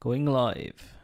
[0.00, 0.95] Going live.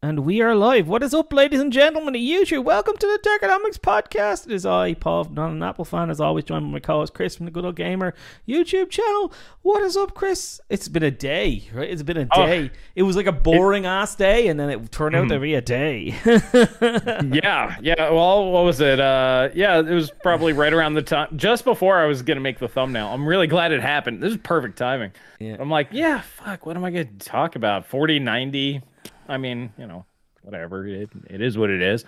[0.00, 0.86] And we are live.
[0.86, 2.62] What is up, ladies and gentlemen of YouTube?
[2.62, 4.46] Welcome to the Techonomics Podcast.
[4.46, 7.34] It is I, Paul, not an Apple fan, as always, joined by my co-host Chris
[7.34, 8.14] from the Good Old Gamer
[8.48, 9.32] YouTube channel.
[9.62, 10.60] What is up, Chris?
[10.70, 11.90] It's been a day, right?
[11.90, 12.46] It's been a Oh.
[12.46, 12.70] day.
[12.94, 15.30] it was like a boring ass day, and then it turned out Hmm.
[15.30, 16.14] to be a day.
[16.24, 18.10] yeah, yeah.
[18.10, 19.00] Well, what was it?
[19.00, 22.60] Uh, yeah, it was probably right around the time, just before I was gonna make
[22.60, 23.08] the thumbnail.
[23.08, 24.22] I'm really glad it happened.
[24.22, 25.10] This is perfect timing.
[25.40, 25.56] Yeah.
[25.58, 26.66] I'm like, yeah, fuck.
[26.66, 27.84] What am I gonna talk about?
[27.84, 28.80] 40, 90.
[29.28, 30.04] I mean, you know,
[30.42, 30.86] whatever.
[30.86, 32.04] It, it is what it is.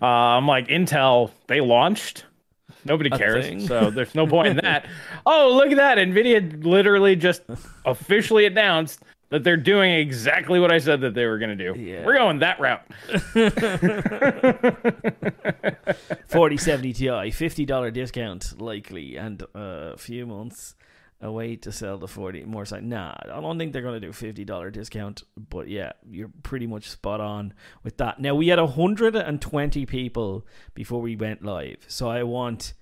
[0.00, 2.24] Uh, I'm like, Intel, they launched.
[2.84, 4.86] Nobody cares, so there's no point in that.
[5.24, 5.98] Oh, look at that!
[5.98, 7.42] Nvidia literally just
[7.84, 11.78] officially announced that they're doing exactly what I said that they were going to do.
[11.80, 12.04] Yeah.
[12.04, 12.82] We're going that route.
[16.26, 20.74] 4070 Ti, $50 discount likely, and uh, a few months
[21.22, 22.84] away to sell the 40 more side.
[22.84, 26.90] Nah, I don't think they're going to do $50 discount, but yeah, you're pretty much
[26.90, 28.20] spot on with that.
[28.20, 32.74] Now, we had 120 people before we went live, so I want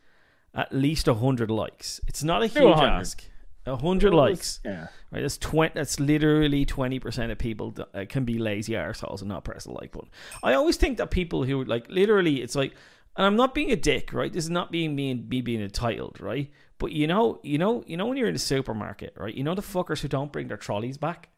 [0.54, 2.00] at least 100 likes.
[2.08, 2.86] It's not a huge 100.
[2.88, 3.24] ask.
[3.64, 4.60] 100 likes.
[4.64, 4.88] Yeah.
[5.12, 5.72] Right, that's twenty.
[5.74, 9.64] That's literally twenty percent of people that, uh, can be lazy assholes and not press
[9.64, 10.08] the like button.
[10.42, 12.72] I always think that people who like literally, it's like,
[13.16, 14.32] and I'm not being a dick, right?
[14.32, 16.50] This is not being being me being entitled, right?
[16.80, 19.34] But you know, you know, you know when you're in the supermarket, right?
[19.34, 21.28] You know the fuckers who don't bring their trolleys back.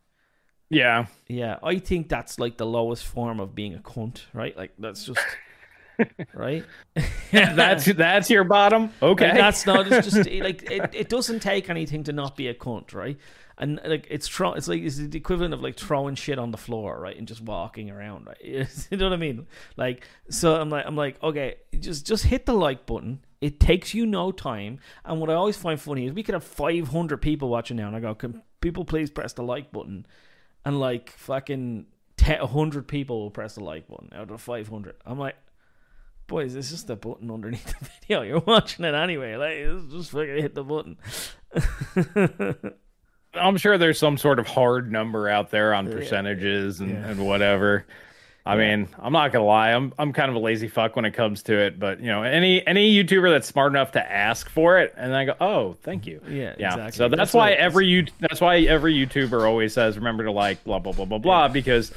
[0.70, 1.06] Yeah.
[1.28, 4.56] Yeah, I think that's like the lowest form of being a cunt, right?
[4.56, 5.20] Like that's just
[6.34, 6.64] right.
[7.32, 8.90] That's that's your bottom.
[9.02, 9.28] Okay.
[9.28, 9.90] Like, that's not.
[9.90, 13.18] It's just like it, it doesn't take anything to not be a cunt, right?
[13.58, 16.58] And like it's throw, it's like it's the equivalent of like throwing shit on the
[16.58, 18.38] floor, right, and just walking around, right?
[18.42, 19.46] you know what I mean?
[19.76, 23.20] Like, so I'm like, I'm like, okay, just just hit the like button.
[23.42, 24.78] It takes you no time.
[25.04, 27.96] And what I always find funny is we could have 500 people watching now, and
[27.96, 30.06] I go, can people please press the like button?
[30.64, 31.86] And like fucking
[32.18, 34.94] 10, 100 people will press the like button out of 500.
[35.04, 35.34] I'm like,
[36.28, 38.22] boys, it's just the button underneath the video.
[38.22, 39.34] You're watching it anyway.
[39.34, 40.96] Like, just fucking hit the button.
[43.34, 47.08] I'm sure there's some sort of hard number out there on percentages and, Yeah.
[47.08, 47.86] and whatever.
[48.44, 51.12] I mean, I'm not gonna lie, I'm I'm kind of a lazy fuck when it
[51.12, 54.78] comes to it, but you know, any any YouTuber that's smart enough to ask for
[54.80, 56.20] it, and I go, oh, thank you.
[56.28, 56.72] Yeah, Yeah.
[56.72, 56.92] exactly.
[56.92, 60.64] So that's, That's why every you that's why every YouTuber always says, remember to like
[60.64, 61.92] blah blah blah blah blah, because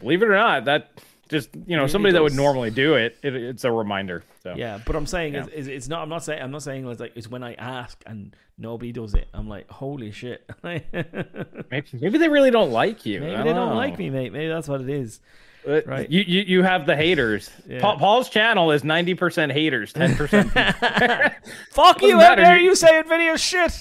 [0.00, 0.90] believe it or not, that
[1.28, 4.22] just you know somebody that would normally do it, it it's a reminder.
[4.42, 5.46] So Yeah, but I'm saying Yeah.
[5.52, 6.02] is, it's not.
[6.02, 6.42] I'm not saying.
[6.42, 9.28] I'm not saying it's like it's when I ask and nobody does it.
[9.34, 10.48] I'm like, holy shit.
[10.62, 10.84] maybe
[11.70, 13.18] maybe, maybe they really don't like you.
[13.18, 13.74] I they don't know.
[13.74, 14.32] like me, mate.
[14.32, 15.20] Maybe that's what it is.
[15.66, 16.08] Uh, Right.
[16.08, 17.50] You, you you have the haters.
[17.68, 17.80] Yeah.
[17.80, 20.50] Paul, Paul's channel is ninety percent haters, ten percent.
[21.72, 23.72] Fuck you Doesn't out you- you saying video shit.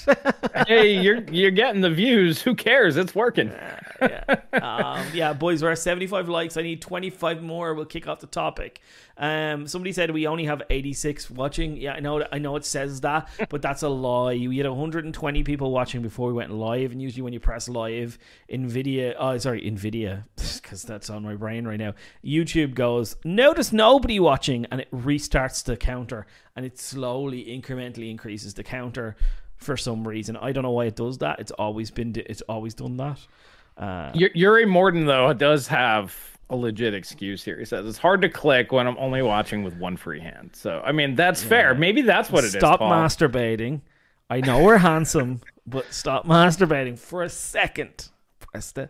[0.68, 2.41] hey, you're you're getting the views.
[2.41, 2.97] Who cares?
[2.97, 3.52] It's working.
[4.53, 6.58] um, yeah, boys, we're at 75 likes.
[6.58, 7.74] I need 25 more.
[7.74, 8.81] We'll kick off the topic.
[9.18, 11.78] Um, somebody said we only have 86 watching.
[11.78, 12.24] Yeah, I know.
[12.31, 14.35] I know it says that, but that's a lie.
[14.35, 18.19] We had 120 people watching before we went live, and usually when you press live,
[18.52, 20.24] Nvidia, oh sorry, Nvidia,
[20.62, 21.94] because that's on my brain right now.
[22.24, 28.53] YouTube goes notice nobody watching, and it restarts the counter, and it slowly, incrementally increases
[28.53, 29.16] the counter
[29.58, 30.38] for some reason.
[30.38, 31.40] I don't know why it does that.
[31.40, 32.14] It's always been.
[32.16, 33.19] It's always done that.
[33.78, 36.16] Uh, Yuri Morton though does have
[36.50, 37.60] a legit excuse here.
[37.60, 40.52] He says it's hard to click when I'm only watching with one free hand.
[40.54, 41.76] So I mean that's fair.
[41.76, 42.54] Maybe that's what it is.
[42.54, 42.92] stop Paul.
[42.92, 43.82] masturbating.
[44.30, 48.10] I know we're handsome, but stop masturbating for a second.
[48.40, 48.90] Press the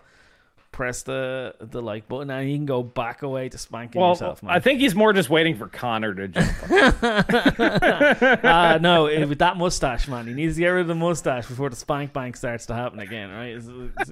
[0.71, 4.41] press the the like button and you can go back away to spanking Well, yourself,
[4.45, 6.47] I think he's more just waiting for Connor to jump.
[8.43, 11.69] uh, no, with that mustache, man, he needs to get rid of the mustache before
[11.69, 13.55] the spank bank starts to happen again, right?
[13.55, 14.11] It's- it's-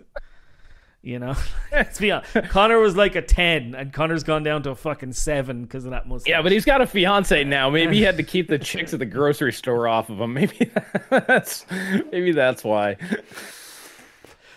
[1.05, 1.35] you know,
[1.71, 2.33] let's be honest.
[2.49, 5.91] Connor was like a ten, and Connor's gone down to a fucking seven because of
[5.91, 6.29] that mustache.
[6.29, 7.69] yeah, but he's got a fiance now.
[7.69, 10.33] Maybe he had to keep the chicks at the grocery store off of him.
[10.33, 10.71] Maybe
[11.09, 11.65] that's
[12.11, 12.97] maybe that's why.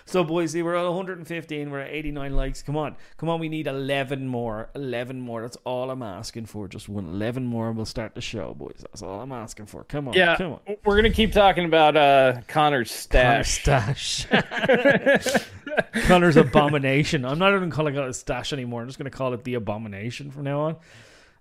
[0.08, 1.70] So, boys, see, we're at 115.
[1.70, 2.62] We're at 89 likes.
[2.62, 2.96] Come on.
[3.18, 3.40] Come on.
[3.40, 4.70] We need 11 more.
[4.74, 5.42] 11 more.
[5.42, 6.66] That's all I'm asking for.
[6.66, 8.78] Just one 11 more and we'll start the show, boys.
[8.80, 9.84] That's all I'm asking for.
[9.84, 10.14] Come on.
[10.14, 10.60] Yeah, Come on.
[10.86, 13.60] we're gonna keep talking about uh Connor's stash.
[13.60, 14.26] Stash.
[16.06, 17.24] Connor's abomination.
[17.26, 18.80] I'm not even calling it a stash anymore.
[18.82, 20.76] I'm just going to call it the abomination from now on.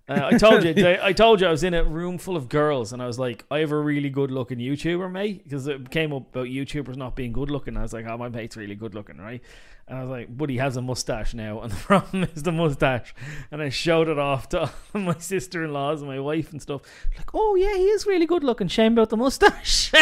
[0.08, 2.94] Uh, I told you, I told you I was in a room full of girls,
[2.94, 6.14] and I was like, I have a really good looking YouTuber, mate, because it came
[6.14, 7.76] up about YouTubers not being good looking.
[7.76, 9.42] I was like, oh, my mate's really good looking, right?
[9.86, 12.52] And I was like, but he has a mustache now, and the problem is the
[12.52, 13.14] mustache.
[13.50, 16.82] And I showed it off to my sister in laws and my wife and stuff.
[17.16, 18.68] Like, oh yeah, he is really good looking.
[18.68, 19.92] Shame about the mustache.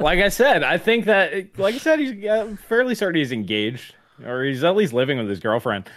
[0.00, 3.94] like I said, I think that, like I said, he's uh, fairly certain he's engaged,
[4.24, 5.88] or he's at least living with his girlfriend.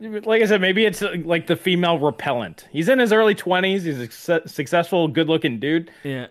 [0.00, 2.66] Like I said, maybe it's uh, like the female repellent.
[2.70, 3.84] He's in his early twenties.
[3.84, 5.90] He's a successful, good-looking dude.
[6.04, 6.26] Yeah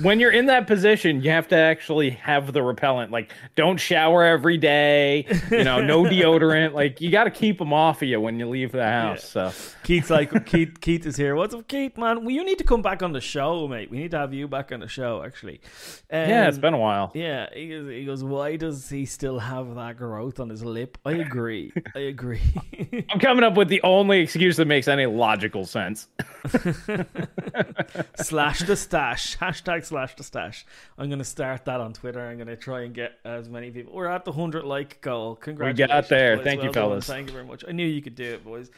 [0.00, 3.10] when you're in that position, you have to actually have the repellent.
[3.10, 5.26] Like, don't shower every day.
[5.50, 6.72] You know, no deodorant.
[6.72, 9.34] Like, you got to keep them off of you when you leave the house.
[9.34, 9.50] Yeah.
[9.50, 11.34] So Keith's like, Keith, Keith is here.
[11.34, 11.98] What's up, Keith?
[11.98, 13.90] Man, well, you need to come back on the show, mate.
[13.90, 15.60] We need to have you back on the show, actually.
[16.10, 17.10] Um, yeah, it's been a while.
[17.14, 20.96] Yeah, he goes, he goes, why does he still have that growth on his lip?
[21.04, 21.72] I agree.
[21.94, 22.42] I agree.
[23.10, 26.08] I'm coming up with the only excuse that makes any logical sense.
[28.16, 29.36] Slash the stash.
[29.38, 30.64] Hashtag slash the stash.
[30.98, 32.20] I'm going to start that on Twitter.
[32.20, 33.92] I'm going to try and get as many people.
[33.92, 35.36] We're at the 100 like goal.
[35.36, 35.88] Congratulations.
[35.88, 36.36] We got there.
[36.36, 36.44] Boys.
[36.44, 37.06] Thank well you, fellas.
[37.06, 37.64] Thank you very much.
[37.66, 38.70] I knew you could do it, boys.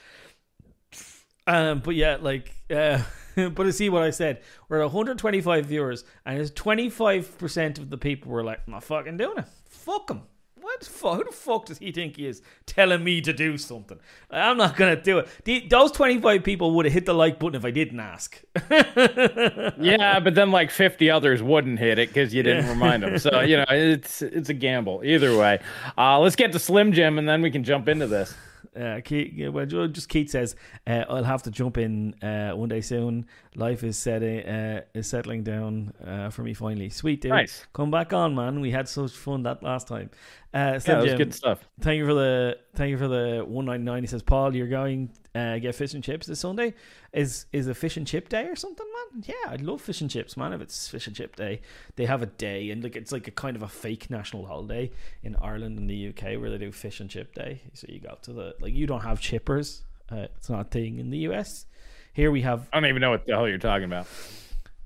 [1.46, 3.02] Um, but yeah, like, uh,
[3.36, 7.98] but to see what I said, we're at 125 viewers, and it's 25% of the
[7.98, 9.46] people were like, I'm not fucking doing it.
[9.68, 10.22] Fuck them.
[10.64, 11.18] What the fuck?
[11.18, 13.98] Who the fuck does he think he is telling me to do something?
[14.30, 15.28] I'm not gonna do it.
[15.44, 18.42] The, those 25 people would have hit the like button if I didn't ask.
[18.70, 22.70] yeah, but then like 50 others wouldn't hit it because you didn't yeah.
[22.70, 23.18] remind them.
[23.18, 25.60] So you know, it's it's a gamble either way.
[25.98, 28.34] Uh, let's get to Slim Jim and then we can jump into this.
[28.76, 30.56] Uh, Keith, well, just Keith says,
[30.86, 33.26] uh, "I'll have to jump in uh, one day soon.
[33.54, 36.90] Life is setting uh, is settling down uh, for me finally.
[36.90, 37.66] Sweet dude, nice.
[37.72, 38.60] come back on, man.
[38.60, 40.10] We had such fun that last time.
[40.52, 41.68] Uh, yeah, that was good stuff.
[41.80, 44.02] Thank you for the thank you for the one ninety nine.
[44.02, 46.74] He says, Paul, you're going uh, get fish and chips this Sunday.
[47.12, 49.24] Is is a fish and chip day or something, man?
[49.26, 50.52] Yeah, I'd love fish and chips, man.
[50.52, 51.60] If it's fish and chip day,
[51.96, 54.90] they have a day and like it's like a kind of a fake national holiday
[55.22, 57.62] in Ireland and the UK where they do fish and chip day.
[57.72, 59.80] So you go to the like you don't have chippers.
[60.10, 61.66] Uh, it's not a thing in the US.
[62.12, 62.68] Here we have.
[62.72, 64.06] I don't even know what the hell you're talking about.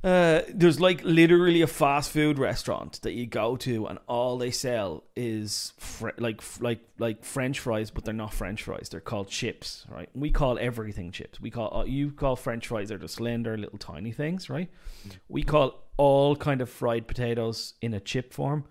[0.05, 4.53] Uh, there's like literally a fast food restaurant that you go to, and all they
[4.53, 8.89] sell is fr- like like like French fries, but they're not French fries.
[8.89, 10.09] They're called chips, right?
[10.15, 11.41] We call everything chips.
[11.41, 14.71] We call uh, you call French fries they're the slender little tiny things, right?
[15.09, 15.17] Mm.
[15.29, 18.67] We call all kind of fried potatoes in a chip form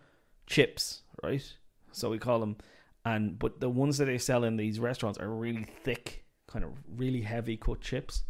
[0.45, 1.44] chips, right?
[1.91, 2.56] So we call them,
[3.03, 6.71] and but the ones that they sell in these restaurants are really thick, kind of
[6.95, 8.24] really heavy cut chips.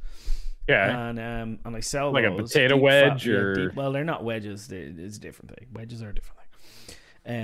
[0.68, 3.92] Yeah, and um, and I sell like a potato wedge fat, or yeah, deep, well,
[3.92, 4.70] they're not wedges.
[4.72, 5.68] it's a different thing.
[5.74, 6.48] Wedges are a different thing.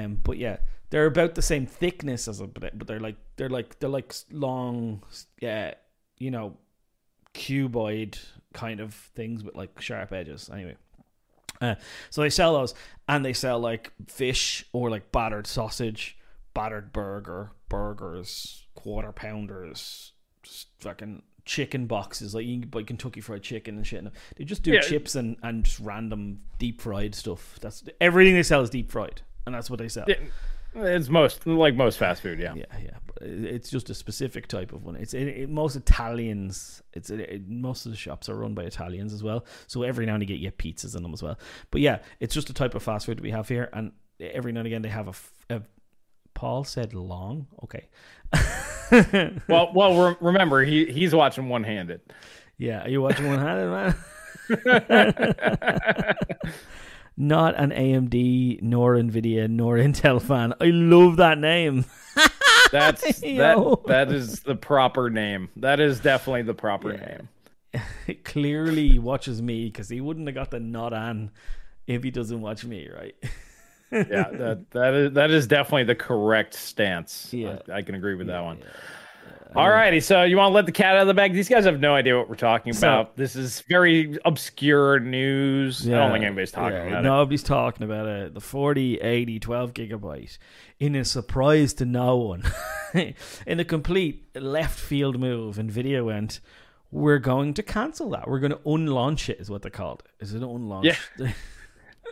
[0.05, 0.57] Um, but yeah,
[0.89, 5.03] they're about the same thickness as a, but they're like they're like they're like long,
[5.41, 5.73] yeah,
[6.17, 6.57] you know,
[7.33, 8.17] cuboid
[8.53, 10.49] kind of things with like sharp edges.
[10.53, 10.75] Anyway,
[11.61, 11.75] uh,
[12.09, 12.73] so they sell those,
[13.07, 16.17] and they sell like fish or like battered sausage,
[16.53, 20.11] battered burger, burgers, quarter pounders,
[20.43, 24.05] just fucking chicken boxes like you can buy Kentucky Fried Chicken and shit.
[24.37, 24.81] They just do yeah.
[24.81, 27.57] chips and and just random deep fried stuff.
[27.61, 30.05] That's everything they sell is deep fried, and that's what they sell.
[30.75, 32.55] It's most like most fast food, yeah.
[32.55, 32.97] Yeah, yeah.
[33.05, 34.95] But it's just a specific type of one.
[34.95, 36.81] It's it, it, most Italians.
[36.93, 39.45] It's it, most of the shops are run by Italians as well.
[39.67, 41.37] So every now and again, you get pizzas in them as well.
[41.69, 44.61] But yeah, it's just a type of fast food we have here, and every now
[44.61, 45.07] and again they have
[45.49, 45.61] a, a
[46.33, 47.47] Paul said long.
[47.63, 47.87] Okay.
[49.47, 52.01] well, well, re- remember he he's watching one handed.
[52.57, 53.95] Yeah, are you watching one handed, man?
[57.17, 60.53] Not an AMD nor Nvidia nor Intel fan.
[60.59, 61.85] I love that name.
[62.71, 63.77] That's that.
[63.87, 65.49] That is the proper name.
[65.55, 67.05] That is definitely the proper yeah.
[67.05, 67.29] name.
[68.23, 71.31] Clearly, watches me because he wouldn't have got the not on
[71.87, 73.15] if he doesn't watch me, right?
[73.93, 77.33] Yeah, that that is that is definitely the correct stance.
[77.33, 78.57] Yeah, I, I can agree with yeah, that one.
[78.59, 78.65] Yeah.
[79.55, 81.33] All righty, so you want to let the cat out of the bag?
[81.33, 83.17] These guys have no idea what we're talking so, about.
[83.17, 85.85] This is very obscure news.
[85.85, 87.09] Yeah, I don't think anybody's talking yeah, about nobody's it.
[87.09, 88.33] Nobody's talking about it.
[88.33, 90.37] The 40, 80, 12 gigabyte
[90.79, 92.43] in a surprise to no one.
[93.45, 96.39] in a complete left field move, NVIDIA went,
[96.89, 98.27] we're going to cancel that.
[98.27, 100.23] We're going to unlaunch it, is what they called it.
[100.23, 100.99] Is it unlaunch?
[101.19, 101.31] Yeah.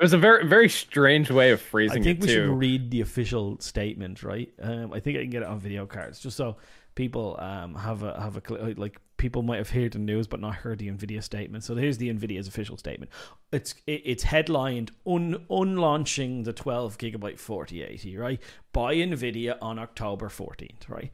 [0.01, 2.01] It was a very very strange way of phrasing it.
[2.01, 2.33] I think we too.
[2.33, 4.51] should read the official statement, right?
[4.59, 6.57] Um, I think I can get it on video cards, just so
[6.95, 10.55] people um, have a have a like people might have heard the news but not
[10.55, 11.63] heard the Nvidia statement.
[11.63, 13.11] So here's the Nvidia's official statement.
[13.51, 18.41] It's it, it's headlined un unlaunching the 12 gigabyte 4080 right
[18.73, 21.11] by Nvidia on October 14th right.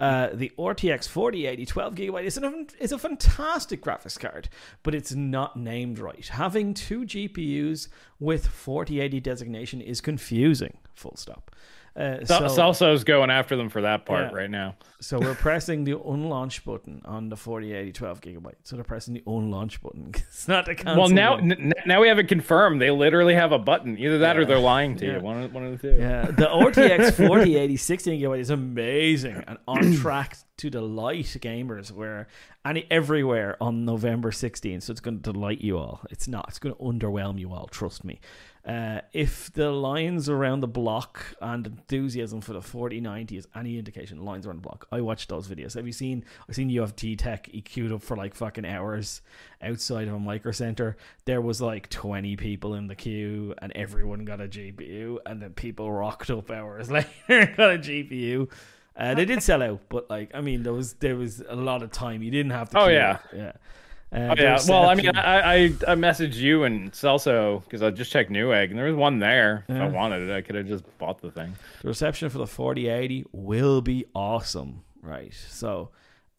[0.00, 4.48] Uh, the RTX 4080 12 gigabyte is, an, is a fantastic graphics card,
[4.82, 6.28] but it's not named right.
[6.28, 7.88] Having two GPUs
[8.20, 10.78] with 4080 designation is confusing.
[10.94, 11.50] Full stop.
[11.98, 14.38] Uh, so, Celso's going after them for that part yeah.
[14.38, 14.76] right now.
[15.00, 18.54] So we're pressing the unlaunch button on the 4080 12 gigabyte.
[18.62, 20.12] So they're pressing the unlaunch button.
[20.14, 20.96] it's not the cancel.
[20.96, 22.80] Well, now n- now we have it confirmed.
[22.80, 23.98] They literally have a button.
[23.98, 24.42] Either that yeah.
[24.42, 25.16] or they're lying to yeah.
[25.16, 25.20] you.
[25.20, 25.98] One of, one of the two.
[25.98, 32.28] Yeah, the RTX 4080 16 gigabyte is amazing and on track to delight gamers where
[32.64, 34.84] any everywhere on November 16th.
[34.84, 36.00] So it's going to delight you all.
[36.10, 36.46] It's not.
[36.48, 37.66] It's going to underwhelm you all.
[37.66, 38.20] Trust me.
[38.68, 44.22] Uh, if the lines around the block and enthusiasm for the 4090 is any indication,
[44.22, 44.86] lines around the block.
[44.92, 45.72] I watched those videos.
[45.72, 46.22] Have you seen?
[46.46, 49.22] I've seen you have T Tech EQ'd up for like fucking hours
[49.62, 50.98] outside of a micro center.
[51.24, 55.54] There was like 20 people in the queue, and everyone got a GPU, and then
[55.54, 57.06] people rocked up hours later
[57.56, 58.50] got a GPU.
[58.94, 61.82] Uh, they did sell out, but like I mean, there was there was a lot
[61.82, 62.22] of time.
[62.22, 62.80] You didn't have to.
[62.80, 63.52] Oh yeah, yeah.
[64.10, 64.58] Uh, oh, yeah.
[64.66, 68.70] Well, I mean, I, I, I messaged you and Celso because I just checked Newegg
[68.70, 69.66] and there was one there.
[69.68, 69.76] Yeah.
[69.76, 71.54] If I wanted it, I could have just bought the thing.
[71.82, 75.34] The reception for the 4080 will be awesome, right?
[75.50, 75.90] So,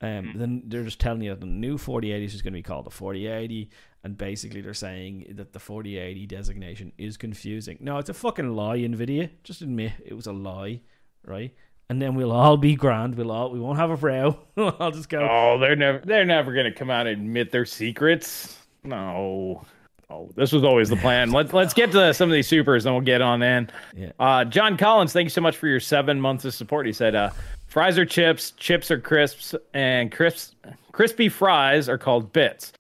[0.01, 0.33] um, mm.
[0.35, 2.91] then they're just telling you that the new 4080 is going to be called the
[2.91, 3.69] 4080,
[4.03, 7.77] and basically they're saying that the 4080 designation is confusing.
[7.81, 9.29] No, it's a fucking lie, Nvidia.
[9.43, 10.81] Just admit it was a lie,
[11.23, 11.53] right?
[11.89, 13.15] And then we'll all be grand.
[13.15, 14.39] We'll all we won't have a row.
[14.58, 15.27] I'll just go.
[15.29, 18.58] Oh, they're never they're never gonna come out and admit their secrets.
[18.84, 19.65] No.
[20.12, 21.31] Oh, this was always the plan.
[21.34, 23.69] Let's let's get to some of these supers, and we'll get on in.
[23.96, 24.12] Yeah.
[24.19, 26.88] Uh, John Collins, thank you so much for your seven months of support.
[26.88, 27.29] He said, uh,
[27.67, 30.55] "Fries are chips, chips are crisps, and crisps
[30.91, 32.74] crispy fries are called bits."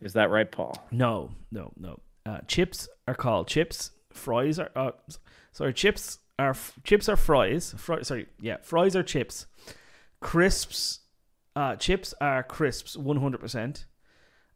[0.00, 0.76] Is that right, Paul?
[0.92, 1.98] No, no, no.
[2.24, 3.90] Uh, chips are called chips.
[4.12, 4.92] Fries are uh,
[5.52, 7.74] sorry, chips are chips are fries.
[7.76, 9.46] Fri- sorry, yeah, fries are chips.
[10.20, 11.00] Crisps,
[11.54, 13.86] uh, chips are crisps, one hundred percent,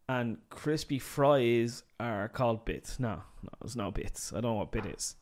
[0.08, 2.98] and crispy fries are called bits.
[3.00, 4.32] No, no, there's no bits.
[4.32, 5.16] I don't know what bit is.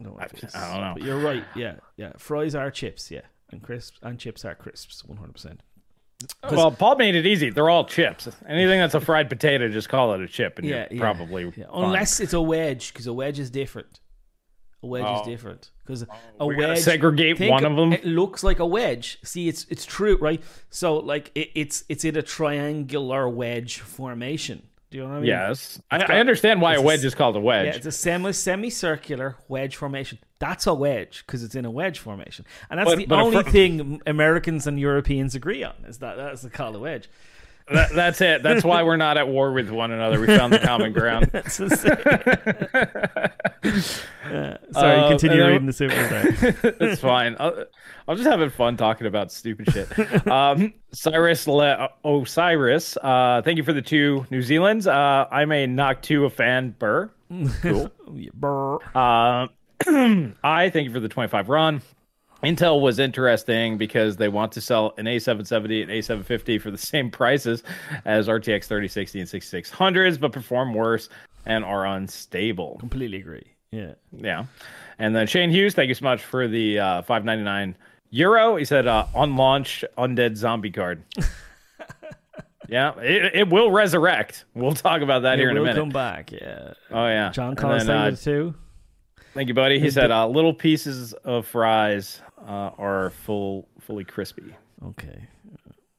[0.00, 0.20] I don't know.
[0.20, 0.24] I,
[0.54, 0.94] I don't know.
[0.94, 1.44] But you're right.
[1.54, 2.12] Yeah, yeah.
[2.18, 3.10] Fries are chips.
[3.10, 5.60] Yeah, and crisps and chips are crisps, one hundred percent.
[6.50, 7.50] Well, Paul made it easy.
[7.50, 8.26] They're all chips.
[8.48, 11.66] Anything that's a fried potato, just call it a chip, and yeah, yeah, probably yeah.
[11.72, 14.00] unless it's a wedge, because a wedge is different.
[14.82, 15.20] A wedge oh.
[15.20, 16.04] is different because
[16.38, 17.92] oh, a wedge segregate one of them.
[17.92, 19.18] It looks like a wedge.
[19.24, 20.42] See, it's it's true, right?
[20.70, 24.62] So like it, it's it's in a triangular wedge formation.
[24.90, 25.28] Do you know what I mean?
[25.28, 27.66] Yes, I, got, I, understand why a wedge a, is called a wedge.
[27.66, 30.18] Yeah, it's a semi semicircular wedge formation.
[30.38, 33.42] That's a wedge because it's in a wedge formation, and that's but, the but only
[33.42, 37.08] fr- thing Americans and Europeans agree on is that that's called a wedge.
[37.68, 38.44] That, that's it.
[38.44, 40.20] That's why we're not at war with one another.
[40.20, 41.28] We found the common ground.
[41.34, 41.48] uh,
[44.72, 45.94] sorry, uh, continue reading the super.
[46.80, 47.34] it's fine.
[47.40, 47.64] I'll,
[48.06, 50.26] I'm just having fun talking about stupid shit.
[50.28, 54.86] Um, Cyrus Le- Osiris, uh, thank you for the two New Zealands.
[54.86, 56.70] Uh, I'm a Noctua fan.
[56.78, 57.10] Burr.
[57.62, 57.90] Cool.
[58.34, 58.76] Burr.
[58.94, 59.48] Uh,
[60.44, 61.82] I thank you for the 25 run.
[62.46, 67.10] Intel was interesting because they want to sell an A770 and A750 for the same
[67.10, 67.64] prices
[68.04, 71.08] as RTX 3060 and 6600s, but perform worse
[71.44, 72.76] and are unstable.
[72.78, 73.46] Completely agree.
[73.72, 73.94] Yeah.
[74.12, 74.44] Yeah.
[75.00, 77.76] And then Shane Hughes, thank you so much for the uh, 599
[78.10, 78.54] euro.
[78.54, 81.02] He said uh, on launch undead zombie card.
[82.68, 84.44] yeah, it, it will resurrect.
[84.54, 85.80] We'll talk about that it here in a minute.
[85.80, 86.30] Come back.
[86.30, 86.74] Yeah.
[86.92, 87.30] Oh yeah.
[87.30, 88.54] John Collins uh, too.
[89.34, 89.80] Thank you, buddy.
[89.80, 94.54] He said uh, little pieces of fries uh, are full, fully crispy.
[94.84, 95.28] Okay.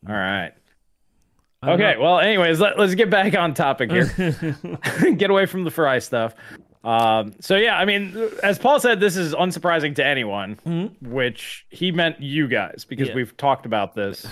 [0.07, 0.53] All right.
[1.63, 1.95] Okay.
[1.97, 4.05] Well, anyways, let, us get back on topic here.
[5.17, 6.35] get away from the fry stuff.
[6.83, 11.11] Um, so yeah, I mean, as Paul said, this is unsurprising to anyone, mm-hmm.
[11.11, 13.15] which he meant you guys because yeah.
[13.15, 14.25] we've talked about this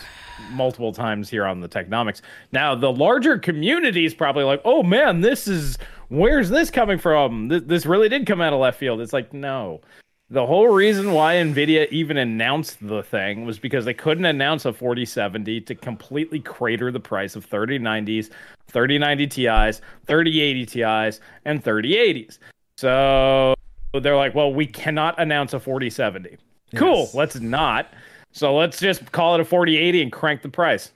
[0.52, 2.22] multiple times here on the Techonomics.
[2.52, 7.50] Now, the larger community is probably like, "Oh man, this is where's this coming from?
[7.50, 9.82] This, this really did come out of left field." It's like, no,
[10.30, 14.74] the whole reason why Nvidia even announced the thing was because they couldn't announce a
[14.74, 18.32] 4070 to completely crater the price of 3090s,
[18.68, 22.40] 3090 Ti's, 3080 Ti's, and 3080s.
[22.78, 23.54] So
[23.94, 26.32] they're like, well, we cannot announce a 4070.
[26.32, 26.40] Yes.
[26.76, 27.94] Cool, let's not.
[28.32, 30.92] So let's just call it a 4080 and crank the price.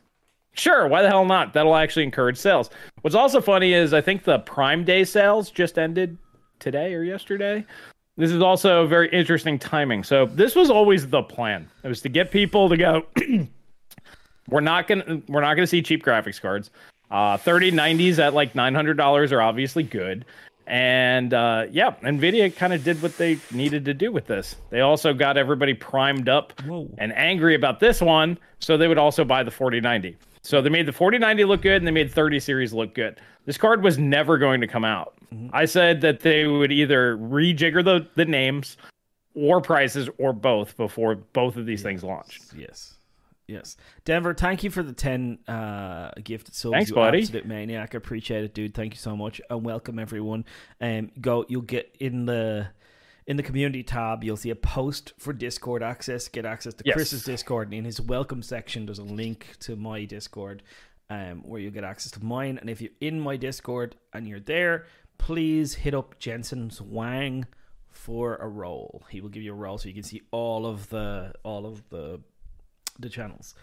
[0.53, 1.53] Sure, why the hell not?
[1.53, 2.71] That'll actually encourage sales.
[3.01, 6.17] What's also funny is I think the Prime Day sales just ended
[6.57, 7.63] today or yesterday.
[8.19, 10.03] This is also very interesting timing.
[10.03, 11.69] So this was always the plan.
[11.83, 13.05] It was to get people to go
[14.49, 16.69] We're not gonna we're not gonna see cheap graphics cards.
[17.11, 20.25] Uh, 3090s at like $900 are obviously good.
[20.67, 24.55] And uh, yeah, Nvidia kind of did what they needed to do with this.
[24.69, 26.87] They also got everybody primed up Whoa.
[26.99, 30.15] and angry about this one, so they would also buy the 4090.
[30.41, 33.19] So they made the 4090 look good and they made 30 series look good.
[33.45, 35.15] This card was never going to come out.
[35.33, 35.49] Mm-hmm.
[35.53, 38.77] I said that they would either rejigger the, the names
[39.35, 41.83] or prices or both before both of these yes.
[41.83, 42.53] things launched.
[42.55, 42.95] Yes.
[43.47, 43.77] Yes.
[44.05, 46.73] Denver, thank you for the 10 uh, gifted subs.
[46.73, 47.19] Thanks, buddy.
[47.21, 47.95] Absolute maniac.
[47.95, 48.75] I appreciate it, dude.
[48.75, 49.41] Thank you so much.
[49.49, 50.45] And welcome everyone.
[50.79, 52.67] Um go you'll get in the
[53.29, 56.27] in the community tab, you'll see a post for Discord access.
[56.27, 56.95] Get access to yes.
[56.95, 60.63] Chris's Discord, and in his welcome section, there's a link to my Discord,
[61.11, 62.57] um, where you get access to mine.
[62.57, 64.87] And if you're in my Discord and you're there,
[65.19, 67.45] please hit up Jensen's Wang
[67.91, 69.03] for a role.
[69.11, 71.87] He will give you a role so you can see all of the all of
[71.89, 72.21] the
[72.97, 73.53] the channels.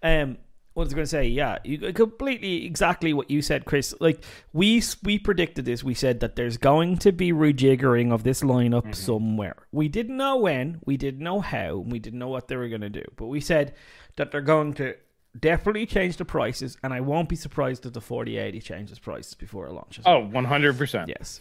[0.00, 0.38] Um,
[0.74, 1.26] what was I going to say?
[1.26, 3.94] Yeah, you completely exactly what you said, Chris.
[4.00, 4.22] Like
[4.52, 5.82] we we predicted this.
[5.82, 8.92] We said that there's going to be rejiggering of this lineup mm-hmm.
[8.92, 9.56] somewhere.
[9.72, 12.82] We didn't know when, we didn't know how, we didn't know what they were going
[12.82, 13.04] to do.
[13.16, 13.74] But we said
[14.16, 14.94] that they're going to
[15.38, 19.66] definitely change the prices, and I won't be surprised if the 4080 changes prices before
[19.66, 20.04] it launches.
[20.06, 21.08] Oh, 100 percent.
[21.08, 21.40] Yes.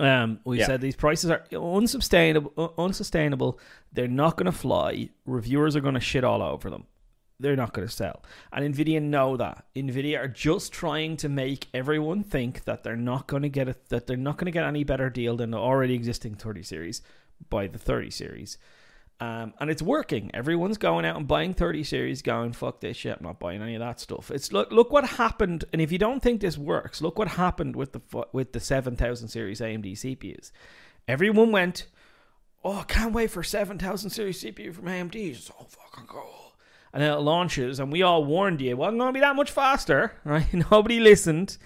[0.00, 0.66] Um, we yeah.
[0.66, 2.74] said these prices are unsustainable.
[2.76, 3.60] Unsustainable.
[3.92, 5.10] They're not going to fly.
[5.24, 6.86] Reviewers are going to shit all over them.
[7.40, 8.22] They're not going to sell.
[8.52, 9.64] And Nvidia know that.
[9.74, 13.88] Nvidia are just trying to make everyone think that they're not going to get it.
[13.88, 17.02] That they're not going to get any better deal than the already existing 30 series
[17.50, 18.58] by the 30 series.
[19.20, 20.30] Um, and it's working.
[20.34, 23.16] Everyone's going out and buying 30 series, going fuck this shit.
[23.18, 24.30] I'm not buying any of that stuff.
[24.30, 25.64] It's look look what happened.
[25.72, 29.28] And if you don't think this works, look what happened with the with the 7000
[29.28, 30.50] series AMD CPUs.
[31.06, 31.86] Everyone went,
[32.64, 35.14] oh, I can't wait for 7000 series CPU from AMD.
[35.14, 36.43] It's so fucking cool.
[36.94, 39.34] And then it launches, and we all warned you, it wasn't going to be that
[39.34, 40.46] much faster, right?
[40.70, 41.58] Nobody listened.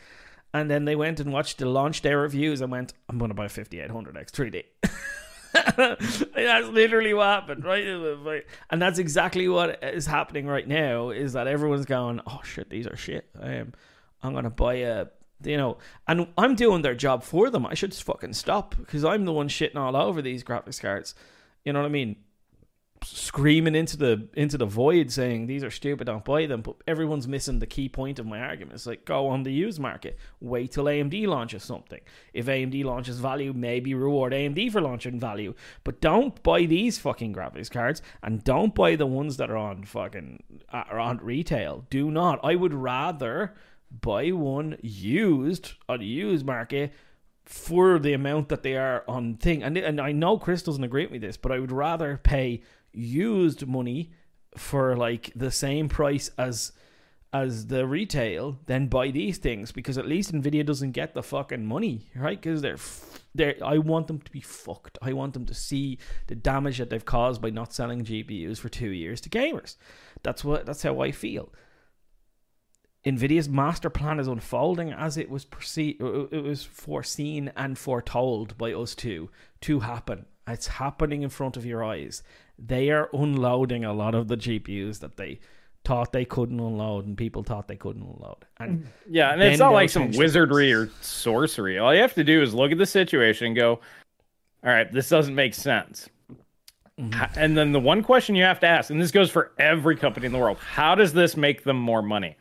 [0.54, 3.34] And then they went and watched the launch day reviews and went, I'm going to
[3.34, 4.64] buy 5800X 3D.
[5.76, 8.44] that's literally what happened, right?
[8.70, 11.10] And that's exactly what is happening right now.
[11.10, 13.72] Is that everyone's going, "Oh shit, these are shit." I am,
[14.22, 15.06] I'm gonna buy a,
[15.42, 17.64] you know, and I'm doing their job for them.
[17.66, 21.14] I should fucking stop because I'm the one shitting all over these graphics cards.
[21.64, 22.16] You know what I mean?
[23.16, 27.26] Screaming into the into the void saying these are stupid don't buy them but everyone's
[27.26, 28.74] missing the key point of my argument.
[28.74, 30.18] It's like go on the used market.
[30.40, 32.00] Wait till AMD launches something.
[32.32, 35.54] If AMD launches value maybe reward AMD for launching value.
[35.84, 39.84] But don't buy these fucking graphics cards and don't buy the ones that are on
[39.84, 40.42] fucking
[40.72, 41.86] uh, are on retail.
[41.90, 42.40] Do not.
[42.42, 43.54] I would rather
[43.90, 46.92] buy one used on the used market
[47.44, 49.62] for the amount that they are on thing.
[49.62, 52.62] And and I know Chris doesn't agree with me this but I would rather pay
[52.92, 54.12] used money
[54.56, 56.72] for like the same price as
[57.32, 61.66] as the retail then buy these things because at least Nvidia doesn't get the fucking
[61.66, 62.40] money, right?
[62.40, 62.78] Because they're
[63.34, 64.98] they I want them to be fucked.
[65.02, 68.68] I want them to see the damage that they've caused by not selling GPUs for
[68.68, 69.76] two years to gamers.
[70.22, 71.52] That's what that's how I feel.
[73.04, 77.78] Nvidia's master plan is unfolding as it was perceived, uh, uh, it was foreseen and
[77.78, 79.30] foretold by us two
[79.62, 80.26] to happen.
[80.46, 82.22] It's happening in front of your eyes
[82.58, 85.40] they are unloading a lot of the GPUs that they
[85.84, 88.44] thought they couldn't unload and people thought they couldn't unload.
[88.58, 91.78] And yeah, and it's not like some wizardry or sorcery.
[91.78, 93.80] All you have to do is look at the situation and go,
[94.64, 96.08] all right, this doesn't make sense.
[97.00, 97.38] Mm-hmm.
[97.38, 100.26] And then the one question you have to ask, and this goes for every company
[100.26, 102.36] in the world, how does this make them more money?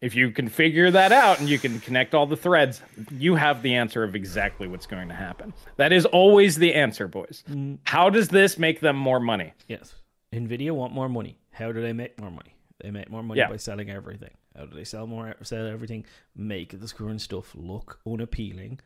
[0.00, 3.62] If you can figure that out and you can connect all the threads, you have
[3.62, 5.52] the answer of exactly what's going to happen.
[5.76, 7.44] That is always the answer, boys.
[7.50, 7.78] Mm.
[7.84, 9.52] How does this make them more money?
[9.68, 9.94] Yes.
[10.32, 11.38] Nvidia want more money.
[11.50, 12.56] How do they make more money?
[12.82, 13.48] They make more money yeah.
[13.48, 14.30] by selling everything.
[14.56, 15.34] How do they sell more?
[15.42, 16.06] Sell everything.
[16.34, 18.80] Make the current stuff look unappealing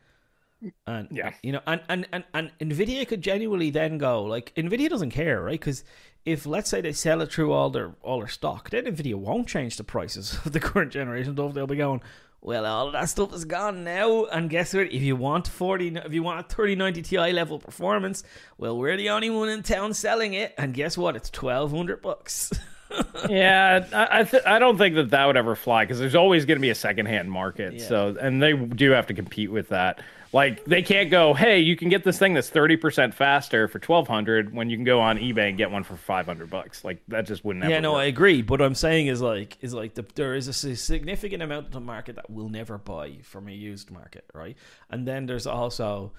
[0.87, 4.89] and yeah, you know, and, and and and Nvidia could genuinely then go like Nvidia
[4.89, 5.59] doesn't care, right?
[5.59, 5.83] Because
[6.25, 9.47] if let's say they sell it through all their all their stock, then Nvidia won't
[9.47, 11.53] change the prices of the current generation stuff.
[11.53, 12.01] They'll be going,
[12.41, 14.25] well, all that stuff is gone now.
[14.25, 14.91] And guess what?
[14.91, 18.23] If you want forty, if you want a thirty ninety Ti level performance,
[18.57, 20.53] well, we're the only one in town selling it.
[20.57, 21.15] And guess what?
[21.15, 22.51] It's twelve hundred bucks.
[23.29, 26.45] yeah, I I, th- I, don't think that that would ever fly because there's always
[26.45, 27.73] going to be a secondhand market.
[27.73, 27.87] Yeah.
[27.87, 30.01] So, and they do have to compete with that.
[30.35, 33.79] Like they can't go, hey, you can get this thing that's thirty percent faster for
[33.79, 36.83] twelve hundred when you can go on eBay and get one for five hundred bucks.
[36.83, 37.63] Like that just wouldn't.
[37.69, 38.01] Yeah, no, work.
[38.01, 38.41] I agree.
[38.41, 41.71] But what I'm saying is like is like the, there is a significant amount of
[41.71, 44.57] the market that will never buy from a used market, right?
[44.89, 46.11] And then there's also,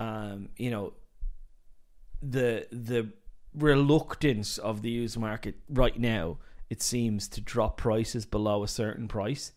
[0.00, 0.94] um, you know,
[2.22, 3.10] the the
[3.54, 6.38] reluctance of the used market right now
[6.70, 9.52] it seems to drop prices below a certain price.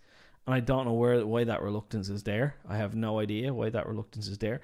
[0.46, 2.56] And I don't know where why that reluctance is there.
[2.68, 4.62] I have no idea why that reluctance is there.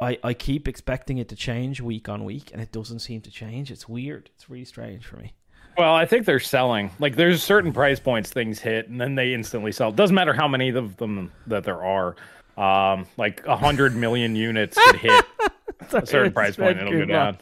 [0.00, 3.30] I, I keep expecting it to change week on week and it doesn't seem to
[3.30, 3.70] change.
[3.70, 4.30] It's weird.
[4.34, 5.34] It's really strange for me.
[5.78, 6.90] Well, I think they're selling.
[6.98, 9.90] Like there's certain price points things hit and then they instantly sell.
[9.90, 12.16] It doesn't matter how many of them that there are.
[12.56, 15.24] Um, like a hundred million units hit
[15.92, 17.38] a certain price point, it'll go down.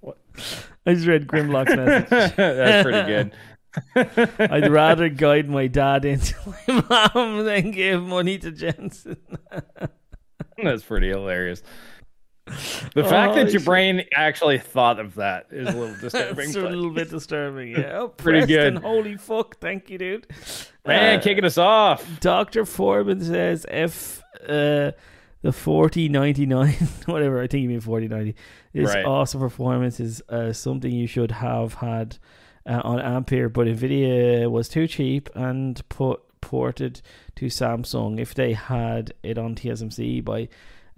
[0.00, 0.18] What?
[0.86, 2.36] I just read Grimlock's message.
[2.36, 3.32] That's pretty good.
[3.96, 6.34] I'd rather guide my dad into
[6.68, 9.16] my mom than give money to Jensen.
[10.62, 11.62] That's pretty hilarious.
[12.46, 13.64] The oh, fact that your shit.
[13.64, 16.48] brain actually thought of that is a little disturbing.
[16.48, 18.00] it's a little bit disturbing, yeah.
[18.00, 18.82] Oh, Pretty Preston, good.
[18.82, 19.58] Holy fuck!
[19.60, 20.26] Thank you, dude.
[20.86, 22.06] Man, uh, kicking us off.
[22.20, 24.92] Doctor Foreman says if uh,
[25.40, 26.74] the forty ninety nine,
[27.06, 28.36] whatever I think you mean forty ninety,
[28.74, 29.06] this right.
[29.06, 32.18] awesome performance is uh, something you should have had
[32.66, 37.00] uh, on Ampere, but Nvidia was too cheap and put ported
[37.36, 38.20] to Samsung.
[38.20, 40.48] If they had it on TSMC by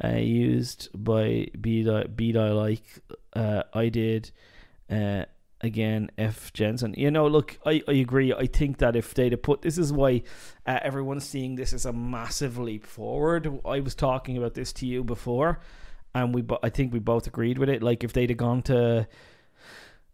[0.02, 2.83] uh, used by beat I like
[3.33, 4.31] uh, I did
[4.90, 5.24] uh,
[5.61, 6.94] again F Jensen.
[6.96, 8.33] You know, look, I, I agree.
[8.33, 10.22] I think that if they'd have put this is why
[10.66, 13.61] uh, everyone's seeing this as a massive leap forward.
[13.64, 15.61] I was talking about this to you before,
[16.14, 17.83] and we I think we both agreed with it.
[17.83, 19.09] Like if they'd have gone to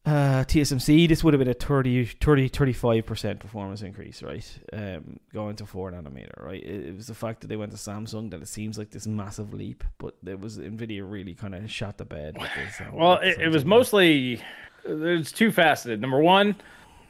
[0.05, 4.59] uh, TSMC, this would have been a 30, 30 35% performance increase, right?
[4.73, 6.61] Um, going to 4 nanometer, right?
[6.61, 9.07] It, it, was the fact that they went to Samsung that it seems like this
[9.07, 12.35] massive leap, but it was NVIDIA really kind of shot the bed.
[12.35, 14.41] This, uh, well, it, it, was mostly,
[14.85, 16.01] there's two faceted.
[16.01, 16.57] Number one,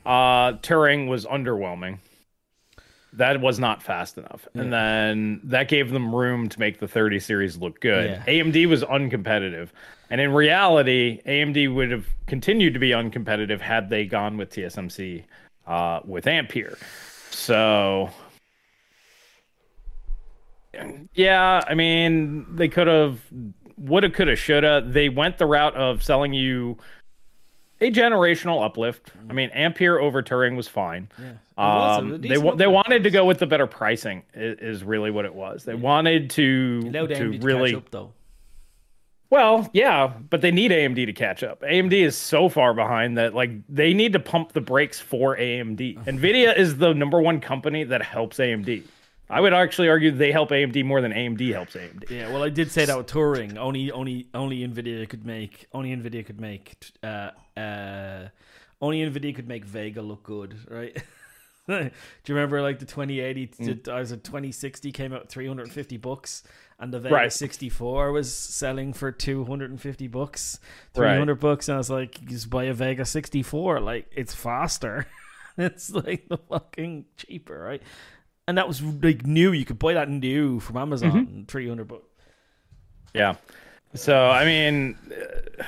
[0.04, 1.98] uh, Turing was underwhelming.
[3.14, 4.46] That was not fast enough.
[4.54, 4.62] Yeah.
[4.62, 8.22] And then that gave them room to make the 30 series look good.
[8.26, 8.42] Yeah.
[8.42, 9.70] AMD was uncompetitive.
[10.12, 15.24] And in reality, AMD would have continued to be uncompetitive had they gone with TSMC
[15.66, 16.76] uh, with Ampere.
[17.30, 18.10] So,
[21.14, 23.20] yeah, I mean, they could have,
[23.78, 24.84] woulda, coulda, shoulda.
[24.86, 26.76] They went the route of selling you
[27.80, 29.12] a generational uplift.
[29.30, 31.08] I mean, Ampere over Turing was fine.
[31.18, 31.96] Yeah.
[31.96, 34.24] Um, they they wanted to go with the better pricing.
[34.34, 35.64] Is, is really what it was.
[35.64, 35.80] They yeah.
[35.80, 37.74] wanted to to really.
[37.74, 38.12] Up, though.
[39.32, 41.62] Well, yeah, but they need AMD to catch up.
[41.62, 46.04] AMD is so far behind that like they need to pump the brakes for AMD.
[46.04, 48.82] Nvidia is the number one company that helps AMD.
[49.30, 52.10] I would actually argue they help AMD more than AMD helps AMD.
[52.10, 53.56] Yeah, well, I did say that with Turing.
[53.56, 55.66] Only, only, only Nvidia could make.
[55.72, 56.76] Only Nvidia could make.
[57.02, 58.28] Uh, uh,
[58.82, 60.94] only Nvidia could make Vega look good, right?
[61.68, 61.74] Do
[62.26, 63.46] you remember like the 2080?
[63.46, 63.88] Mm.
[63.88, 66.42] I was at 2060 came out 350 bucks,
[66.82, 67.32] and the Vega right.
[67.32, 70.60] 64 was selling for 250 bucks,
[70.92, 71.40] 300 right.
[71.40, 73.80] bucks, and I was like, just buy a Vega 64.
[73.80, 75.06] Like it's faster.
[75.56, 77.82] it's like the fucking cheaper, right?
[78.46, 79.52] and that was like new.
[79.52, 81.42] You could buy that new from Amazon, mm-hmm.
[81.44, 82.06] three hundred bucks.
[83.14, 83.36] Yeah.
[83.94, 85.62] So I mean, uh,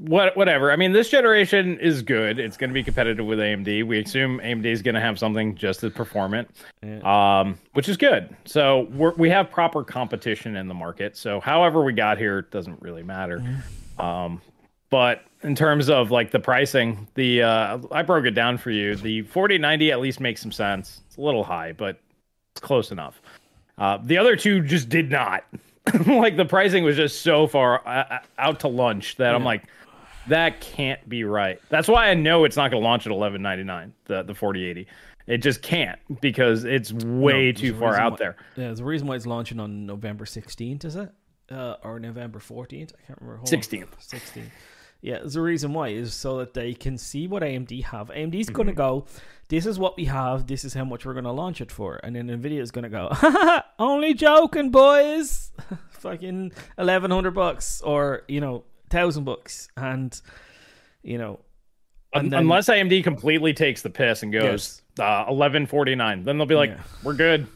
[0.00, 0.72] what whatever.
[0.72, 2.38] I mean, this generation is good.
[2.38, 3.86] It's going to be competitive with AMD.
[3.86, 6.50] We assume AMD is going to have something just as performant,
[6.82, 7.00] yeah.
[7.40, 8.34] um, which is good.
[8.46, 11.16] So we we have proper competition in the market.
[11.16, 13.38] So however we got here doesn't really matter.
[13.38, 14.00] Mm-hmm.
[14.00, 14.42] Um,
[14.88, 18.96] but in terms of like the pricing, the uh, I broke it down for you.
[18.96, 21.02] The 4090 at least makes some sense.
[21.06, 22.00] It's a little high, but
[22.52, 23.20] it's close enough.
[23.76, 25.44] Uh, the other two just did not.
[26.06, 29.34] like the pricing was just so far uh, uh out to lunch that yeah.
[29.34, 29.64] I'm like,
[30.28, 31.60] that can't be right.
[31.68, 33.92] That's why I know it's not going to launch at 1199.
[34.06, 34.86] The the 4080.
[35.26, 38.36] It just can't because it's way no, too far out why, there.
[38.56, 41.12] Yeah, there's a reason why it's launching on November 16th, is it?
[41.50, 42.92] Uh, or November 14th?
[42.94, 43.36] I can't remember.
[43.36, 43.88] Hold 16th.
[44.00, 44.50] 16th.
[45.02, 48.08] Yeah, there's a reason why is so that they can see what AMD have.
[48.08, 48.54] AMD's mm-hmm.
[48.54, 49.06] going to go,
[49.48, 52.00] this is what we have, this is how much we're going to launch it for,
[52.02, 53.10] and then Nvidia is going to go,
[53.78, 55.52] only joking, boys,
[55.90, 60.20] fucking eleven hundred bucks or you know thousand bucks, and
[61.02, 61.40] you know,
[62.12, 65.06] and then, unless AMD completely takes the piss and goes yes.
[65.06, 66.82] uh, eleven forty nine, then they'll be like, yeah.
[67.02, 67.46] we're good.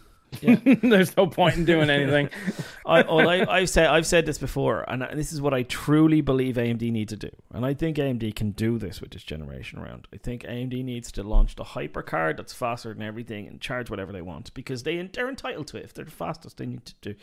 [0.40, 0.56] Yeah.
[0.82, 2.28] There's no point in doing anything.
[2.86, 6.20] I, well, I, I've said I've said this before, and this is what I truly
[6.20, 9.78] believe AMD need to do, and I think AMD can do this with this generation
[9.78, 10.08] around.
[10.12, 13.90] I think AMD needs to launch the hyper card that's faster than everything and charge
[13.90, 15.84] whatever they want because they they're entitled to it.
[15.84, 17.14] If they're the fastest, they need to do.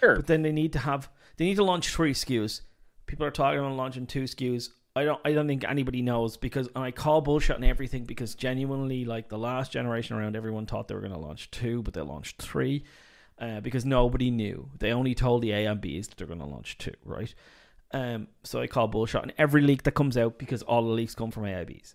[0.00, 0.16] Sure.
[0.16, 2.62] But then they need to have they need to launch three SKUs.
[3.12, 4.70] People are talking about launching two SKUs.
[4.96, 9.04] I don't I don't think anybody knows because I call bullshit on everything because genuinely
[9.04, 12.00] like the last generation around everyone thought they were going to launch two but they
[12.00, 12.84] launched three
[13.38, 16.94] uh, because nobody knew they only told the AIBs that they're going to launch two
[17.04, 17.34] right
[17.90, 21.14] Um, so I call bullshit on every leak that comes out because all the leaks
[21.14, 21.92] come from AIBs.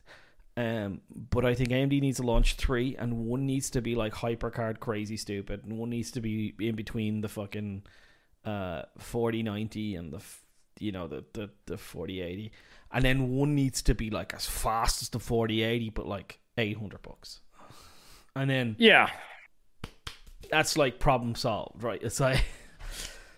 [0.55, 4.13] Um, but I think AMD needs to launch three, and one needs to be like
[4.13, 7.85] hypercard crazy stupid, and one needs to be in between the fucking
[8.45, 10.21] uh 4090 and the
[10.79, 12.51] you know the the the 4080,
[12.91, 17.01] and then one needs to be like as fast as the 4080, but like 800
[17.01, 17.41] bucks,
[18.35, 19.09] and then yeah,
[20.49, 22.01] that's like problem solved, right?
[22.01, 22.43] It's like.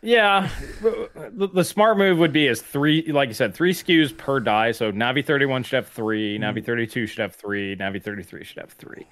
[0.02, 0.50] Yeah,
[0.82, 4.72] the, the, smart move would be is three, like you said, three SKUs per die.
[4.72, 6.42] So Navi 31 should have 3 mm.
[6.42, 9.06] Navi 32 should have three, Navi 33 should have three.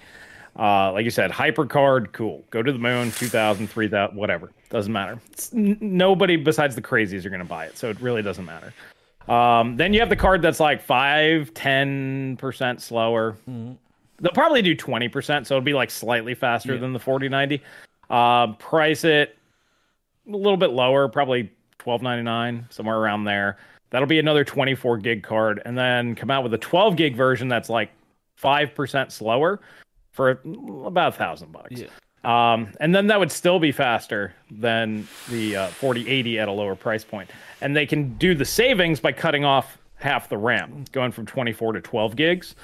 [0.57, 2.43] Uh, like you said, HyperCard, cool.
[2.49, 4.51] Go to the moon, 2000, 3000, whatever.
[4.69, 5.19] Doesn't matter.
[5.53, 7.77] N- nobody besides the crazies are going to buy it.
[7.77, 8.73] So it really doesn't matter.
[9.31, 13.37] Um, then you have the card that's like 5, 10% slower.
[13.47, 13.77] Mm.
[14.19, 15.45] They'll probably do 20%.
[15.45, 16.79] So it'll be like slightly faster yeah.
[16.79, 17.61] than the 4090.
[18.09, 19.37] Um, price it
[20.27, 23.57] a little bit lower, probably twelve ninety nine, somewhere around there.
[23.89, 27.15] That'll be another twenty four gig card, and then come out with a twelve gig
[27.15, 27.91] version that's like
[28.35, 29.59] five percent slower
[30.17, 30.41] for
[30.85, 31.79] about a thousand bucks.
[31.79, 31.87] Yeah.
[32.23, 36.75] Um, and then that would still be faster than the uh, 4080 at a lower
[36.75, 37.29] price point.
[37.61, 41.73] And they can do the savings by cutting off half the RAM, going from 24
[41.73, 42.55] to 12 gigs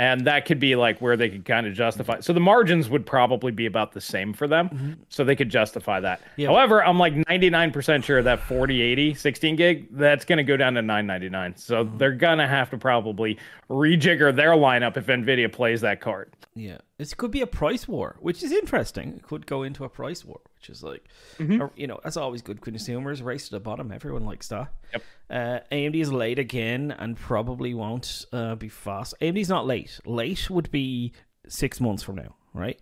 [0.00, 2.20] and that could be like where they could kind of justify.
[2.20, 4.92] So the margins would probably be about the same for them, mm-hmm.
[5.10, 6.22] so they could justify that.
[6.38, 10.80] However, I'm like 99% sure that 4080 16 gig that's going to go down to
[10.80, 11.56] 999.
[11.56, 11.98] So mm-hmm.
[11.98, 16.32] they're gonna have to probably rejigger their lineup if Nvidia plays that card.
[16.54, 19.16] Yeah, this could be a price war, which is interesting.
[19.16, 21.66] It could go into a price war, which is like, mm-hmm.
[21.74, 22.60] you know, that's always good.
[22.60, 23.90] Consumers race to the bottom.
[23.90, 24.72] Everyone likes that.
[24.92, 25.02] Yep.
[25.30, 29.14] Uh, AMD is late again and probably won't uh, be fast.
[29.22, 29.98] AMD's not late.
[30.04, 31.12] Late would be
[31.48, 32.78] six months from now, right?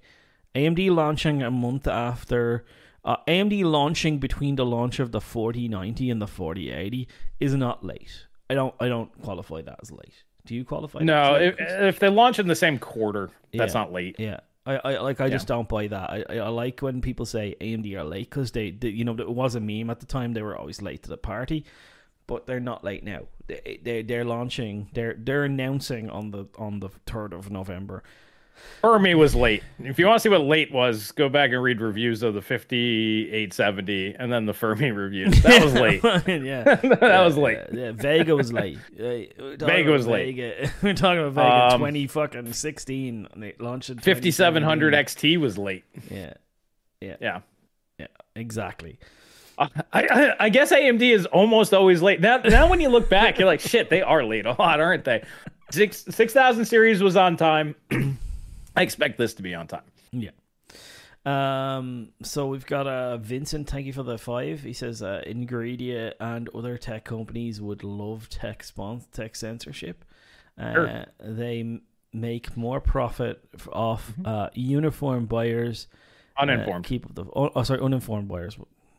[0.57, 2.65] AMD launching a month after.
[3.05, 7.07] Uh, AMD launching between the launch of the 4090 and the 4080
[7.39, 8.27] is not late.
[8.51, 8.75] I don't.
[8.81, 10.25] I don't qualify that as late.
[10.47, 11.01] Do you qualify?
[11.01, 13.81] No, if, if, they launch in the same quarter, that's yeah.
[13.81, 14.17] not late.
[14.19, 14.41] Yeah.
[14.69, 15.31] I, I like I yeah.
[15.31, 16.11] just don't buy that.
[16.11, 19.29] I, I like when people say AMD are late because they, they, you know it
[19.29, 20.35] was a meme at the time.
[20.35, 21.65] They were always late to the party,
[22.27, 23.23] but they're not late now.
[23.47, 24.91] They they they're launching.
[24.93, 28.03] They're they're announcing on the on the third of November
[28.83, 29.63] Fermi was late.
[29.81, 32.43] If you want to see what late was, go back and read reviews of the
[32.43, 35.43] 5870 and then the Fermi reviews.
[35.43, 36.03] That was late.
[36.05, 36.63] yeah.
[36.75, 37.59] that yeah, was late.
[37.73, 38.79] Yeah, yeah, Vega was late.
[38.97, 40.11] Vega was Vega.
[40.11, 40.73] late.
[40.83, 45.59] We're talking about Vega um, 20 fucking 16 and they launched in 5700 XT was
[45.59, 45.85] late.
[46.11, 46.35] Yeah.
[47.01, 47.17] Yeah.
[47.21, 47.41] Yeah.
[47.99, 48.99] Yeah, exactly.
[49.59, 52.21] I, I, I, guess AMD is almost always late.
[52.21, 55.05] Now, now when you look back, you're like, shit, they are late a lot, aren't
[55.05, 55.25] they?
[55.73, 57.75] Six six thousand series was on time.
[58.79, 59.83] I expect this to be on time.
[60.13, 60.31] Yeah.
[61.27, 62.11] Um.
[62.23, 63.69] So we've got uh Vincent.
[63.69, 64.61] Thank you for the five.
[64.61, 70.05] He says uh, Nvidia and other tech companies would love tech sponsor tech censorship.
[70.57, 71.07] Uh, sure.
[71.21, 71.81] They
[72.13, 74.27] make more profit off mm-hmm.
[74.27, 75.89] uh, uniform buyers.
[76.39, 76.87] Uninformed.
[76.87, 78.57] Uh, keep the oh, oh sorry uninformed buyers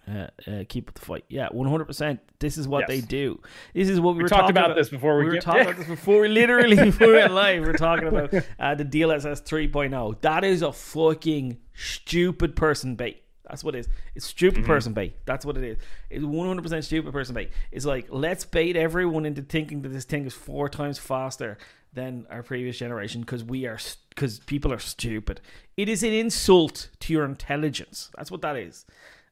[0.10, 1.26] uh, uh, keep up the fight.
[1.30, 2.20] Yeah, one hundred percent.
[2.40, 2.88] This is what yes.
[2.88, 3.40] they do.
[3.74, 5.44] This is what we, we were talked about, about, this before we, we were get...
[5.44, 7.64] talking about this before we literally before we went live.
[7.64, 10.22] We're talking about uh, the DLSS 3.0.
[10.22, 13.24] That is a fucking stupid person bait.
[13.50, 13.90] That's what it is.
[14.16, 14.72] It's stupid mm-hmm.
[14.72, 15.16] person bait.
[15.26, 15.78] That's what it is.
[16.10, 17.52] It's one hundred percent stupid person bait.
[17.72, 21.58] It's like let's bait everyone into thinking that this thing is four times faster
[21.94, 25.42] than our previous generation because we are because people are stupid.
[25.78, 28.12] It is an insult to your intelligence.
[28.16, 28.86] That's what that is.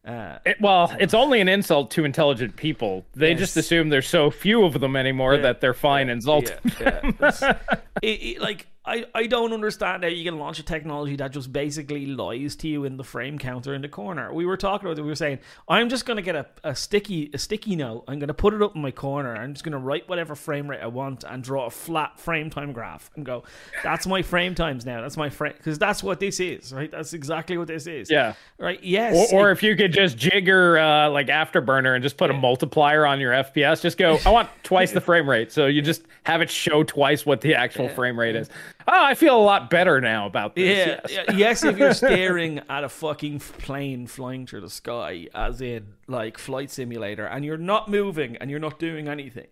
[0.08, 3.06] Uh, it, well, it's only an insult to intelligent people.
[3.14, 3.40] They yes.
[3.40, 6.56] just assume there's so few of them anymore yeah, that they're fine yeah, insulting.
[6.80, 7.12] Yeah,
[8.02, 11.52] it, it, like I, I don't understand how you can launch a technology that just
[11.52, 14.34] basically lies to you in the frame counter in the corner.
[14.34, 17.30] We were talking about it, we were saying, I'm just gonna get a, a sticky
[17.34, 20.08] a sticky note, I'm gonna put it up in my corner, I'm just gonna write
[20.08, 23.44] whatever frame rate I want and draw a flat frame time graph and go,
[23.84, 25.02] That's my frame times now.
[25.02, 26.90] That's my frame because that's what this is, right?
[26.90, 28.10] That's exactly what this is.
[28.10, 28.36] Yeah.
[28.58, 28.82] Right.
[28.82, 29.34] Yes.
[29.34, 32.34] Or, or it, if you could just jigger uh, like afterburner and just put a
[32.34, 35.52] multiplier on your FPS, just go, I want twice the frame rate.
[35.52, 38.50] So you just have it show twice what the actual frame rate is
[38.88, 40.88] oh, I feel a lot better now about this.
[40.88, 41.36] Yeah, yes.
[41.36, 46.38] yes, if you're staring at a fucking plane flying through the sky, as in like
[46.38, 49.48] flight simulator, and you're not moving and you're not doing anything,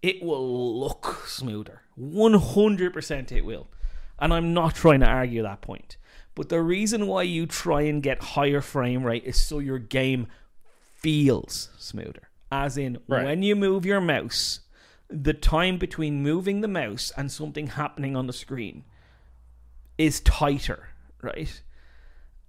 [0.00, 1.82] it will look smoother.
[1.98, 3.68] 100% it will.
[4.18, 5.96] And I'm not trying to argue that point.
[6.34, 10.28] But the reason why you try and get higher frame rate is so your game
[10.94, 12.28] feels smoother.
[12.50, 13.24] As in, right.
[13.24, 14.60] when you move your mouse,
[15.12, 18.84] the time between moving the mouse and something happening on the screen
[19.98, 20.88] is tighter,
[21.22, 21.62] right?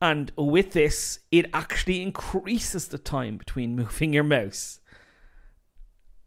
[0.02, 4.80] And with this, it actually increases the time between moving your mouse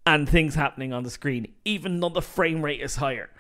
[0.05, 3.31] and things happening on the screen, even though the frame rate is higher.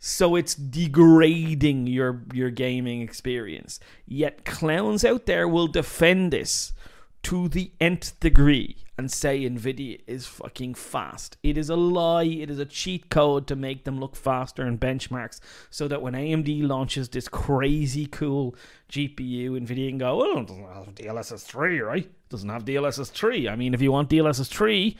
[0.00, 3.80] So it's degrading your your gaming experience.
[4.06, 6.72] Yet clowns out there will defend this
[7.24, 11.36] to the nth degree and say Nvidia is fucking fast.
[11.44, 12.24] It is a lie.
[12.24, 15.38] It is a cheat code to make them look faster in benchmarks
[15.70, 18.56] so that when AMD launches this crazy cool
[18.90, 22.04] GPU, Nvidia can go, well, it doesn't have DLSS 3, right?
[22.04, 23.48] It doesn't have DLSS 3.
[23.48, 24.96] I mean, if you want DLSS 3,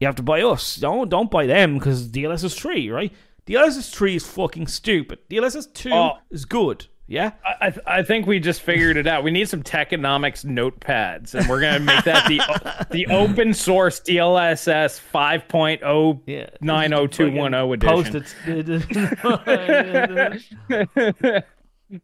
[0.00, 0.76] you have to buy us.
[0.76, 3.12] Don't don't buy them because DLSS 3, right?
[3.46, 5.18] DLSS 3 is fucking stupid.
[5.28, 6.18] DLSS 2 oh.
[6.30, 6.86] is good.
[7.08, 9.22] Yeah, I I think we just figured it out.
[9.22, 12.40] We need some Techonomics notepads, and we're gonna make that the
[12.90, 16.46] the open source DLSS 5.0 yeah.
[16.60, 18.92] 90210 edition.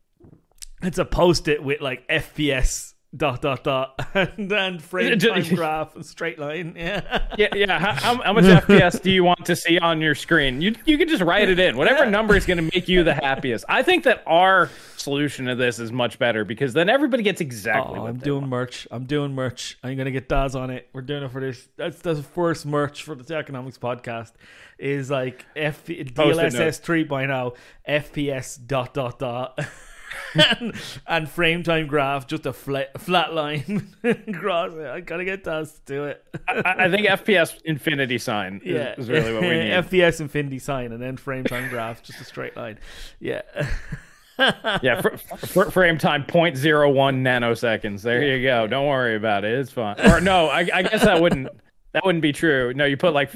[0.83, 5.95] it's a post it with like FPS dot dot dot and then frame time graph
[5.95, 7.27] and straight line yeah.
[7.37, 10.61] Yeah yeah how, how much fps do you want to see on your screen?
[10.61, 11.77] You you can just write it in.
[11.77, 13.65] Whatever number is going to make you the happiest.
[13.69, 17.99] I think that our solution to this is much better because then everybody gets exactly
[17.99, 18.51] oh, i'm doing want.
[18.51, 18.89] merch.
[18.91, 19.79] I'm doing merch.
[19.83, 20.89] I'm going to get daz on it.
[20.93, 24.33] We're doing it for this that's the first merch for the Techonomics podcast
[24.79, 27.57] is like F- dlss 3.0
[27.89, 29.59] fps dot dot dot
[30.35, 30.75] and,
[31.07, 34.87] and, frame time graph, just a flat, flat line across it.
[34.87, 36.25] I gotta get Daz to do it.
[36.49, 38.95] I, I, think FPS infinity sign is, yeah.
[38.97, 39.71] is really what we need.
[39.71, 42.79] FPS infinity sign and then frame time graph, just a straight line.
[43.21, 43.43] Yeah.
[44.83, 48.03] yeah, fr- fr- frame time 0.01 nanoseconds.
[48.03, 48.67] There you go.
[48.67, 49.59] Don't worry about it.
[49.59, 50.01] It's fine.
[50.01, 51.49] Or no, I, I guess that wouldn't
[51.93, 52.73] that wouldn't be true.
[52.75, 53.31] No, you put like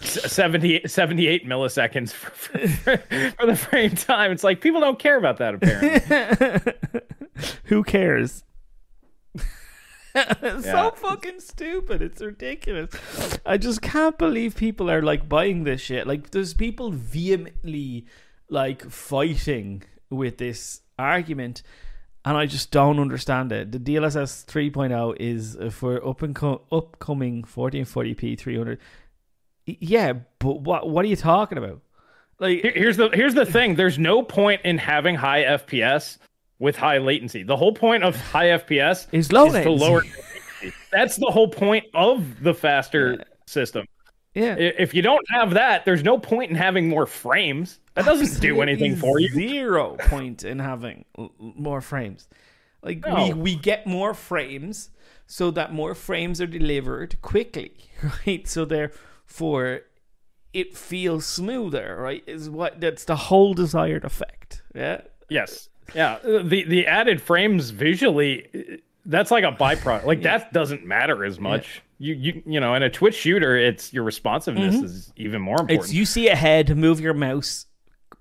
[0.00, 2.30] 70, 78 milliseconds for,
[2.68, 4.32] for, for, the frame time.
[4.32, 6.72] It's like people don't care about that apparently.
[7.64, 8.44] Who cares?
[10.14, 10.60] yeah.
[10.60, 12.02] so fucking stupid.
[12.02, 12.90] It's ridiculous.
[13.44, 16.06] I just can't believe people are like buying this shit.
[16.06, 18.06] Like there's people vehemently
[18.48, 21.62] like fighting with this argument
[22.24, 23.72] and I just don't understand it.
[23.72, 28.78] The DLSS 3.0 is uh, for up and co- upcoming 1440p 300
[29.66, 31.80] yeah, but what what are you talking about?
[32.38, 33.74] Like here's the here's the thing.
[33.74, 36.18] There's no point in having high FPS
[36.58, 37.42] with high latency.
[37.42, 40.02] The whole point of high FPS is low is to lower.
[40.90, 43.24] That's the whole point of the faster yeah.
[43.46, 43.86] system.
[44.34, 44.56] Yeah.
[44.56, 47.78] If you don't have that, there's no point in having more frames.
[47.94, 49.28] That doesn't Absolutely do anything for you.
[49.28, 51.04] Zero point in having
[51.38, 52.28] more frames.
[52.82, 53.14] Like no.
[53.14, 54.90] we we get more frames
[55.26, 57.72] so that more frames are delivered quickly,
[58.26, 58.46] right?
[58.48, 58.92] So they're
[59.26, 59.82] for
[60.54, 62.22] it feels smoother, right?
[62.26, 64.62] Is what that's the whole desired effect.
[64.74, 65.02] Yeah.
[65.28, 65.68] Yes.
[65.94, 66.18] Yeah.
[66.22, 70.04] The the added frames visually that's like a byproduct.
[70.04, 70.38] Like yeah.
[70.38, 71.82] that doesn't matter as much.
[71.98, 72.14] Yeah.
[72.14, 74.84] You you you know, in a Twitch shooter, it's your responsiveness mm-hmm.
[74.84, 75.80] is even more important.
[75.80, 77.66] It's you see a head, move your mouse,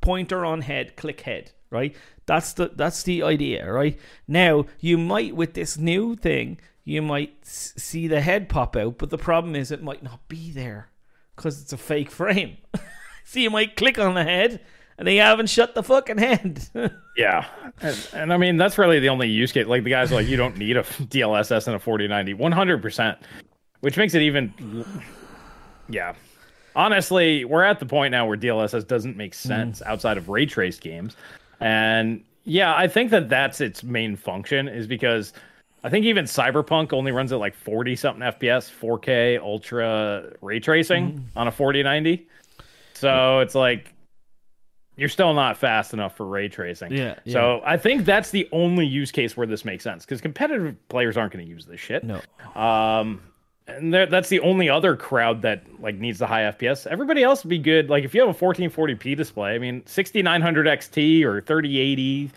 [0.01, 1.95] pointer on head, click head, right?
[2.25, 3.99] That's the that's the idea, right?
[4.27, 9.09] Now, you might with this new thing, you might see the head pop out, but
[9.09, 10.89] the problem is it might not be there
[11.35, 12.57] because it's a fake frame.
[13.25, 14.61] so you might click on the head
[14.97, 16.67] and they haven't shut the fucking head.
[17.17, 17.45] yeah.
[17.81, 19.65] And, and, I mean, that's really the only use case.
[19.65, 23.17] Like the guys are like, you don't need a DLSS and a 4090, 100%,
[23.81, 24.85] which makes it even.
[25.89, 26.13] Yeah.
[26.75, 29.47] Honestly, we're at the point now where DLSS doesn't make mm-hmm.
[29.47, 29.87] sense mm.
[29.87, 31.15] outside of ray trace games.
[31.59, 35.33] And yeah, I think that that's its main function is because
[35.83, 41.13] I think even Cyberpunk only runs at like 40 something FPS, 4K ultra ray tracing
[41.13, 41.23] mm.
[41.35, 42.27] on a 4090.
[42.93, 43.93] So it's like
[44.95, 46.93] you're still not fast enough for ray tracing.
[46.93, 47.15] Yeah.
[47.25, 47.33] yeah.
[47.33, 51.17] So I think that's the only use case where this makes sense because competitive players
[51.17, 52.03] aren't going to use this shit.
[52.03, 52.21] No.
[52.55, 53.21] Um,
[53.67, 56.85] and that's the only other crowd that like needs the high FPS.
[56.85, 57.89] Everybody else would be good.
[57.89, 62.31] Like if you have a 1440p display, I mean 6900 XT or 3080,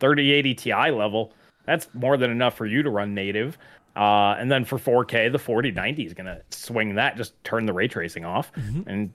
[0.00, 1.32] 3080 Ti level
[1.64, 3.58] that's more than enough for you to run native.
[3.94, 7.72] Uh, and then for 4K, the 4090 is going to swing that, just turn the
[7.72, 8.88] ray tracing off, mm-hmm.
[8.88, 9.12] and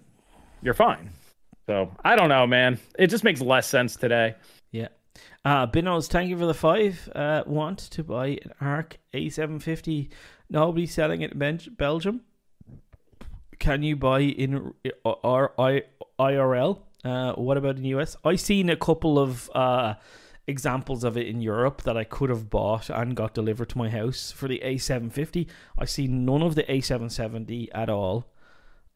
[0.62, 1.10] you're fine.
[1.66, 2.80] So I don't know, man.
[2.98, 4.36] It just makes less sense today.
[4.72, 4.88] Yeah.
[5.44, 7.10] Uh, Binos, thank you for the five.
[7.14, 10.10] Uh, want to buy an ARC A750?
[10.50, 12.22] Nobody selling it in Belgium.
[13.60, 15.84] Can you buy in R- I-
[16.20, 16.80] IRL?
[17.04, 18.16] Uh, what about in the US?
[18.24, 19.96] I've seen a couple of uh,
[20.48, 23.90] examples of it in Europe that I could have bought and got delivered to my
[23.90, 25.48] house for the A750.
[25.78, 28.26] I see none of the A770 at all.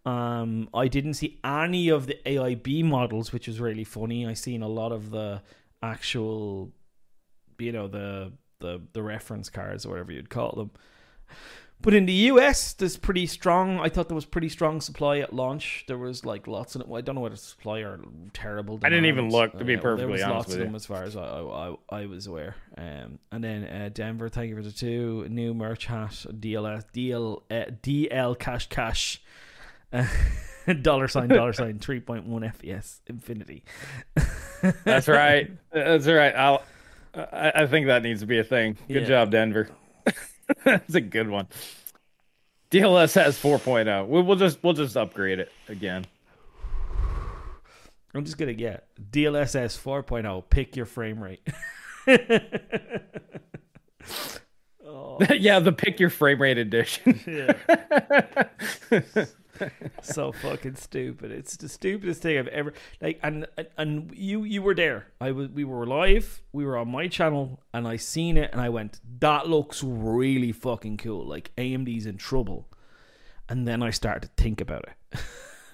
[0.06, 4.26] Um, I didn't see any of the AIB models, which is really funny.
[4.26, 5.42] I seen a lot of the
[5.84, 6.72] actual,
[7.60, 10.72] you know, the the the reference cards or whatever you'd call them.
[11.82, 13.80] But in the US, there's pretty strong.
[13.80, 15.86] I thought there was pretty strong supply at launch.
[15.88, 16.82] There was like lots of.
[16.82, 16.88] It.
[16.94, 18.00] I don't know whether supply are
[18.34, 18.78] terrible.
[18.78, 18.86] Demands.
[18.86, 20.86] I didn't even look to be uh, perfectly there was honest lots of them as
[20.86, 22.56] far as I I, I was aware.
[22.78, 27.42] Um, and then uh, Denver, thank you for the two new merch hat DLS DL
[27.50, 29.22] uh, DL cash cash.
[30.82, 33.64] Dollar sign dollar sign 3.1 fps infinity
[34.84, 36.64] that's right that's right i'll
[37.16, 39.08] I, I think that needs to be a thing good yeah.
[39.08, 39.70] job denver
[40.64, 41.48] That's a good one.
[42.72, 44.08] DLSS 4.0.
[44.08, 46.06] We'll, we'll just we'll just upgrade it again.
[48.14, 50.44] I'm just gonna get DLSS 4.0.
[50.50, 51.48] Pick your frame rate.
[54.86, 55.18] oh.
[55.38, 57.20] yeah, the pick your frame rate edition.
[57.28, 57.54] yeah.
[60.02, 61.32] so fucking stupid.
[61.32, 63.20] It's the stupidest thing I've ever like.
[63.24, 63.48] And
[63.78, 65.08] and you you were there.
[65.20, 65.50] I was.
[65.50, 66.42] We were live.
[66.52, 70.52] We were on my channel, and I seen it, and I went, "That looks really
[70.52, 72.68] fucking cool." Like AMD's in trouble.
[73.50, 75.20] And then I started to think about it.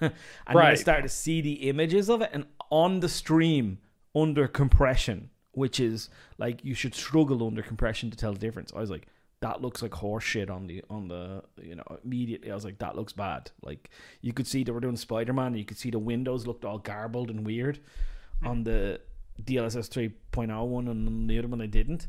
[0.00, 0.12] and
[0.52, 0.72] right.
[0.72, 3.78] I started to see the images of it, and on the stream
[4.14, 6.08] under compression, which is
[6.38, 8.72] like you should struggle under compression to tell the difference.
[8.74, 9.06] I was like,
[9.40, 12.78] that looks like horse shit on the on the you know immediately I was like
[12.78, 13.50] that looks bad.
[13.62, 16.78] Like you could see they were doing Spider-Man you could see the windows looked all
[16.78, 18.46] garbled and weird mm-hmm.
[18.46, 19.00] on the
[19.42, 22.08] DLSS 3.0 one and on the other one they didn't.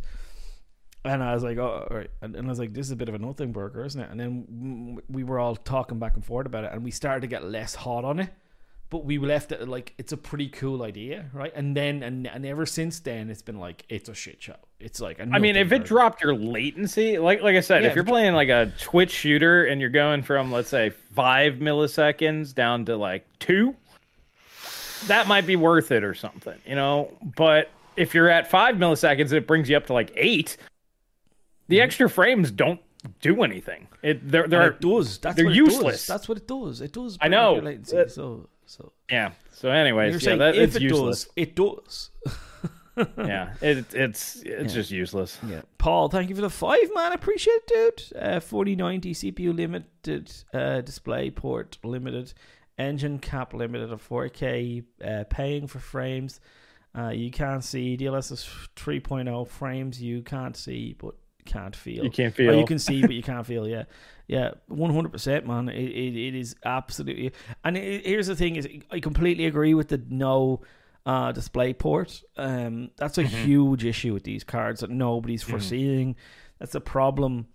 [1.05, 2.09] And I was like oh right.
[2.21, 4.09] And, and I was like this is a bit of a nothing burger isn't it?
[4.09, 7.27] And then we were all talking back and forth about it and we started to
[7.27, 8.29] get less hot on it
[8.89, 11.51] but we left it like it's a pretty cool idea, right?
[11.55, 14.55] And then and, and ever since then, it's been like it's a shit show.
[14.79, 17.95] It's like I mean, if it dropped your latency, like like I said, yeah, if
[17.95, 22.85] you're playing like a Twitch shooter and you're going from let's say five milliseconds down
[22.85, 23.75] to like two,
[25.07, 27.13] that might be worth it or something, you know.
[27.35, 30.57] But if you're at five milliseconds, it brings you up to like eight.
[31.67, 31.83] The mm-hmm.
[31.83, 32.79] extra frames don't
[33.21, 33.87] do anything.
[34.01, 35.19] It they're they're it does.
[35.19, 35.97] That's they're useless.
[35.97, 36.07] Does.
[36.07, 36.81] That's what it does.
[36.81, 37.17] It does.
[37.21, 37.55] I know.
[37.55, 39.31] Latency, so so yeah.
[39.51, 41.25] So anyways, yeah, that, if it useless.
[41.25, 42.09] does, it does.
[43.17, 44.63] yeah, it, it's it's yeah.
[44.63, 45.37] just useless.
[45.47, 47.11] Yeah, Paul, thank you for the five man.
[47.13, 48.21] Appreciate it, dude.
[48.21, 52.33] Uh, Forty ninety CPU limited, uh, display port limited,
[52.77, 54.83] engine cap limited of four K.
[55.03, 56.39] Uh, paying for frames.
[56.97, 60.01] Uh, you can't see DLSS 3.0 frames.
[60.01, 61.13] You can't see, but
[61.45, 62.03] can't feel.
[62.03, 62.55] You can't feel.
[62.55, 63.67] You can see, but you can't feel.
[63.67, 63.83] Yeah,
[64.29, 65.69] yeah, one hundred percent, man.
[65.69, 67.31] It, it it is absolutely.
[67.63, 70.61] And it, here's the thing: is I completely agree with the no
[71.03, 72.21] uh, display port.
[72.37, 73.43] Um, that's a mm-hmm.
[73.43, 75.53] huge issue with these cards that nobody's mm-hmm.
[75.53, 76.15] foreseeing.
[76.59, 77.47] That's a problem.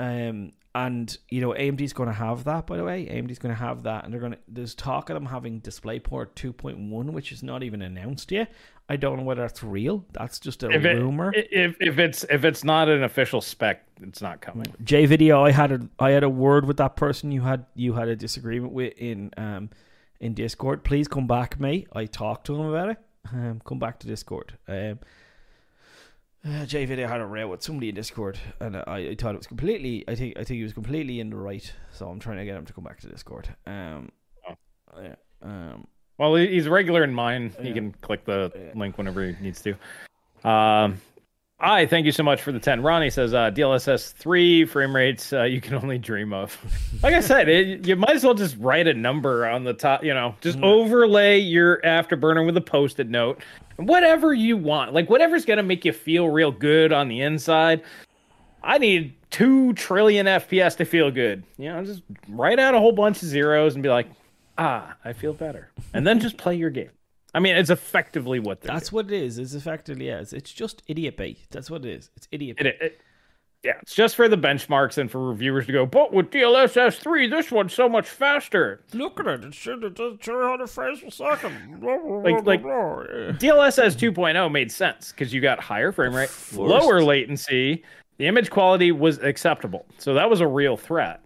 [0.00, 2.66] Um, and you know AMD's going to have that.
[2.66, 4.38] By the way, AMD's going to have that, and they're going to.
[4.48, 8.50] There's talk of them having DisplayPort 2.1, which is not even announced yet.
[8.92, 10.04] I don't know whether that's real.
[10.12, 11.32] That's just a if rumor.
[11.34, 14.66] If if it's if it's not an official spec, it's not coming.
[14.84, 17.94] J video, I had a I had a word with that person you had you
[17.94, 19.70] had a disagreement with in um
[20.20, 20.84] in Discord.
[20.84, 21.88] Please come back, mate.
[21.94, 22.98] I talked to him about it.
[23.32, 24.58] Um, come back to Discord.
[24.68, 24.98] Um,
[26.44, 29.38] uh, J video had a row with somebody in Discord, and I, I thought it
[29.38, 30.04] was completely.
[30.06, 31.72] I think I think he was completely in the right.
[31.92, 33.48] So I'm trying to get him to come back to Discord.
[33.66, 34.10] Um,
[34.46, 34.56] oh.
[35.02, 35.14] yeah.
[35.40, 35.86] Um,
[36.18, 37.52] well, he's regular in mine.
[37.58, 37.64] Yeah.
[37.64, 38.78] He can click the yeah.
[38.78, 40.48] link whenever he needs to.
[40.48, 41.00] Um,
[41.64, 42.82] I thank you so much for the 10.
[42.82, 46.58] Ronnie says uh, DLSS 3 frame rates uh, you can only dream of.
[47.02, 50.04] Like I said, it, you might as well just write a number on the top,
[50.04, 50.64] you know, just mm.
[50.64, 53.42] overlay your afterburner with a post it note.
[53.76, 54.92] Whatever you want.
[54.92, 57.82] Like, whatever's going to make you feel real good on the inside.
[58.62, 61.42] I need 2 trillion FPS to feel good.
[61.58, 64.06] You know, just write out a whole bunch of zeros and be like,
[64.58, 65.70] ah, I feel better.
[65.94, 66.90] And then just play your game.
[67.34, 69.06] I mean, it's effectively what that's doing.
[69.06, 69.38] what it is.
[69.38, 70.32] It's effectively yes.
[70.32, 71.38] It's just idiot bait.
[71.50, 72.10] That's what it is.
[72.16, 72.66] It's idiot bait.
[72.66, 73.00] It, it,
[73.62, 75.86] yeah, it's just for the benchmarks and for reviewers to go.
[75.86, 78.82] But with DLSS three, this one's so much faster.
[78.92, 79.44] Look at it.
[79.44, 81.80] It should it does 200 frames per second.
[82.24, 87.84] like like DLSS 2.0 made sense because you got higher frame rate, lower latency.
[88.18, 91.22] The image quality was acceptable, so that was a real threat.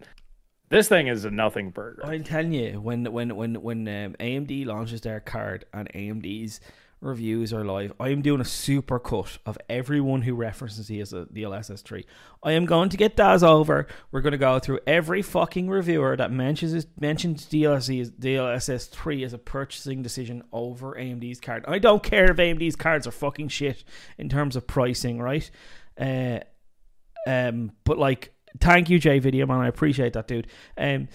[0.68, 2.04] This thing is a nothing burger.
[2.04, 6.60] I'm telling you, when when when when um, AMD launches their card and AMD's
[7.00, 11.42] reviews are live, I am doing a super cut of everyone who references the, the
[11.42, 12.04] DLSS3.
[12.42, 13.86] I am going to get Daz over.
[14.10, 19.38] We're going to go through every fucking reviewer that mentions mentions DLC, DLSS3 as a
[19.38, 21.64] purchasing decision over AMD's card.
[21.68, 23.84] I don't care if AMD's cards are fucking shit
[24.18, 25.48] in terms of pricing, right?
[25.96, 26.40] Uh,
[27.26, 29.58] um, but like thank you, Jay Video Man.
[29.58, 30.46] I appreciate that, dude.
[30.76, 31.08] Um,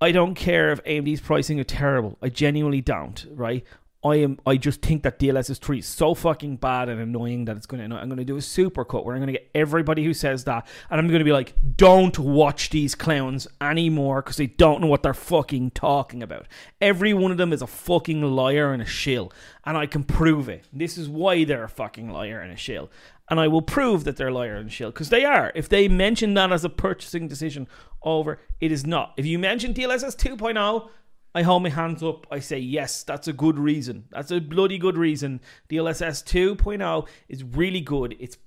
[0.00, 2.18] I don't care if AMD's pricing is terrible.
[2.20, 3.26] I genuinely don't.
[3.30, 3.64] Right.
[4.04, 7.56] I am I just think that DLSS 3 is so fucking bad and annoying that
[7.56, 10.04] it's to I'm going to do a super cut where I'm going to get everybody
[10.04, 14.36] who says that and I'm going to be like don't watch these clowns anymore cuz
[14.36, 16.46] they don't know what they're fucking talking about.
[16.82, 19.32] Every one of them is a fucking liar and a shill
[19.64, 20.66] and I can prove it.
[20.70, 22.90] This is why they're a fucking liar and a shill.
[23.30, 25.50] And I will prove that they're liar and shill because they are.
[25.54, 27.66] If they mention that as a purchasing decision
[28.02, 29.14] over, it is not.
[29.16, 30.90] If you mention DLSS 2.0
[31.34, 32.26] I hold my hands up.
[32.30, 34.04] I say, yes, that's a good reason.
[34.10, 35.40] That's a bloody good reason.
[35.68, 38.16] DLSS 2.0 is really good.
[38.20, 38.38] It's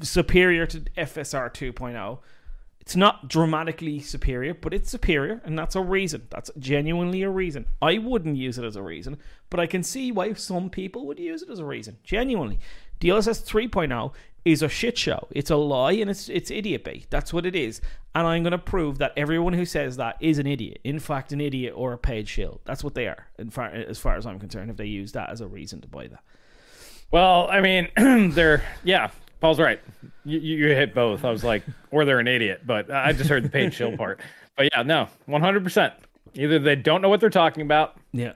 [0.00, 2.18] superior to FSR 2.0.
[2.80, 6.28] It's not dramatically superior, but it's superior, and that's a reason.
[6.30, 7.66] That's genuinely a reason.
[7.82, 9.18] I wouldn't use it as a reason,
[9.50, 11.98] but I can see why some people would use it as a reason.
[12.04, 12.60] Genuinely.
[13.00, 14.12] DLSS 3.0
[14.46, 15.26] is a shit show.
[15.32, 17.08] It's a lie and it's it's idiot bait.
[17.10, 17.80] That's what it is.
[18.14, 20.78] And I'm going to prove that everyone who says that is an idiot.
[20.84, 22.60] In fact, an idiot or a paid shill.
[22.64, 25.30] That's what they are, In far, as far as I'm concerned, if they use that
[25.30, 26.22] as a reason to buy that.
[27.10, 27.88] Well, I mean,
[28.32, 29.80] they're, yeah, Paul's right.
[30.24, 31.24] You, you hit both.
[31.24, 34.20] I was like, or they're an idiot, but I just heard the paid shill part.
[34.56, 35.92] But yeah, no, 100%.
[36.34, 37.96] Either they don't know what they're talking about.
[38.12, 38.32] Yeah.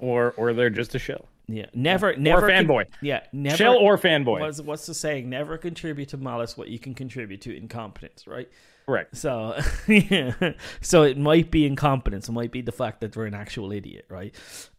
[0.00, 1.28] Or, or they're just a shill.
[1.46, 2.46] Yeah, never, never.
[2.46, 2.84] Or fanboy.
[2.90, 3.56] Con- yeah, never.
[3.56, 4.40] Shell or fanboy.
[4.40, 5.28] What's, what's the saying?
[5.28, 8.48] Never contribute to malice what you can contribute to incompetence, right?
[8.86, 9.16] Correct.
[9.16, 10.52] So, yeah.
[10.80, 12.28] So it might be incompetence.
[12.28, 14.34] It might be the fact that we're an actual idiot, right?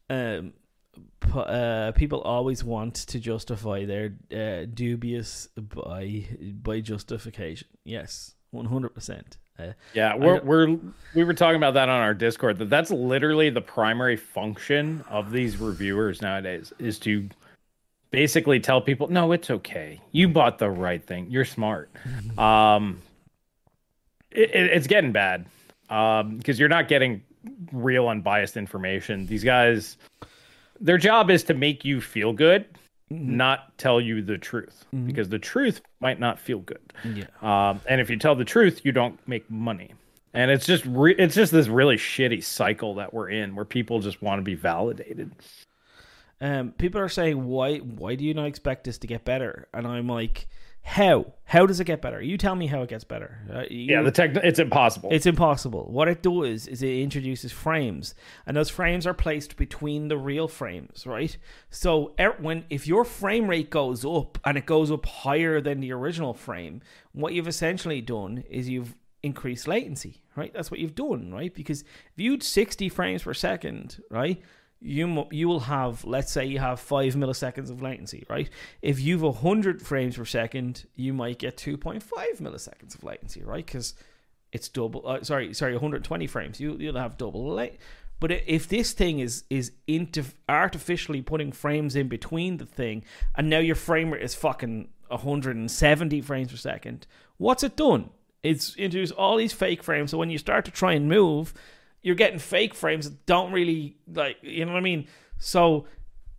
[0.10, 0.54] Um,
[1.34, 6.26] uh, people always want to justify their uh, dubious by
[6.62, 7.68] by justification.
[7.84, 9.38] Yes, one hundred percent.
[9.58, 10.78] Uh, yeah, we're we're
[11.14, 12.58] we were talking about that on our Discord.
[12.58, 17.30] That that's literally the primary function of these reviewers nowadays is to
[18.12, 20.02] basically tell people, no, it's okay.
[20.12, 21.28] You bought the right thing.
[21.30, 21.90] You're smart.
[22.38, 23.02] um,
[24.32, 25.46] it, it, it's getting bad
[25.90, 27.22] um because you're not getting
[27.72, 29.26] real unbiased information.
[29.28, 29.98] These guys,
[30.80, 32.66] their job is to make you feel good
[33.12, 33.38] mm-hmm.
[33.38, 35.08] not tell you the truth mm-hmm.
[35.08, 36.94] because the truth might not feel good.
[37.04, 37.26] Yeah.
[37.42, 39.94] Um, and if you tell the truth, you don't make money.
[40.34, 44.02] And it's just re- it's just this really shitty cycle that we're in where people
[44.02, 45.32] just want to be validated.
[46.42, 49.70] Um, people are saying why why do you not expect this to get better?
[49.74, 50.48] And I'm like,
[50.86, 51.34] how?
[51.46, 52.22] How does it get better?
[52.22, 53.40] You tell me how it gets better.
[53.52, 55.10] Uh, you, yeah, the tech it's impossible.
[55.12, 55.88] It's impossible.
[55.92, 58.14] What it does is it introduces frames,
[58.46, 61.36] and those frames are placed between the real frames, right?
[61.72, 65.80] So er, when if your frame rate goes up and it goes up higher than
[65.80, 66.82] the original frame,
[67.14, 70.54] what you've essentially done is you've increased latency, right?
[70.54, 71.54] That's what you've done, right?
[71.54, 71.84] Because
[72.18, 74.40] had 60 frames per second, right?
[74.86, 78.50] You you will have let's say you have five milliseconds of latency, right?
[78.82, 83.44] If you've hundred frames per second, you might get two point five milliseconds of latency,
[83.44, 83.66] right?
[83.66, 83.96] Because
[84.52, 85.06] it's double.
[85.06, 86.60] Uh, sorry, sorry, 120 frames.
[86.60, 87.80] You you'll have double late.
[88.20, 93.04] But if this thing is is into artificially putting frames in between the thing,
[93.36, 97.08] and now your frame rate is fucking 170 frames per second,
[97.38, 98.12] what's it done?
[98.44, 100.12] It's introduced all these fake frames.
[100.12, 101.56] So when you start to try and move,
[102.06, 105.08] you're getting fake frames that don't really like you know what I mean.
[105.40, 105.88] So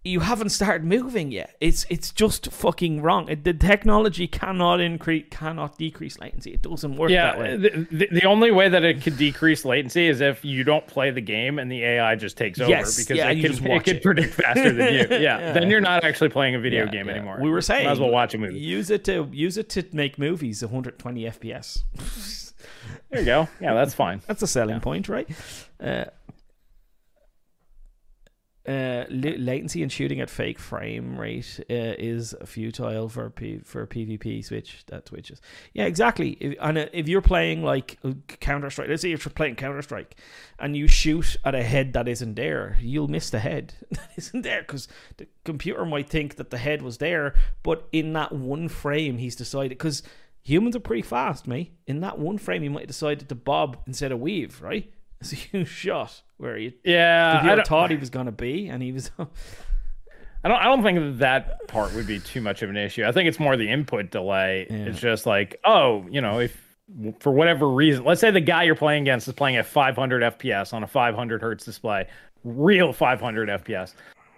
[0.05, 1.57] you haven't started moving yet.
[1.61, 3.29] It's it's just fucking wrong.
[3.29, 6.53] It, the technology cannot increase, cannot decrease latency.
[6.53, 7.57] It doesn't work yeah, that way.
[7.57, 11.11] The, the, the, only way that it could decrease latency is if you don't play
[11.11, 13.99] the game and the AI just takes over yes, because yeah, it, can, it can
[13.99, 15.07] predict faster than you.
[15.17, 17.39] Yeah, yeah, then you're not actually playing a video yeah, game anymore.
[17.41, 18.59] We were saying, might as well watch a movie.
[18.59, 22.45] Use it to use it to make movies 120 FPS.
[23.11, 23.49] There you go.
[23.61, 24.21] Yeah, that's fine.
[24.27, 25.29] That's a selling point, right?
[25.81, 26.07] Uh,
[28.69, 34.45] uh, latency and shooting at fake frame rate uh, is futile for P- for PvP
[34.45, 35.41] switch that switches.
[35.73, 36.31] Yeah, exactly.
[36.41, 39.83] If, and uh, if you're playing like uh, Counter Strike, let's say you're playing Counter
[39.83, 40.17] Strike,
[40.59, 44.43] and you shoot at a head that isn't there, you'll miss the head that isn't
[44.43, 44.89] there because
[45.19, 49.37] the computer might think that the head was there, but in that one frame, he's
[49.37, 50.03] decided because
[50.47, 51.73] humans are pretty fast, mate.
[51.87, 54.91] In that one frame, he might have decided to bob instead of weave, right?
[55.19, 58.93] It's a huge shot where he yeah I thought he was gonna be, and he
[58.93, 59.11] was.
[60.45, 60.59] I don't.
[60.59, 63.03] I don't think that, that part would be too much of an issue.
[63.03, 64.67] I think it's more the input delay.
[64.69, 64.77] Yeah.
[64.77, 66.55] It's just like, oh, you know, if
[67.21, 70.75] for whatever reason, let's say the guy you're playing against is playing at 500 FPS
[70.75, 72.09] on a 500 hertz display,
[72.45, 73.95] real 500 FPS.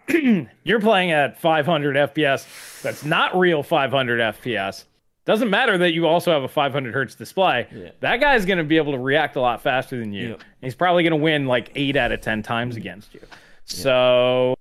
[0.63, 2.83] you're playing at 500 FPS.
[2.83, 4.85] That's not real 500 FPS.
[5.29, 7.67] Doesn't matter that you also have a 500 hertz display.
[7.71, 7.91] Yeah.
[8.01, 10.31] That guy's going to be able to react a lot faster than you.
[10.31, 10.37] Yeah.
[10.63, 12.81] He's probably going to win like eight out of 10 times mm-hmm.
[12.81, 13.21] against you.
[13.67, 14.55] So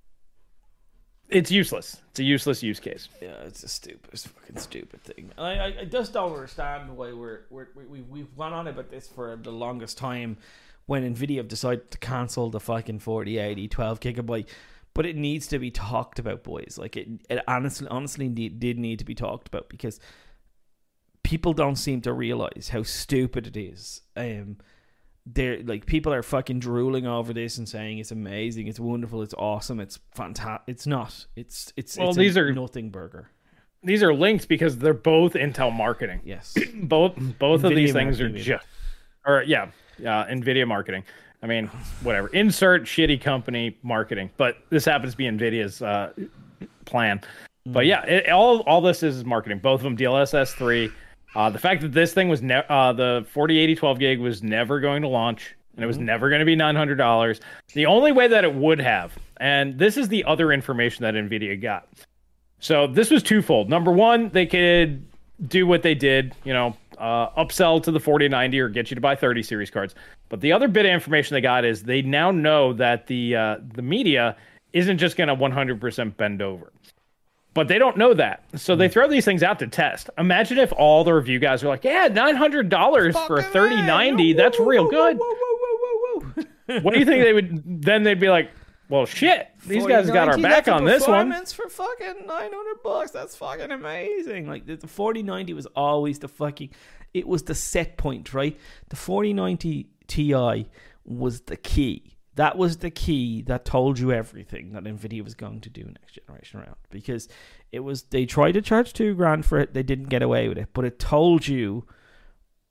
[1.30, 2.02] it's useless.
[2.10, 3.08] It's a useless use case.
[3.22, 5.30] Yeah, it's a stupid, it's a fucking stupid thing.
[5.38, 9.08] I, I, I just don't understand why we're, we're we, we've gone on about this
[9.08, 10.36] for the longest time
[10.84, 14.46] when Nvidia have decided to cancel the fucking 4080 12 gigabyte
[14.94, 16.76] but it needs to be talked about, boys.
[16.76, 20.00] Like it, it honestly, honestly did need to be talked about because
[21.28, 24.00] people don't seem to realize how stupid it is.
[24.16, 24.56] Um,
[25.26, 29.34] they're like people are fucking drooling over this and saying it's amazing, it's wonderful, it's
[29.34, 30.62] awesome, it's fantastic.
[30.66, 31.26] It's not.
[31.36, 33.30] It's it's well, it's these are nothing burger.
[33.82, 36.22] These are linked because they're both Intel marketing.
[36.24, 38.64] Yes, both both Nvidia of these things are just,
[39.26, 41.04] or yeah, yeah, Nvidia marketing.
[41.42, 41.66] I mean,
[42.02, 42.28] whatever.
[42.28, 46.10] Insert shitty company marketing, but this happens to be Nvidia's uh,
[46.86, 47.20] plan.
[47.68, 47.72] Mm.
[47.74, 49.58] But yeah, it, all all this is marketing.
[49.58, 50.90] Both of them DLSS three.
[51.34, 54.80] Uh, the fact that this thing was ne- uh, the 4080 12 gig was never
[54.80, 56.06] going to launch and it was mm-hmm.
[56.06, 57.40] never going to be $900.
[57.72, 61.60] The only way that it would have, and this is the other information that NVIDIA
[61.62, 61.86] got.
[62.58, 63.70] So this was twofold.
[63.70, 65.06] Number one, they could
[65.46, 69.00] do what they did, you know, uh, upsell to the 4090 or get you to
[69.00, 69.94] buy 30 series cards.
[70.28, 73.56] But the other bit of information they got is they now know that the uh,
[73.74, 74.36] the media
[74.72, 76.72] isn't just going to 100% bend over.
[77.54, 78.44] But they don't know that.
[78.56, 78.92] So they hmm.
[78.92, 80.10] throw these things out to test.
[80.18, 84.34] Imagine if all the review guys are like, yeah, $900 for a 3090.
[84.34, 85.18] That's real good.
[86.82, 88.50] what do you think they would then they'd be like,
[88.88, 89.48] well, shit.
[89.66, 91.30] These guys got our back on this one.
[91.46, 93.10] for fucking 900 bucks.
[93.10, 94.46] That's fucking amazing.
[94.46, 96.70] Like the 4090 was always the fucking
[97.14, 98.58] it was the set point, right?
[98.88, 100.68] The 4090 Ti
[101.04, 102.17] was the key.
[102.38, 106.14] That was the key that told you everything that Nvidia was going to do next
[106.14, 107.28] generation around because
[107.72, 110.56] it was they tried to charge 2 grand for it, they didn't get away with
[110.56, 111.84] it, but it told you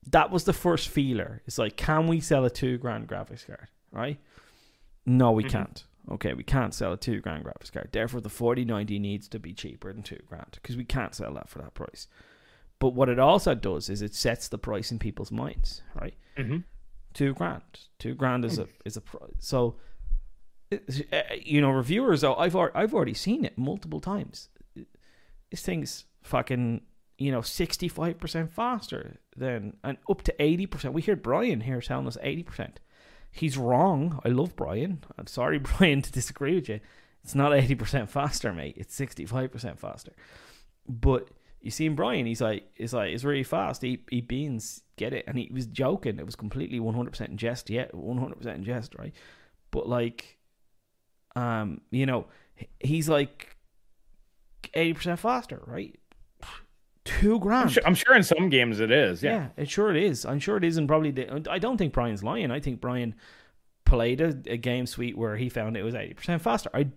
[0.10, 1.42] that was the first feeler.
[1.46, 4.18] It's like can we sell a 2 grand graphics card, right?
[5.06, 5.52] No, we mm-hmm.
[5.52, 7.90] can't okay, we can't sell a two grand graphics card.
[7.92, 11.50] Therefore, the 4090 needs to be cheaper than two grand because we can't sell that
[11.50, 12.08] for that price.
[12.80, 16.14] But what it also does is it sets the price in people's minds, right?
[16.38, 16.58] Mm-hmm.
[17.18, 17.64] Two grand,
[17.98, 19.02] two grand is a is a.
[19.40, 19.76] So,
[20.72, 20.78] uh,
[21.42, 22.24] you know, reviewers.
[22.24, 24.50] I've I've already seen it multiple times.
[25.50, 26.82] This thing's fucking
[27.18, 30.94] you know 65% faster than and up to 80%.
[30.94, 32.76] We heard Brian here telling us 80%
[33.32, 34.20] he's wrong.
[34.26, 35.04] I love Brian.
[35.18, 36.80] I'm sorry, Brian, to disagree with you.
[37.24, 38.76] It's not 80% faster, mate.
[38.78, 40.14] It's 65% faster.
[40.88, 41.30] But
[41.62, 43.82] you see, Brian, he's like, he's like, it's really fast.
[43.82, 46.20] He he beans get it, and he was joking.
[46.20, 47.70] It was completely 100% in jest.
[47.70, 49.14] Yeah, 100% in jest, right?
[49.72, 50.38] But like,
[51.36, 52.28] um, you know,
[52.80, 53.56] he's like
[54.74, 55.98] 80% faster, right?
[57.08, 57.64] two grand.
[57.64, 59.24] I'm sure, I'm sure, in some games it is.
[59.24, 59.32] Yeah.
[59.32, 60.26] yeah, it sure it is.
[60.26, 62.52] I'm sure it is, and probably the, I don't think Brian's lying.
[62.52, 63.16] I think Brian
[63.86, 66.70] played a, a game suite where he found it was eighty percent faster.
[66.74, 66.88] I.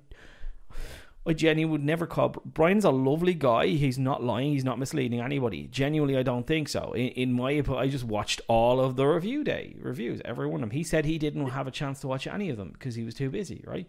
[1.27, 3.67] I genuinely would never call Brian's a lovely guy.
[3.67, 4.53] He's not lying.
[4.53, 5.67] He's not misleading anybody.
[5.67, 6.93] Genuinely, I don't think so.
[6.93, 10.69] In, in my, I just watched all of the review day reviews, every one of
[10.69, 10.71] them.
[10.71, 13.15] He said he didn't have a chance to watch any of them because he was
[13.15, 13.87] too busy, right?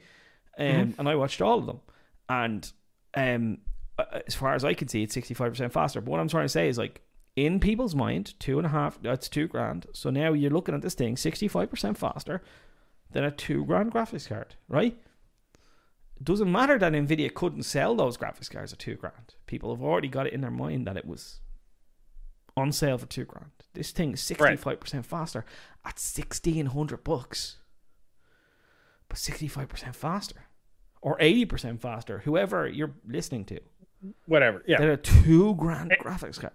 [0.57, 0.99] Um, mm-hmm.
[0.99, 1.79] And I watched all of them,
[2.27, 2.69] and
[3.13, 3.59] um,
[4.27, 6.01] as far as I can see, it's 65% faster.
[6.01, 7.01] But what I'm trying to say is like,
[7.35, 9.87] in people's mind, two and a half, that's two grand.
[9.93, 12.41] So now you're looking at this thing 65% faster
[13.11, 14.97] than a two grand graphics card, right?
[16.21, 19.33] It doesn't matter that Nvidia couldn't sell those graphics cards at two grand.
[19.47, 21.39] People have already got it in their mind that it was
[22.55, 23.49] on sale for two grand.
[23.73, 25.39] This thing is 65% faster
[25.83, 27.57] at 1600 bucks.
[29.09, 30.43] But 65% faster
[31.01, 33.59] or 80% faster, whoever you're listening to
[34.27, 34.61] whatever.
[34.67, 36.53] Yeah, they're a two grand graphics card.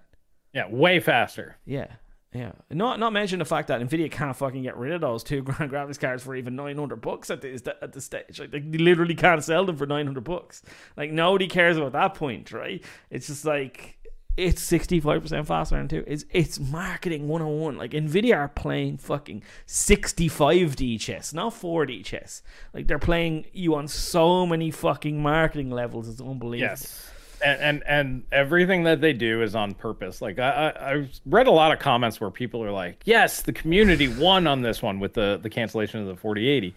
[0.53, 1.57] Yeah, way faster.
[1.65, 1.89] Yeah,
[2.37, 2.53] yeah.
[2.71, 5.71] Not not mention the fact that Nvidia can't fucking get rid of those two grand
[5.71, 8.39] graphics cards for even nine hundred bucks at this at the stage.
[8.39, 10.63] Like they literally can't sell them for nine hundred bucks.
[10.97, 12.83] Like nobody cares about that point, right?
[13.11, 13.99] It's just like
[14.37, 16.05] it's sixty five percent faster than two.
[16.07, 17.79] It's it's marketing one on one.
[17.79, 22.43] Like Nvidia are playing fucking sixty five D chess, not four D chess.
[22.75, 26.09] Like they're playing you on so many fucking marketing levels.
[26.09, 26.71] It's unbelievable.
[26.71, 27.11] Yes
[27.45, 30.23] and, and and everything that they do is on purpose.
[30.23, 33.53] Like I, I have read a lot of comments where people are like, "Yes, the
[33.53, 36.75] community won on this one with the the cancellation of the 4080."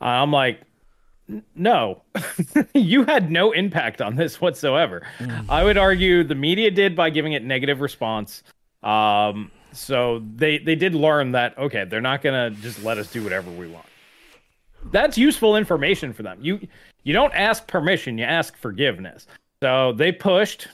[0.00, 0.60] Uh, I'm like,
[1.54, 2.02] no,
[2.74, 5.02] you had no impact on this whatsoever.
[5.18, 5.46] Mm.
[5.48, 8.42] I would argue the media did by giving it negative response.
[8.82, 13.22] Um, so they they did learn that okay, they're not gonna just let us do
[13.22, 13.86] whatever we want.
[14.90, 16.38] That's useful information for them.
[16.42, 16.66] You
[17.02, 19.26] you don't ask permission, you ask forgiveness.
[19.64, 20.68] So they pushed.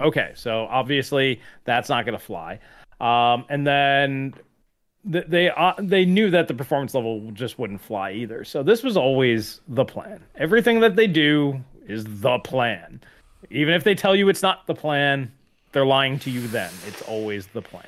[0.00, 2.58] Okay, so obviously that's not going to fly.
[2.98, 4.32] Um, and then
[5.12, 8.42] th- they uh, they knew that the performance level just wouldn't fly either.
[8.42, 10.24] So this was always the plan.
[10.36, 13.02] Everything that they do is the plan.
[13.50, 15.30] Even if they tell you it's not the plan,
[15.72, 16.48] they're lying to you.
[16.48, 17.84] Then it's always the plan.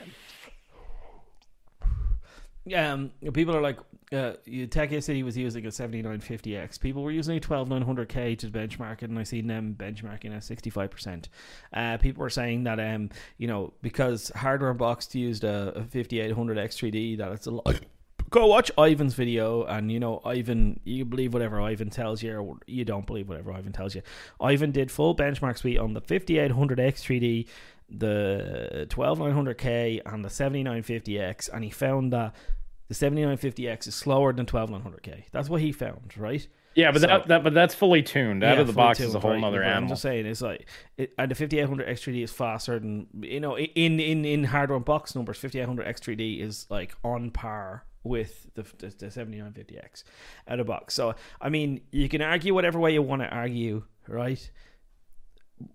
[2.67, 3.79] Yeah, um, people are like,
[4.17, 6.81] uh, Tech City was using a 7950X.
[6.81, 11.27] People were using a 12900K to benchmark it, and I seen them benchmarking at 65%.
[11.73, 17.19] Uh, people were saying that, um, you know, because Hardware Unboxed used a, a 5800X3D,
[17.19, 17.81] that it's a lot.
[18.29, 20.81] Go watch Ivan's video, and you know Ivan.
[20.83, 24.03] You believe whatever Ivan tells you, or you don't believe whatever Ivan tells you.
[24.41, 27.47] Ivan did full benchmark suite on the 5800X3D,
[27.89, 32.35] the 12900K, and the 7950X, and he found that
[32.89, 35.25] the 7950X is slower than 12900K.
[35.33, 36.47] That's what he found, right?
[36.77, 38.45] Yeah, but so, that, that but that's fully tuned.
[38.45, 39.43] Out yeah, of the box tuned, is a whole right?
[39.43, 39.85] other animal.
[39.85, 40.69] I'm just saying it's like
[40.99, 45.15] it, and the 5800 X3D is faster than you know in in in hardware box
[45.15, 45.39] numbers.
[45.39, 50.05] 5800 X3D is like on par with the, the, the 7950X
[50.49, 50.93] out of box.
[50.93, 54.51] So I mean, you can argue whatever way you want to argue, right?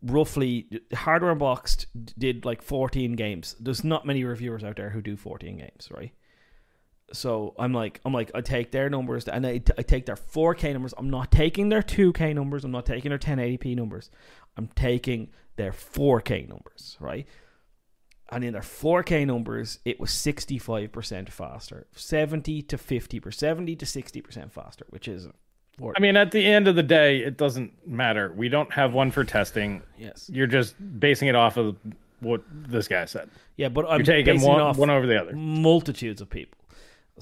[0.04, 3.56] Roughly, hardware unboxed did like 14 games.
[3.60, 6.12] There's not many reviewers out there who do 14 games, right?
[7.14, 10.74] So I'm like, I'm like, I take their numbers and I, I take their 4K
[10.74, 10.94] numbers.
[10.98, 12.64] I'm not taking their 2K numbers.
[12.64, 14.10] I'm not taking their 1080p numbers.
[14.58, 17.28] I'm taking their 4K numbers, right?
[18.30, 24.52] And in their 4K numbers, it was 65% faster, 70 to 50%, 70 to 60%
[24.52, 25.28] faster, which is.
[25.96, 28.32] I mean, at the end of the day, it doesn't matter.
[28.36, 29.82] We don't have one for testing.
[29.98, 30.30] Yes.
[30.32, 31.76] You're just basing it off of
[32.20, 33.30] what this guy said.
[33.58, 35.34] Yeah, but I'm You're taking one, one over the other.
[35.34, 36.58] Multitudes of people.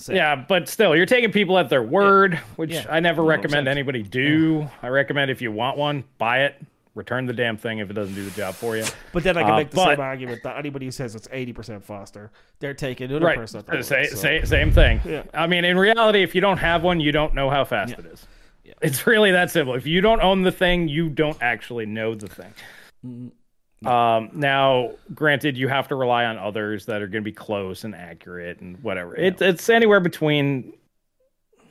[0.07, 2.39] Yeah, but still, you're taking people at their word, yeah.
[2.55, 2.85] which yeah.
[2.89, 3.27] I never 100%.
[3.27, 4.59] recommend anybody do.
[4.61, 4.69] Yeah.
[4.81, 6.61] I recommend if you want one, buy it,
[6.95, 8.85] return the damn thing if it doesn't do the job for you.
[9.11, 11.27] But then I can uh, make the but, same argument that anybody who says it's
[11.27, 13.37] 80% faster, they're taking another right.
[13.37, 13.63] person.
[13.67, 14.15] At say, so.
[14.15, 15.01] say, same thing.
[15.03, 15.23] Yeah.
[15.33, 18.05] I mean, in reality, if you don't have one, you don't know how fast it
[18.05, 18.25] is.
[18.81, 19.73] It's really that simple.
[19.73, 23.31] If you don't own the thing, you don't actually know the thing.
[23.85, 27.83] Um, now, granted, you have to rely on others that are going to be close
[27.83, 29.15] and accurate and whatever.
[29.17, 29.27] Yeah.
[29.27, 30.73] It, it's anywhere between,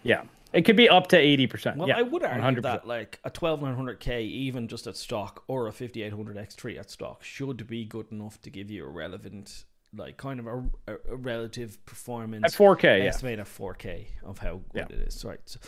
[0.03, 1.77] yeah, it could be up to eighty percent.
[1.77, 2.63] Well, yeah, I would argue 100%.
[2.63, 6.13] that like a twelve nine hundred K, even just at stock, or a fifty eight
[6.13, 10.17] hundred X three at stock, should be good enough to give you a relevant, like
[10.17, 13.07] kind of a, a, a relative performance at four K.
[13.07, 13.43] Estimate yeah.
[13.43, 14.97] at four K of how good yeah.
[14.97, 15.23] it is.
[15.25, 15.41] Right.
[15.45, 15.61] So,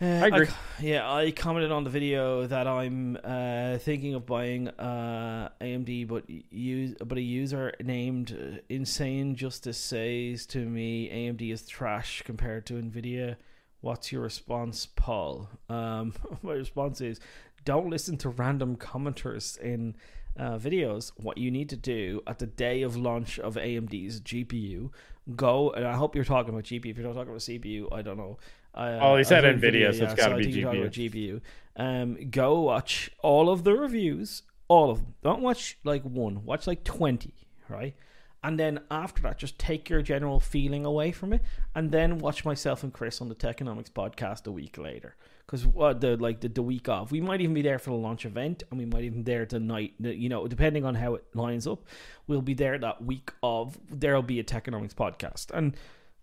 [0.00, 0.46] uh, I agree.
[0.46, 6.06] I, yeah, I commented on the video that I'm uh, thinking of buying uh, AMD,
[6.06, 12.22] but use but a user named uh, Insane Justice says to me AMD is trash
[12.24, 13.36] compared to Nvidia.
[13.80, 15.48] What's your response, Paul?
[15.68, 17.20] Um, my response is
[17.64, 19.96] don't listen to random commenters in
[20.38, 21.12] uh, videos.
[21.16, 24.90] What you need to do at the day of launch of AMD's GPU,
[25.36, 26.86] go and I hope you're talking about GPU.
[26.86, 28.38] If you're not talking about CPU, I don't know.
[28.78, 30.88] Uh, oh, he said Nvidia, so it's got to be GPU.
[30.88, 31.40] GPU.
[31.76, 35.14] Um, go watch all of the reviews, all of them.
[35.22, 36.44] Don't watch like one.
[36.44, 37.34] Watch like twenty,
[37.68, 37.96] right?
[38.44, 41.42] And then after that, just take your general feeling away from it,
[41.74, 45.16] and then watch myself and Chris on the Techonomics podcast a week later.
[45.44, 47.96] Because uh, the like the, the week off, we might even be there for the
[47.96, 49.94] launch event, and we might even there tonight.
[49.98, 51.84] You know, depending on how it lines up,
[52.28, 53.76] we'll be there that week of.
[53.90, 55.74] There'll be a Techonomics podcast, and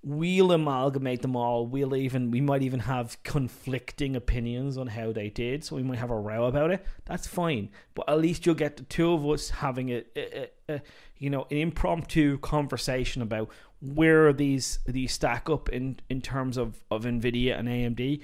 [0.05, 1.65] we'll amalgamate them all.
[1.65, 5.97] We'll even we might even have conflicting opinions on how they did, so we might
[5.97, 6.85] have a row about it.
[7.05, 10.81] That's fine, but at least you'll get the two of us having a, a, a
[11.17, 13.49] you know an impromptu conversation about
[13.81, 18.21] where these these stack up in in terms of of Nvidia and AMD,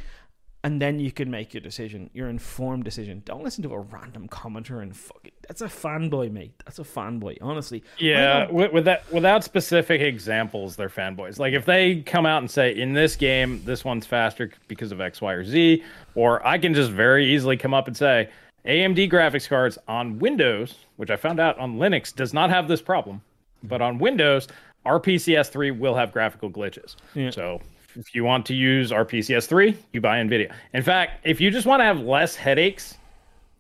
[0.64, 3.24] and then you can make your decision, your informed decision.
[3.26, 5.34] Don't listen to a random commenter and fuck it.
[5.48, 6.54] That's a fanboy, mate.
[6.66, 7.84] That's a fanboy, honestly.
[7.98, 11.40] Yeah, with, with, that without specific examples, they're fanboys.
[11.40, 15.02] Like if they come out and say, "In this game, this one's faster because of
[15.02, 15.84] X, Y, or Z,"
[16.16, 18.30] or I can just very easily come up and say,
[18.66, 22.82] "AMD graphics cards on Windows, which I found out on Linux does not have this
[22.82, 23.22] problem,
[23.64, 24.48] but on Windows."
[24.84, 26.96] RPCS 3 will have graphical glitches.
[27.14, 27.30] Yeah.
[27.30, 27.62] So
[27.96, 30.54] if you want to use RPCS 3, you buy NVIDIA.
[30.74, 32.98] In fact, if you just want to have less headaches,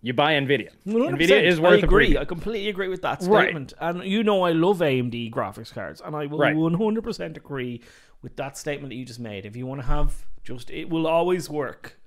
[0.01, 0.69] you buy NVIDIA.
[0.87, 1.17] 100%.
[1.17, 2.17] NVIDIA is worth I agree.
[2.17, 3.73] I completely agree with that statement.
[3.79, 3.95] Right.
[3.95, 6.55] And you know I love AMD graphics cards, and I will right.
[6.55, 7.81] 100% agree
[8.21, 9.45] with that statement that you just made.
[9.45, 11.97] If you want to have just, it will always work.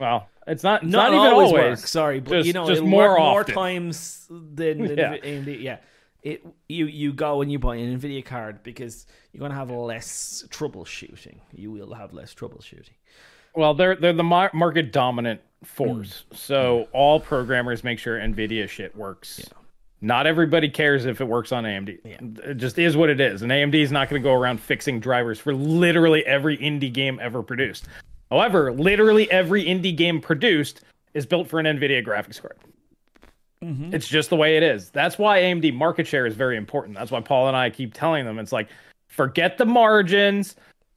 [0.00, 1.78] Well, it's not, it's not, not even always, always.
[1.80, 5.16] Work, sorry, but just, you know, just more, more times than, than yeah.
[5.18, 5.62] AMD.
[5.62, 5.76] Yeah
[6.24, 9.70] it you you go and you buy an Nvidia card because you're going to have
[9.70, 11.36] less troubleshooting.
[11.52, 12.96] You will have less troubleshooting.
[13.54, 16.36] Well, they're they're the market dominant force, mm.
[16.36, 16.84] so yeah.
[16.92, 19.40] all programmers make sure Nvidia shit works.
[19.44, 19.58] Yeah.
[20.00, 21.98] Not everybody cares if it works on AMD.
[22.04, 22.50] Yeah.
[22.50, 25.00] It just is what it is, and AMD is not going to go around fixing
[25.00, 27.86] drivers for literally every indie game ever produced.
[28.30, 30.80] However, literally every indie game produced
[31.12, 32.56] is built for an Nvidia graphics card.
[33.64, 33.94] Mm-hmm.
[33.94, 34.90] It's just the way it is.
[34.90, 36.98] That's why AMD market share is very important.
[36.98, 38.68] That's why Paul and I keep telling them it's like,
[39.08, 40.56] forget the margins,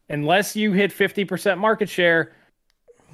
[0.09, 2.33] unless you hit 50% market share,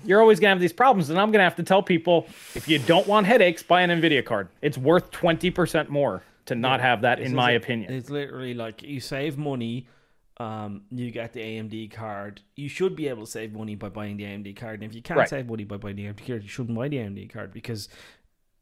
[0.03, 1.09] you're always going to have these problems.
[1.09, 2.25] And I'm going to have to tell people
[2.55, 4.49] if you don't want headaches, buy an NVIDIA card.
[4.61, 7.93] It's worth 20% more to not have that, in my opinion.
[7.93, 9.87] It's literally like you save money.
[10.37, 12.41] Um, you get the AMD card.
[12.55, 14.81] You should be able to save money by buying the AMD card.
[14.81, 15.29] And if you can't right.
[15.29, 17.87] save money by buying the AMD card, you shouldn't buy the AMD card because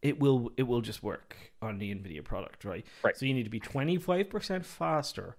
[0.02, 2.86] it will it will just work on the Nvidia product, right?
[3.04, 3.16] Right.
[3.16, 5.36] So you need to be twenty five percent faster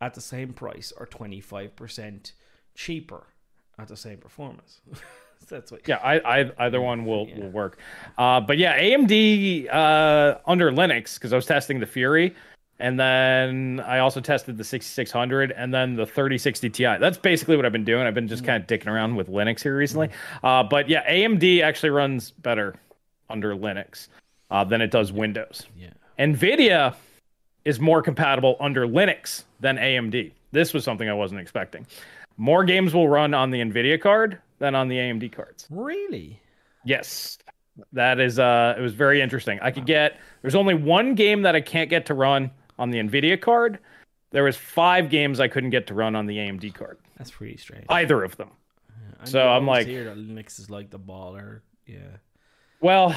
[0.00, 2.32] at the same price or twenty five percent
[2.74, 3.24] cheaper
[3.78, 4.80] at the same performance.
[5.48, 5.86] That's what.
[5.86, 7.40] Yeah, I, I either one will yeah.
[7.40, 7.78] will work.
[8.16, 12.34] Uh, but yeah, AMD uh, under Linux because I was testing the Fury,
[12.78, 16.82] and then I also tested the 6600 and then the 3060 Ti.
[16.98, 18.06] That's basically what I've been doing.
[18.06, 18.46] I've been just mm.
[18.46, 20.08] kind of dicking around with Linux here recently.
[20.08, 20.12] Mm.
[20.42, 22.74] Uh, but yeah, AMD actually runs better
[23.30, 24.08] under Linux
[24.50, 25.66] uh, than it does Windows.
[25.76, 25.90] Yeah.
[26.18, 26.94] NVIDIA
[27.64, 30.32] is more compatible under Linux than AMD.
[30.52, 31.86] This was something I wasn't expecting.
[32.36, 35.66] More games will run on the NVIDIA card than on the AMD cards.
[35.70, 36.40] Really?
[36.84, 37.38] Yes.
[37.92, 39.58] That is uh it was very interesting.
[39.60, 42.98] I could get there's only one game that I can't get to run on the
[42.98, 43.78] NVIDIA card.
[44.30, 46.98] There was five games I couldn't get to run on the AMD card.
[47.18, 47.86] That's pretty strange.
[47.88, 48.50] Either of them.
[48.88, 51.60] Yeah, so I'm like Linux is like the baller.
[51.86, 51.98] Yeah.
[52.84, 53.16] Well,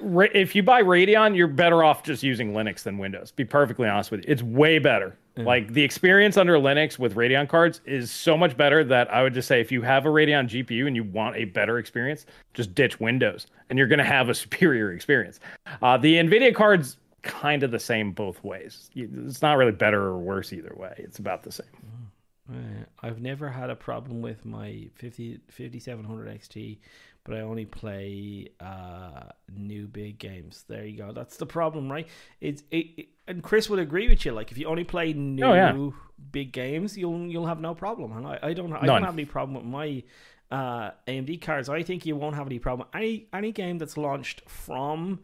[0.00, 3.32] if you buy Radeon, you're better off just using Linux than Windows.
[3.32, 5.18] Be perfectly honest with you, it's way better.
[5.36, 5.44] Mm.
[5.44, 9.34] Like the experience under Linux with Radeon cards is so much better that I would
[9.34, 12.76] just say if you have a Radeon GPU and you want a better experience, just
[12.76, 15.40] ditch Windows, and you're going to have a superior experience.
[15.82, 18.88] Uh, the Nvidia cards kind of the same both ways.
[18.94, 20.94] It's not really better or worse either way.
[20.96, 21.66] It's about the same.
[21.74, 22.86] Mm.
[23.02, 26.78] I've never had a problem with my 50, 5700 XT
[27.28, 29.24] but I only play uh,
[29.54, 30.64] new big games.
[30.66, 31.12] There you go.
[31.12, 32.08] That's the problem, right?
[32.40, 34.32] It's it, it, and Chris would agree with you.
[34.32, 35.90] Like if you only play new oh, yeah.
[36.32, 38.16] big games, you'll you'll have no problem.
[38.16, 38.86] And I, I don't I None.
[38.86, 40.02] don't have any problem with my
[40.50, 41.68] uh, AMD cards.
[41.68, 42.88] I think you won't have any problem.
[42.94, 45.20] Any any game that's launched from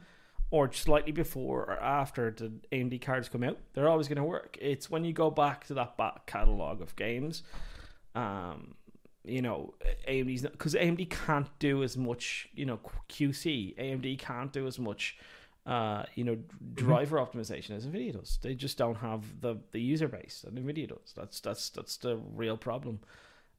[0.50, 4.58] or slightly before or after the AMD cards come out, they're always going to work.
[4.60, 7.42] It's when you go back to that back catalog of games.
[8.14, 8.74] Um,
[9.24, 9.74] you know
[10.08, 14.78] AMD's not because AMD can't do as much you know QC AMD can't do as
[14.78, 15.16] much
[15.66, 16.74] uh you know mm-hmm.
[16.74, 17.38] driver mm-hmm.
[17.38, 21.14] optimization as Nvidia does they just don't have the the user base that Nvidia does
[21.16, 23.00] that's that's that's the real problem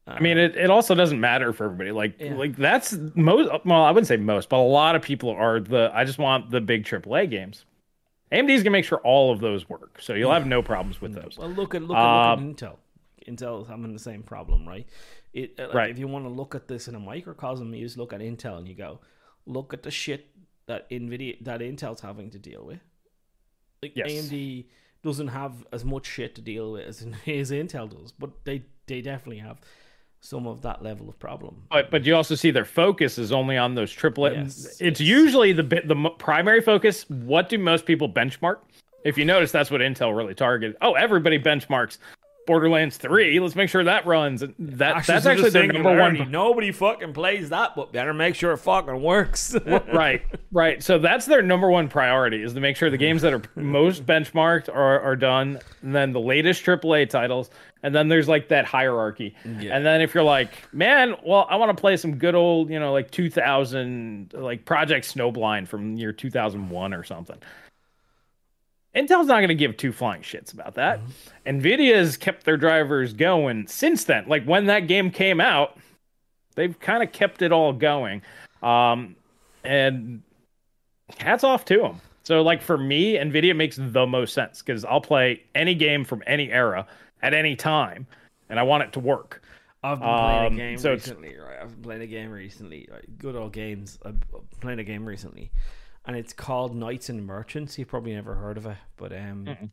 [0.08, 1.90] uh, I mean, it, it also doesn't matter for everybody.
[1.90, 2.34] Like, yeah.
[2.34, 3.50] like that's most.
[3.64, 5.90] Well, I wouldn't say most, but a lot of people are the.
[5.92, 7.64] I just want the big AAA games.
[8.32, 11.36] AMD's gonna make sure all of those work, so you'll have no problems with those.
[11.38, 12.76] Well, look at look at, uh, look at um, Intel.
[13.26, 14.86] Intel's having the same problem, right?
[15.36, 15.90] It uh, like, right.
[15.90, 18.56] If you want to look at this in a microcosm, you just look at Intel
[18.56, 19.00] and you go,
[19.44, 20.28] look at the shit
[20.64, 22.80] that Nvidia that Intel's having to deal with.
[23.82, 24.10] Like yes.
[24.10, 24.64] AMD
[25.04, 29.02] doesn't have as much shit to deal with as, as Intel does, but they they
[29.02, 29.60] definitely have
[30.20, 31.64] some of that level of problem.
[31.70, 34.32] But but you also see their focus is only on those triple.
[34.32, 35.08] Yes, it's yes.
[35.08, 37.04] usually the bit the primary focus.
[37.10, 38.60] What do most people benchmark?
[39.04, 40.76] If you notice, that's what Intel really targeted.
[40.80, 41.98] Oh, everybody benchmarks
[42.46, 43.40] Borderlands 3.
[43.40, 44.40] Let's make sure that runs.
[44.40, 46.30] That that's actually their number one.
[46.30, 49.56] Nobody fucking plays that, but better make sure it fucking works.
[49.66, 50.22] right,
[50.52, 50.82] right.
[50.82, 54.06] So that's their number one priority is to make sure the games that are most
[54.06, 55.60] benchmarked are, are done.
[55.82, 57.50] And then the latest AAA titles.
[57.82, 59.36] And then there's like that hierarchy.
[59.44, 59.76] Yeah.
[59.76, 62.80] And then if you're like, man, well, I want to play some good old, you
[62.80, 67.36] know, like 2000, like Project Snowblind from year 2001 or something
[68.96, 71.00] Intel's not going to give two flying shits about that.
[71.00, 71.58] Mm-hmm.
[71.58, 74.24] Nvidia's kept their drivers going since then.
[74.26, 75.78] Like when that game came out,
[76.54, 78.22] they've kind of kept it all going.
[78.62, 79.14] Um,
[79.62, 80.22] and
[81.18, 82.00] hats off to them.
[82.22, 86.22] So, like for me, Nvidia makes the most sense because I'll play any game from
[86.26, 86.86] any era
[87.22, 88.06] at any time,
[88.48, 89.42] and I want it to work.
[89.84, 91.58] I've been playing um, a game so recently, right?
[91.62, 92.88] I've been playing a game recently.
[92.90, 93.18] Right?
[93.18, 93.98] Good old games.
[94.04, 94.16] I've
[94.60, 95.52] played a game recently
[96.06, 97.78] and it's called Knights and Merchants.
[97.78, 99.70] You've probably never heard of it, but um, mm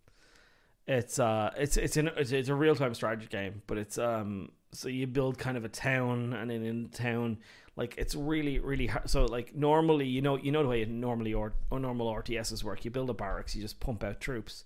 [0.87, 4.49] it's uh, it's it's an it's, it's a real time strategy game, but it's um,
[4.71, 7.37] so you build kind of a town, and then in the town,
[7.75, 9.09] like it's really really hard.
[9.09, 12.83] So like normally, you know, you know the way normally or, or normal RTSs work.
[12.83, 14.65] You build a barracks, you just pump out troops.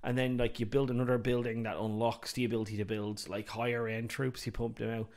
[0.00, 3.88] And then, like, you build another building that unlocks the ability to build like higher
[3.88, 4.46] end troops.
[4.46, 5.08] You pump them out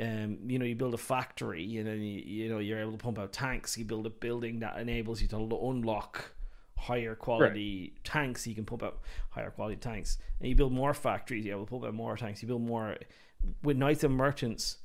[0.00, 2.98] um, you know, you build a factory, and then you, you know you're able to
[2.98, 3.76] pump out tanks.
[3.76, 6.32] You build a building that enables you to unlock
[6.76, 8.04] higher quality right.
[8.04, 8.46] tanks.
[8.46, 11.44] You can pump out higher quality tanks, and you build more factories.
[11.44, 12.42] You able to pump out more tanks.
[12.42, 12.96] You build more
[13.62, 14.78] with knights and merchants.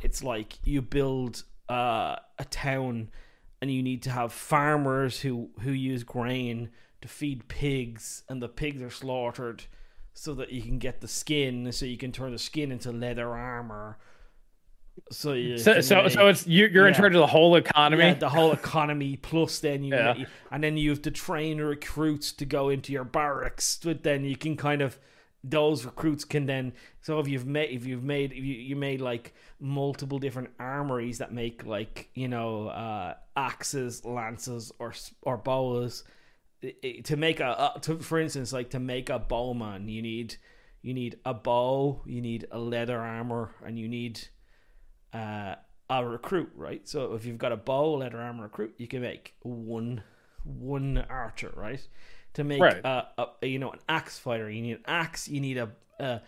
[0.00, 3.10] It's like you build uh, a town,
[3.60, 6.70] and you need to have farmers who who use grain
[7.02, 9.64] to feed pigs, and the pigs are slaughtered
[10.14, 13.28] so that you can get the skin, so you can turn the skin into leather
[13.28, 13.98] armor.
[15.10, 16.88] So you so so, so it's you, are yeah.
[16.88, 18.04] in charge of the whole economy.
[18.04, 19.16] Yeah, the whole economy.
[19.16, 20.24] plus, then you yeah.
[20.50, 23.78] and then you have to train recruits to go into your barracks.
[23.82, 24.98] But then you can kind of
[25.48, 29.00] those recruits can then so if you've made if you've made if you, you made
[29.00, 34.92] like multiple different armories that make like you know uh axes lances or
[35.22, 36.02] or bows
[37.04, 40.34] to make a to, for instance like to make a bowman you need
[40.82, 44.20] you need a bow you need a leather armor and you need
[45.16, 45.54] uh,
[45.88, 46.86] a recruit right?
[46.88, 50.02] So if you've got a bow leather armor recruit you can make one
[50.44, 51.86] one archer right?
[52.34, 52.84] To make right.
[52.84, 54.50] a, a, you know an axe fighter.
[54.50, 56.20] You need an axe you need a a,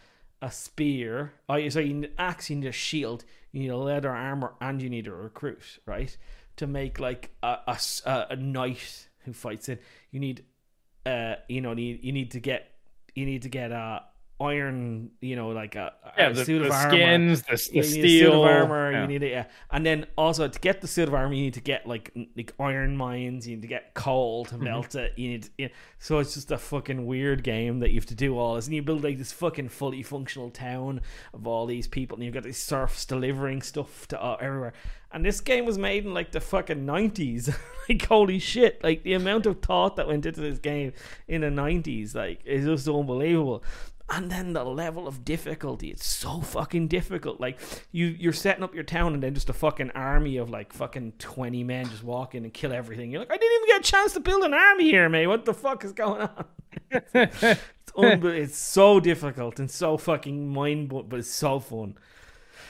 [0.42, 1.32] a spear.
[1.48, 4.54] Oh so you need an axe you need a shield you need a leather armor
[4.60, 6.16] and you need a recruit right?
[6.56, 7.58] To make like a,
[8.06, 10.44] a, a knight who fights it you need
[11.06, 12.72] uh you know need you need to get
[13.14, 14.00] you need to get uh
[14.40, 16.90] iron, you know, like a, yeah, a the, suit the of armor.
[16.90, 18.92] skins, the, the steel, suit of armor.
[18.92, 19.02] Yeah.
[19.02, 19.44] You need it, yeah.
[19.70, 22.54] And then also to get the suit of armor, you need to get like like
[22.60, 23.46] iron mines.
[23.46, 24.64] You need to get coal to mm-hmm.
[24.64, 25.12] melt it.
[25.16, 28.14] You need, you know, so it's just a fucking weird game that you have to
[28.14, 31.00] do all this, and you build like this fucking fully functional town
[31.34, 34.72] of all these people, and you've got these serfs delivering stuff to uh, everywhere.
[35.10, 37.50] And this game was made in like the fucking nineties.
[37.88, 38.84] like holy shit!
[38.84, 40.92] Like the amount of thought that went into this game
[41.26, 43.64] in the nineties, like is just unbelievable
[44.10, 47.58] and then the level of difficulty it's so fucking difficult like
[47.92, 51.12] you you're setting up your town and then just a fucking army of like fucking
[51.18, 53.90] 20 men just walk in and kill everything you're like i didn't even get a
[53.90, 56.44] chance to build an army here mate what the fuck is going on
[56.90, 57.44] it's,
[57.96, 61.94] un- it's so difficult and so fucking mind but it's so fun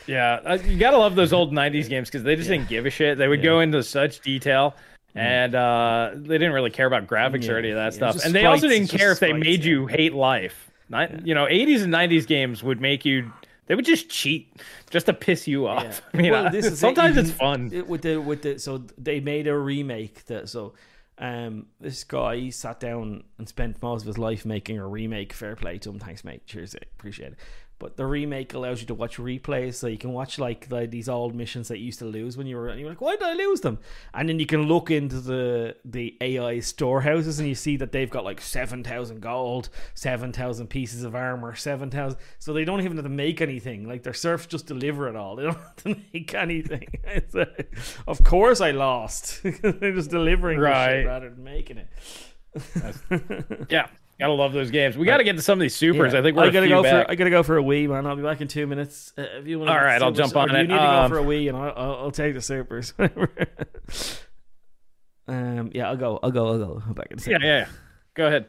[0.06, 2.56] yeah uh, you gotta love those old 90s games because they just yeah.
[2.56, 3.44] didn't give a shit they would yeah.
[3.44, 4.74] go into such detail
[5.14, 5.20] mm.
[5.20, 8.24] and uh, they didn't really care about graphics yeah, or any of that stuff.
[8.24, 10.67] And they also didn't care if they made you hate life.
[10.88, 13.30] Not, you know, 80s and 90s games would make you
[13.68, 14.50] they would just cheat
[14.90, 15.84] just to piss you off.
[15.84, 16.18] Yeah.
[16.18, 17.70] I mean, well, this is sometimes it, it's fun.
[17.72, 20.72] It, with the with the so they made a remake that so
[21.18, 25.32] um this guy sat down and spent most of his life making a remake.
[25.34, 25.98] Fair play to him.
[25.98, 26.46] Thanks, mate.
[26.46, 27.38] Cheers, appreciate it.
[27.78, 31.08] But the remake allows you to watch replays, so you can watch like the, these
[31.08, 32.68] old missions that you used to lose when you were.
[32.68, 33.78] And you're like, why did I lose them?
[34.12, 38.10] And then you can look into the the AI storehouses, and you see that they've
[38.10, 42.18] got like seven thousand gold, seven thousand pieces of armor, seven thousand.
[42.40, 43.86] So they don't even have to make anything.
[43.86, 45.36] Like their serfs just deliver it all.
[45.38, 46.88] They don't have to make anything.
[48.08, 49.40] of course, I lost.
[49.62, 51.88] They're just delivering right rather than making it.
[53.70, 53.86] yeah.
[54.20, 54.98] Gotta love those games.
[54.98, 56.12] We got to get to some of these supers.
[56.12, 56.18] Yeah.
[56.18, 57.06] I think we're I gotta go back.
[57.06, 58.04] for I gotta go for a wee man.
[58.04, 59.12] I'll be back in two minutes.
[59.16, 60.62] Uh, if you want, all right, I'll jump on it.
[60.62, 62.94] You need um, to go for a wee, and I'll, I'll, I'll take the supers.
[65.28, 66.18] um, yeah, I'll go.
[66.20, 66.48] I'll go.
[66.48, 66.82] I'll go.
[66.94, 67.18] back in.
[67.26, 67.68] Yeah, yeah, yeah.
[68.18, 68.46] Go ahead.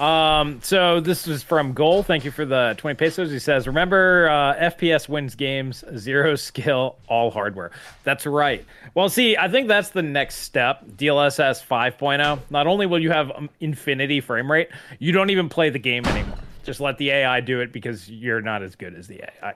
[0.00, 2.02] Um, so this is from Goal.
[2.02, 3.30] Thank you for the 20 pesos.
[3.30, 7.70] He says, remember, uh, FPS wins games, zero skill, all hardware.
[8.02, 8.64] That's right.
[8.94, 10.84] Well, see, I think that's the next step.
[10.96, 12.40] DLSS 5.0.
[12.50, 16.04] Not only will you have um, infinity frame rate, you don't even play the game
[16.06, 16.38] anymore.
[16.64, 19.54] Just let the AI do it because you're not as good as the AI.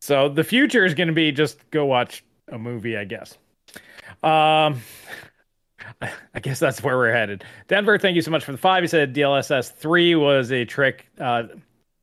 [0.00, 3.38] So the future is going to be just go watch a movie, I guess.
[4.24, 4.80] Um,
[6.34, 7.44] I guess that's where we're headed.
[7.66, 8.82] Denver, thank you so much for the five.
[8.82, 11.44] He said DLSS three was a trick, uh,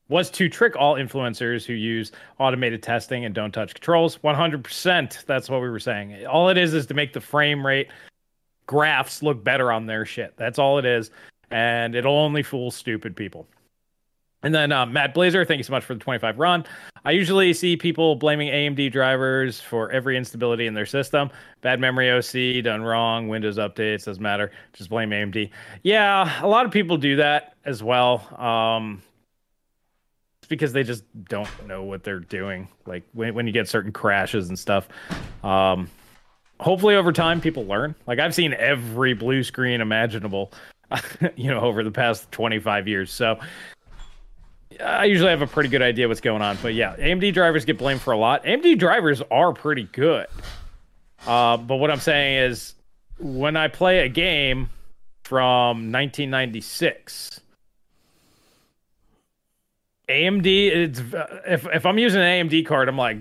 [0.09, 4.21] was to trick all influencers who use automated testing and don't touch controls.
[4.23, 5.23] One hundred percent.
[5.27, 6.25] That's what we were saying.
[6.25, 7.89] All it is is to make the frame rate
[8.67, 10.33] graphs look better on their shit.
[10.37, 11.11] That's all it is,
[11.51, 13.47] and it'll only fool stupid people.
[14.45, 16.65] And then uh, Matt Blazer, thank you so much for the 25 run.
[17.03, 21.31] I usually see people blaming AMD drivers for every instability in their system.
[21.61, 24.51] Bad memory OC, done wrong, Windows updates, doesn't matter.
[24.73, 25.49] Just blame AMD.
[25.81, 28.21] Yeah, a lot of people do that as well.
[28.39, 29.01] Um,
[30.37, 32.67] it's because they just don't know what they're doing.
[32.85, 34.87] Like when, when you get certain crashes and stuff.
[35.43, 35.89] Um,
[36.59, 37.95] hopefully over time people learn.
[38.05, 40.51] Like I've seen every blue screen imaginable,
[41.35, 43.11] you know, over the past 25 years.
[43.11, 43.39] So
[44.83, 46.57] I usually have a pretty good idea what's going on.
[46.61, 48.43] But yeah, AMD drivers get blamed for a lot.
[48.43, 50.27] AMD drivers are pretty good.
[51.25, 52.75] Uh, but what I'm saying is,
[53.19, 54.69] when I play a game
[55.23, 57.41] from 1996,
[60.09, 60.99] AMD, it's
[61.47, 63.17] if if I'm using an AMD card, I'm like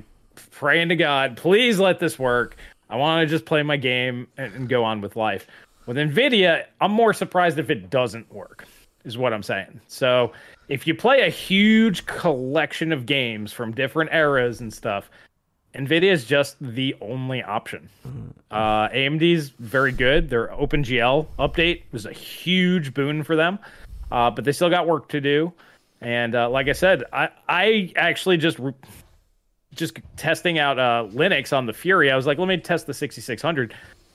[0.51, 2.57] praying to God, please let this work.
[2.91, 5.47] I want to just play my game and, and go on with life.
[5.87, 8.67] With Nvidia, I'm more surprised if it doesn't work.
[9.05, 9.81] Is what I'm saying.
[9.87, 10.33] So
[10.69, 15.11] if you play a huge collection of games from different eras and stuff,
[15.75, 17.89] NVIDIA is just the only option.
[18.07, 18.29] Mm-hmm.
[18.51, 20.31] Uh, AMD's very good.
[20.31, 23.59] Their OpenGL update was a huge boon for them,
[24.13, 25.53] uh, but they still got work to do.
[26.01, 28.75] And uh, like I said, I I actually just re-
[29.75, 32.11] just testing out uh, Linux on the Fury.
[32.11, 33.75] I was like, let me test the 6600,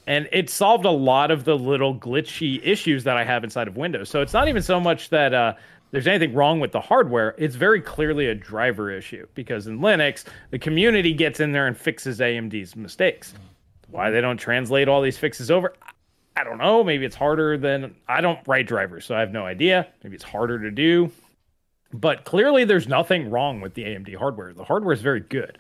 [0.10, 3.78] and it solved a lot of the little glitchy issues that I have inside of
[3.78, 4.10] Windows.
[4.10, 5.54] So it's not even so much that uh,
[5.92, 7.36] there's anything wrong with the hardware.
[7.38, 11.78] It's very clearly a driver issue because in Linux, the community gets in there and
[11.78, 13.36] fixes AMD's mistakes.
[13.92, 15.76] Why they don't translate all these fixes over,
[16.36, 16.84] I don't know.
[16.84, 19.88] Maybe it's harder than I don't write drivers, so I have no idea.
[20.04, 21.12] Maybe it's harder to do.
[21.94, 24.54] But clearly, there's nothing wrong with the AMD hardware.
[24.54, 25.60] The hardware is very good.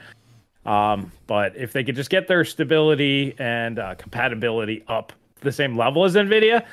[0.65, 5.51] Um, but if they could just get their stability and uh, compatibility up to the
[5.51, 6.65] same level as NVIDIA,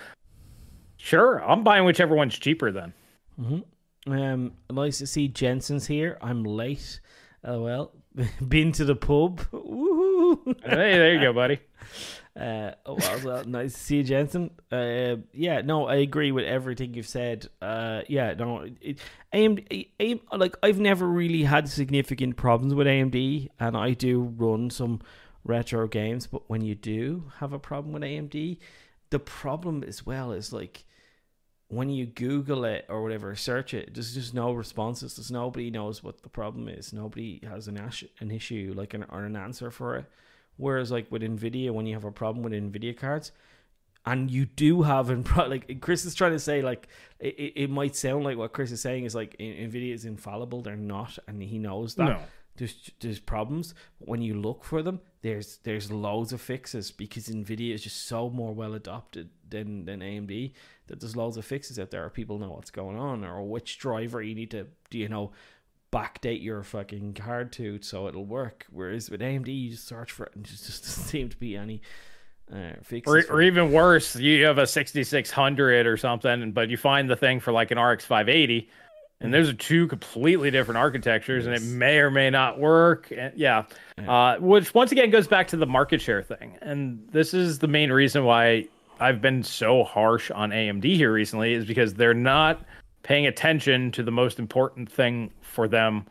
[0.96, 2.92] sure, I'm buying whichever one's cheaper then.
[3.40, 4.12] Mm-hmm.
[4.12, 6.18] Um, nice to see Jensen's here.
[6.20, 7.00] I'm late.
[7.44, 7.92] Oh well,
[8.48, 9.40] been to the pub.
[9.52, 10.54] Woohoo!
[10.64, 11.60] Hey, there you go, buddy.
[12.38, 14.50] Uh, oh well, nice to see you, Jensen.
[14.70, 17.48] Uh, yeah, no, I agree with everything you've said.
[17.62, 18.98] Uh, yeah, no, it,
[19.32, 24.68] AMD, AMD, like I've never really had significant problems with AMD, and I do run
[24.68, 25.00] some
[25.44, 26.26] retro games.
[26.26, 28.58] But when you do have a problem with AMD,
[29.08, 30.84] the problem as well is like
[31.68, 35.16] when you Google it or whatever, search it, there's just no responses.
[35.16, 36.92] There's nobody knows what the problem is.
[36.92, 40.04] Nobody has an ash- an issue like an or an answer for it.
[40.56, 43.32] Whereas like with Nvidia, when you have a problem with Nvidia cards,
[44.04, 46.88] and you do have in pro- like Chris is trying to say like
[47.18, 50.62] it, it might sound like what Chris is saying is like Nvidia is infallible.
[50.62, 52.04] They're not, and he knows that.
[52.04, 52.18] No.
[52.56, 57.28] There's there's problems, but when you look for them, there's there's loads of fixes because
[57.28, 60.52] Nvidia is just so more well adopted than than AMD
[60.86, 62.08] that there's loads of fixes out there.
[62.08, 65.32] People know what's going on or which driver you need to do you know
[65.92, 68.66] backdate your fucking card to so it'll work.
[68.70, 71.56] Whereas with AMD, you just search for it and it just doesn't seem to be
[71.56, 71.82] any
[72.52, 72.74] uh,
[73.06, 77.40] or, or even worse, you have a 6600 or something, but you find the thing
[77.40, 78.70] for like an RX 580,
[79.20, 81.46] and those are two completely different architectures, yes.
[81.46, 83.10] and it may or may not work.
[83.10, 83.64] And yeah,
[83.98, 84.12] yeah.
[84.12, 87.66] Uh, which once again goes back to the market share thing, and this is the
[87.66, 88.68] main reason why
[89.00, 92.64] I've been so harsh on AMD here recently is because they're not
[93.06, 96.04] paying attention to the most important thing for them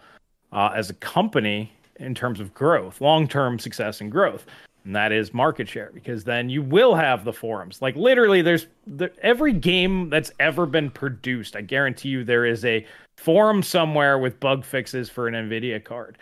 [0.53, 4.45] uh, as a company in terms of growth, long term success and growth.
[4.85, 7.81] And that is market share, because then you will have the forums.
[7.81, 11.57] Like literally, there's the, every game that's ever been produced.
[11.57, 12.85] I guarantee you, there is a
[13.17, 16.17] forum somewhere with bug fixes for an NVIDIA card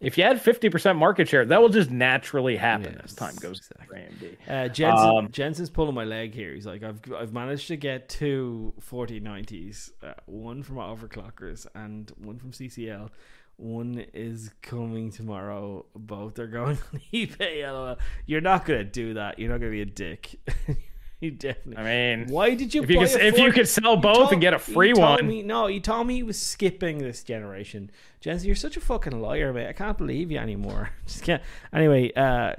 [0.00, 3.58] if you had 50% market share, that will just naturally happen yes, as time goes
[3.58, 3.98] exactly.
[3.98, 4.36] AMD.
[4.48, 6.54] Uh, Jensen, um, Jensen's pulling my leg here.
[6.54, 12.38] He's like, I've I've managed to get two 4090s, uh, one from Overclockers and one
[12.38, 13.10] from CCL.
[13.56, 15.84] One is coming tomorrow.
[15.96, 17.96] Both are going on eBay.
[18.26, 19.40] You're not gonna do that.
[19.40, 20.38] You're not gonna be a dick.
[21.20, 21.82] you definitely.
[21.82, 22.82] I mean, why did you?
[22.82, 25.42] If you could, if you could sell both told, and get a free one, me,
[25.42, 27.90] no, you told me he was skipping this generation.
[28.20, 29.68] Jensen, you're such a fucking liar, mate.
[29.68, 30.90] I can't believe you anymore.
[31.06, 31.42] Just can't.
[31.72, 32.54] Anyway, uh,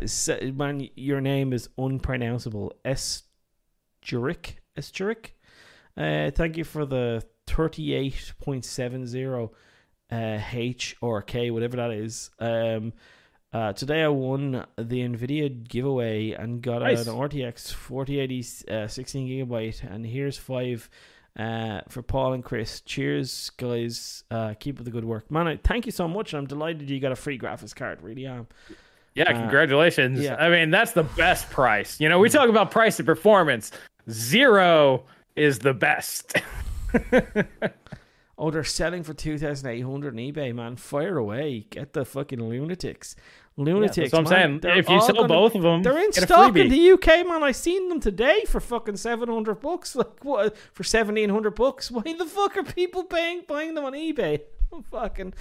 [0.53, 2.73] man, your name is unpronounceable.
[2.83, 5.31] Esturic, Esturic.
[5.95, 9.51] Uh, thank you for the thirty-eight point seven zero,
[10.11, 12.29] uh, H or K, whatever that is.
[12.39, 12.93] Um
[13.51, 17.07] uh, today I won the Nvidia giveaway and got nice.
[17.07, 20.89] an RTX 4080 uh, 16 gigabyte, and here's five
[21.37, 22.81] uh, for Paul and Chris.
[22.81, 24.23] Cheers, guys!
[24.29, 25.47] Uh, keep up the good work, man.
[25.47, 26.33] I, thank you so much.
[26.33, 28.01] I'm delighted you got a free graphics card.
[28.01, 28.47] Really am.
[29.15, 30.19] Yeah, uh, congratulations.
[30.19, 30.35] Yeah.
[30.35, 31.99] I mean, that's the best price.
[31.99, 33.71] You know, we talk about price and performance.
[34.09, 36.33] Zero is the best.
[38.41, 40.77] Oh, they're selling for two thousand eight hundred on eBay, man.
[40.77, 41.67] Fire away.
[41.69, 43.17] Get the fucking lunatics.
[43.57, 43.97] Lunatics.
[43.97, 44.61] Yeah, that's what I'm man.
[44.61, 44.77] saying.
[44.77, 47.43] If you sell gonna, both of them, they're in stock in the UK, man.
[47.43, 49.93] I seen them today for fucking seven hundred bucks.
[49.99, 50.55] Like what?
[50.71, 51.91] For seventeen hundred bucks?
[51.91, 54.39] Why the fuck are people paying buying them on eBay?
[54.91, 55.33] fucking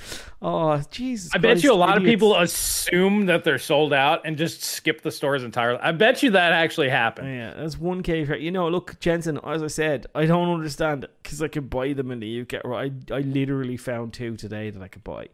[0.43, 1.31] oh Jesus!
[1.35, 2.03] I bet you a lot idiots.
[2.03, 5.79] of people assume that they're sold out and just skip the stores entirely.
[5.81, 7.29] I bet you that actually happened.
[7.29, 8.29] Yeah, that's one case.
[8.29, 8.41] Right?
[8.41, 9.39] You know, look, Jensen.
[9.45, 12.64] As I said, I don't understand because I could buy them in the UK.
[12.64, 15.29] I I literally found two today that I could buy.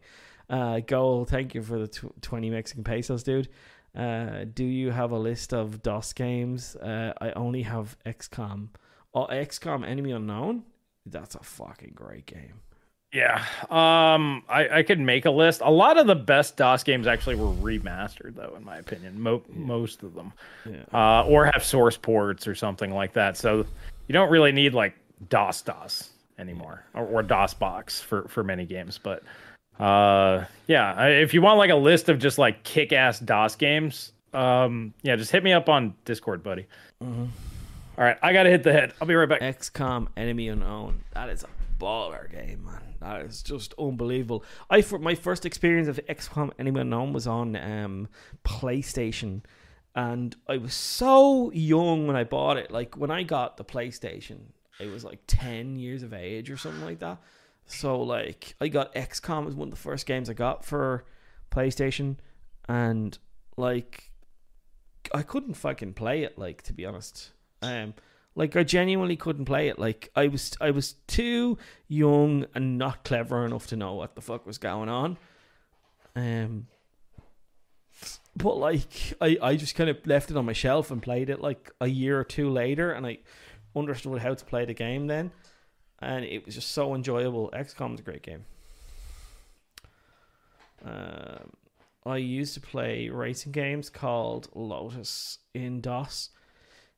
[0.49, 3.49] Uh, Goal, thank you for the tw- twenty Mexican pesos, dude.
[3.95, 6.75] Uh, do you have a list of DOS games?
[6.75, 8.67] Uh, I only have XCOM.
[9.13, 10.63] Oh, XCOM Enemy Unknown.
[11.05, 12.59] That's a fucking great game.
[13.15, 15.61] Yeah, um, I, I could make a list.
[15.63, 19.21] A lot of the best DOS games actually were remastered, though, in my opinion.
[19.21, 19.55] Mo- yeah.
[19.57, 20.33] Most of them,
[20.69, 20.83] yeah.
[20.93, 23.37] uh, or have source ports or something like that.
[23.37, 23.65] So
[24.07, 24.95] you don't really need like
[25.29, 26.09] DOS DOS
[26.39, 28.99] anymore, or, or DOSBox for for many games.
[29.01, 29.23] But
[29.79, 34.11] uh, yeah, if you want like a list of just like kick ass DOS games,
[34.33, 36.65] um, yeah, just hit me up on Discord, buddy.
[37.01, 37.27] Mm-hmm.
[37.97, 38.91] All right, I gotta hit the head.
[38.99, 39.39] I'll be right back.
[39.39, 41.01] XCOM Enemy Unknown.
[41.13, 41.47] That is a
[41.81, 42.81] baller game, man.
[43.13, 44.43] Is just unbelievable.
[44.69, 48.07] I for my first experience of XCOM Enemy Unknown was on um,
[48.43, 49.41] PlayStation,
[49.95, 52.71] and I was so young when I bought it.
[52.71, 54.39] Like when I got the PlayStation,
[54.79, 57.19] it was like ten years of age or something like that.
[57.65, 61.05] So like I got XCOM as one of the first games I got for
[61.51, 62.17] PlayStation,
[62.67, 63.17] and
[63.57, 64.11] like
[65.13, 66.37] I couldn't fucking play it.
[66.37, 67.93] Like to be honest, um,
[68.35, 69.79] like I genuinely couldn't play it.
[69.79, 71.57] Like I was I was too
[71.87, 75.17] young and not clever enough to know what the fuck was going on.
[76.15, 76.67] Um
[78.35, 81.39] but like I, I just kind of left it on my shelf and played it
[81.41, 83.19] like a year or two later and I
[83.75, 85.31] understood how to play the game then
[85.99, 87.49] and it was just so enjoyable.
[87.53, 88.45] XCOM is a great game.
[90.83, 91.51] Um,
[92.05, 96.29] I used to play racing games called Lotus in DOS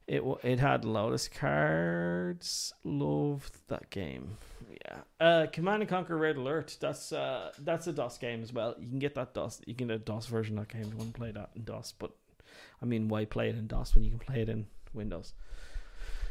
[0.07, 2.73] it it had Lotus cards.
[2.84, 4.38] Loved that game.
[4.85, 4.99] Yeah.
[5.19, 6.77] Uh, Command and Conquer Red Alert.
[6.79, 8.75] That's uh that's a DOS game as well.
[8.79, 9.61] You can get that DOS.
[9.65, 11.49] You can get a DOS version of that game if you want to play that
[11.55, 11.93] in DOS.
[11.97, 12.11] But
[12.81, 15.34] I mean, why play it in DOS when you can play it in Windows?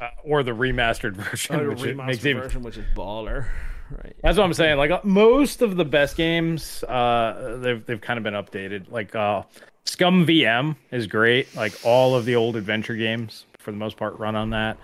[0.00, 2.62] Uh, or the remastered version, or which remastered makes version, even...
[2.62, 3.46] which is baller.
[3.90, 4.16] Right.
[4.22, 4.78] That's what I'm saying.
[4.78, 8.90] Like uh, most of the best games, uh, they've they've kind of been updated.
[8.90, 9.42] Like uh,
[9.84, 11.54] ScummVM is great.
[11.54, 14.78] Like all of the old adventure games for the most part run on that.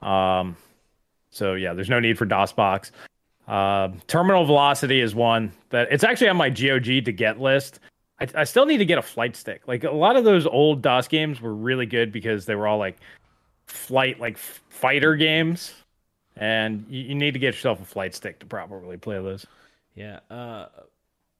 [0.00, 0.56] Um,
[1.30, 2.92] so yeah, there's no need for DOSBox.
[3.48, 7.80] Uh, terminal velocity is one that it's actually on my GOG to get list.
[8.20, 9.62] I, I, still need to get a flight stick.
[9.66, 12.78] Like a lot of those old DOS games were really good because they were all
[12.78, 12.98] like
[13.66, 15.74] flight, like fighter games,
[16.36, 19.46] and you, you need to get yourself a flight stick to properly play those.
[19.96, 20.20] Yeah.
[20.30, 20.66] Uh,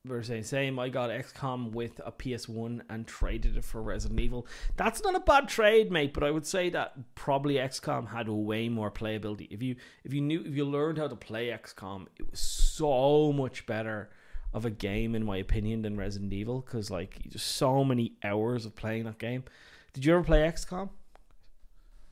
[0.08, 0.78] we're saying same.
[0.78, 4.46] I got XCOM with a PS1 and traded it for Resident Evil.
[4.76, 6.14] That's not a bad trade, mate.
[6.14, 9.48] But I would say that probably XCOM had way more playability.
[9.50, 13.32] If you if you knew if you learned how to play XCOM, it was so
[13.32, 14.10] much better
[14.54, 18.64] of a game in my opinion than Resident Evil because like just so many hours
[18.64, 19.44] of playing that game.
[19.92, 20.90] Did you ever play XCOM?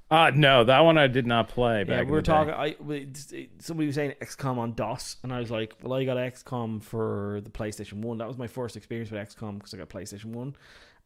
[0.09, 1.85] Uh no, that one I did not play.
[1.87, 2.55] yeah, we were talking.
[2.55, 2.77] I
[3.59, 7.41] somebody was saying XCOM on DOS, and I was like, "Well, I got XCOM for
[7.43, 8.19] the PlayStation One.
[8.19, 10.55] That was my first experience with XCOM because I got PlayStation One,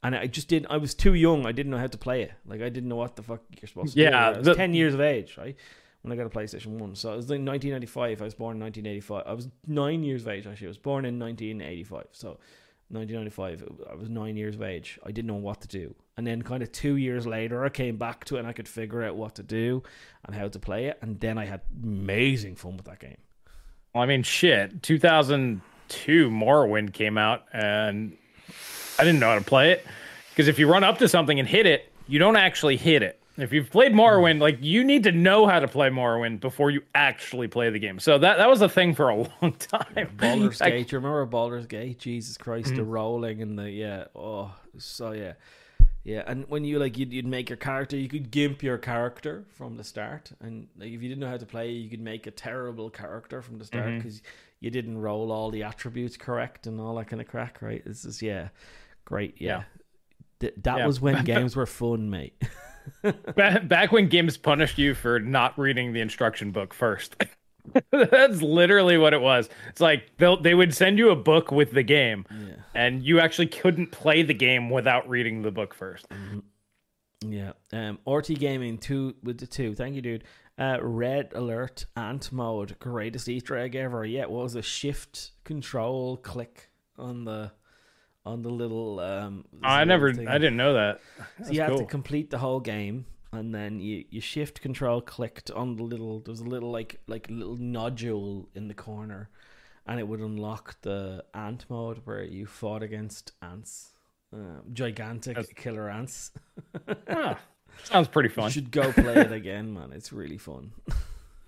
[0.03, 0.71] and I just didn't.
[0.71, 1.47] I was too young.
[1.47, 2.33] I didn't know how to play it.
[2.45, 4.17] Like I didn't know what the fuck you're supposed to yeah, do.
[4.17, 5.57] I was the, ten years of age, right?
[6.03, 8.21] When I got a PlayStation One, so it was like 1995.
[8.21, 9.23] I was born in 1985.
[9.27, 10.67] I was nine years of age actually.
[10.67, 12.09] I was born in 1985.
[12.13, 12.39] So
[12.91, 14.99] 1995, I was nine years of age.
[15.05, 15.95] I didn't know what to do.
[16.17, 18.67] And then, kind of two years later, I came back to it and I could
[18.69, 19.83] figure out what to do
[20.25, 20.99] and how to play it.
[21.01, 23.19] And then I had amazing fun with that game.
[23.95, 24.83] Well, I mean, shit.
[24.83, 28.17] 2002 Morrowind came out and
[28.99, 29.87] I didn't know how to play it.
[30.31, 33.20] Because if you run up to something and hit it, you don't actually hit it.
[33.43, 36.83] If you've played Morrowind, like you need to know how to play Morrowind before you
[36.95, 37.99] actually play the game.
[37.99, 40.11] So that that was a thing for a long time.
[40.17, 40.93] Baldur's like, Gate.
[40.93, 41.99] You remember Baldur's Gate?
[41.99, 42.77] Jesus Christ, mm-hmm.
[42.77, 44.05] the rolling and the yeah.
[44.15, 45.35] Oh, so yeah.
[46.03, 49.45] Yeah, and when you like you'd, you'd make your character, you could gimp your character
[49.51, 52.27] from the start, and like if you didn't know how to play, you could make
[52.27, 54.31] a terrible character from the start because mm-hmm.
[54.61, 57.85] you didn't roll all the attributes correct and all that kind of crack, right?
[57.85, 58.49] This is yeah,
[59.05, 59.59] great, yeah.
[59.59, 59.63] yeah.
[60.41, 60.87] Th- that yeah.
[60.87, 62.35] was when games were fun, mate.
[63.35, 67.17] back, back when games punished you for not reading the instruction book first.
[67.93, 69.49] That's literally what it was.
[69.69, 72.55] It's like they they would send you a book with the game, yeah.
[72.75, 76.39] and you actually couldn't play the game without reading the book 1st mm-hmm.
[77.23, 77.53] Yeah.
[77.73, 79.75] Um, RT Gaming two with the two.
[79.75, 80.25] Thank you, dude.
[80.59, 84.05] Uh, red alert ant mode, greatest Easter egg ever.
[84.05, 87.53] Yeah, it was a shift control click on the
[88.25, 89.01] on the little.
[89.01, 90.29] Um, oh, I never, thing.
[90.29, 91.01] I didn't know that.
[91.19, 91.69] That's so you cool.
[91.69, 95.83] have to complete the whole game, and then you, you shift control clicked on the
[95.83, 96.21] little.
[96.21, 99.31] There's a little like like little nodule in the corner,
[99.87, 103.93] and it would unlock the ant mode where you fought against ants,
[104.35, 105.53] uh, gigantic That's...
[105.55, 106.33] killer ants.
[107.09, 107.39] ah,
[107.85, 108.47] sounds pretty fun.
[108.47, 109.93] You should go play it again, man.
[109.93, 110.73] It's really fun.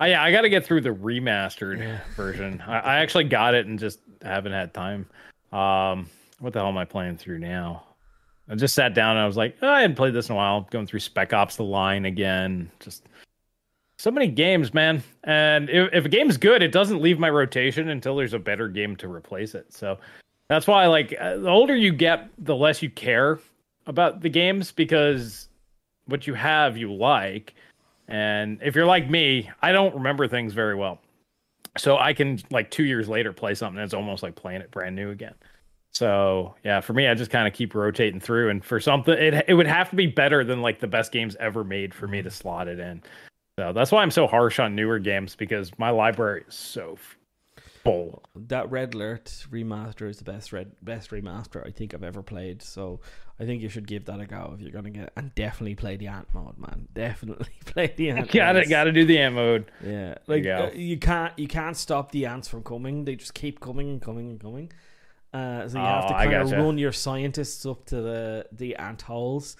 [0.01, 2.01] Uh, yeah, I got to get through the remastered yeah.
[2.17, 2.61] version.
[2.67, 5.07] I, I, actually got it and just haven't had time.
[5.53, 6.09] Um,
[6.43, 7.85] what the hell am I playing through now?
[8.49, 10.37] I just sat down and I was like, oh, I hadn't played this in a
[10.37, 10.67] while.
[10.71, 12.71] Going through Spec Ops: The Line again.
[12.81, 13.07] Just
[13.97, 15.03] so many games, man.
[15.23, 18.67] And if, if a game's good, it doesn't leave my rotation until there's a better
[18.67, 19.73] game to replace it.
[19.73, 19.99] So
[20.49, 23.39] that's why, like, uh, the older you get, the less you care
[23.87, 25.49] about the games because
[26.07, 27.55] what you have, you like.
[28.09, 31.01] And if you're like me, I don't remember things very well.
[31.79, 34.97] So I can, like, two years later, play something that's almost like playing it brand
[34.97, 35.35] new again.
[35.93, 39.45] So yeah, for me, I just kind of keep rotating through, and for something, it
[39.49, 42.23] it would have to be better than like the best games ever made for me
[42.23, 43.03] to slot it in.
[43.59, 46.97] So that's why I'm so harsh on newer games because my library is so
[47.83, 48.23] full.
[48.35, 52.63] That Red Alert remaster is the best red best remaster I think I've ever played.
[52.63, 53.01] So
[53.39, 55.97] I think you should give that a go if you're gonna get and definitely play
[55.97, 56.89] the ant mode, man.
[56.95, 58.31] Definitely play the ant.
[58.31, 58.69] Got it.
[58.69, 59.71] Got to do the ant mode.
[59.85, 63.05] Yeah, like you, uh, you, can't you can't stop the ants from coming.
[63.05, 64.73] They just keep coming and coming and coming.
[65.33, 68.77] Uh, so you oh, have to kind of run your scientists up to the the
[68.77, 69.57] ant holes,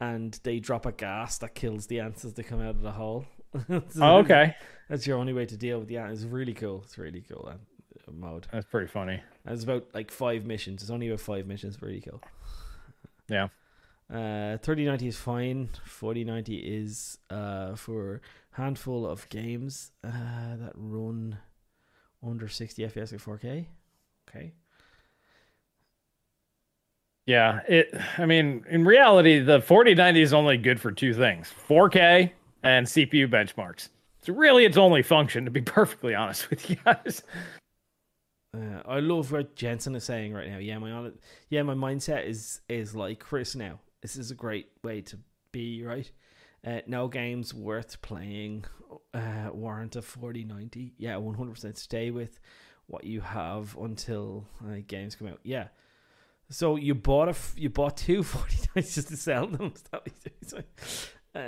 [0.00, 2.92] and they drop a gas that kills the ants as they come out of the
[2.92, 3.24] hole.
[4.00, 4.54] oh, okay.
[4.88, 6.12] That's your only way to deal with the ant.
[6.12, 6.82] It's really cool.
[6.84, 8.46] It's really cool uh, mode.
[8.52, 9.20] That's pretty funny.
[9.46, 10.82] It's about like five missions.
[10.82, 11.80] It's only about five missions.
[11.82, 12.22] Really cool.
[13.28, 13.48] Yeah.
[14.08, 15.70] Uh, 3090 is fine.
[15.84, 18.20] 4090 is uh, for
[18.52, 21.38] handful of games uh, that run
[22.24, 23.66] under 60 FPS at 4K.
[24.28, 24.52] Okay.
[27.26, 27.92] Yeah, it.
[28.18, 32.30] I mean, in reality, the 4090 is only good for two things: 4K
[32.62, 33.88] and CPU benchmarks.
[34.22, 37.22] So really, its only function, to be perfectly honest with you guys.
[38.54, 40.58] Uh, I love what Jensen is saying right now.
[40.58, 41.10] Yeah, my
[41.50, 43.80] yeah, my mindset is is like Chris now.
[44.02, 45.18] This is a great way to
[45.52, 46.10] be, right?
[46.64, 48.64] Uh, no games worth playing
[49.14, 50.94] uh, warrant a 4090.
[50.98, 52.40] Yeah, 100% stay with
[52.86, 55.40] what you have until uh, games come out.
[55.42, 55.68] Yeah.
[56.50, 59.74] So you bought a f- you bought two 4090s just to sell them.
[61.34, 61.38] uh,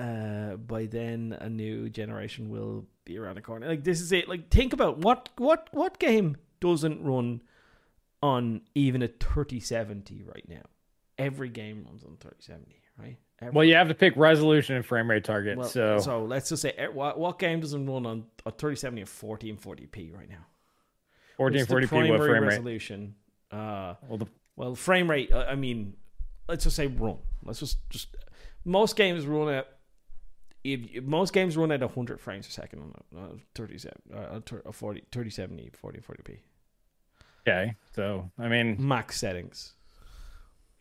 [0.00, 3.66] uh, by then a new generation will be around the corner.
[3.66, 4.28] Like this is it.
[4.28, 7.42] Like think about what what what game doesn't run
[8.22, 10.62] on even a 3070 right now.
[11.18, 13.16] Every game runs on 3070, right?
[13.40, 15.58] Every well, you have to pick resolution and frame rate target.
[15.58, 19.02] Well, so so let's just say eh, what what game doesn't run on a 3070
[19.02, 20.46] and 40 and 40p right now?
[21.36, 23.00] 14 40p what frame resolution?
[23.00, 23.27] Rate?
[23.50, 24.26] Uh, well, the...
[24.56, 25.32] well, frame rate.
[25.32, 25.94] I mean,
[26.48, 27.18] let's just say run.
[27.44, 28.08] Let's just just
[28.64, 29.78] most games run at
[30.64, 32.80] if, if, most games run at 100 frames a second
[33.14, 36.38] on a, a 37 uh, a 40 30 70 40 40p
[37.46, 39.74] okay so i mean max settings.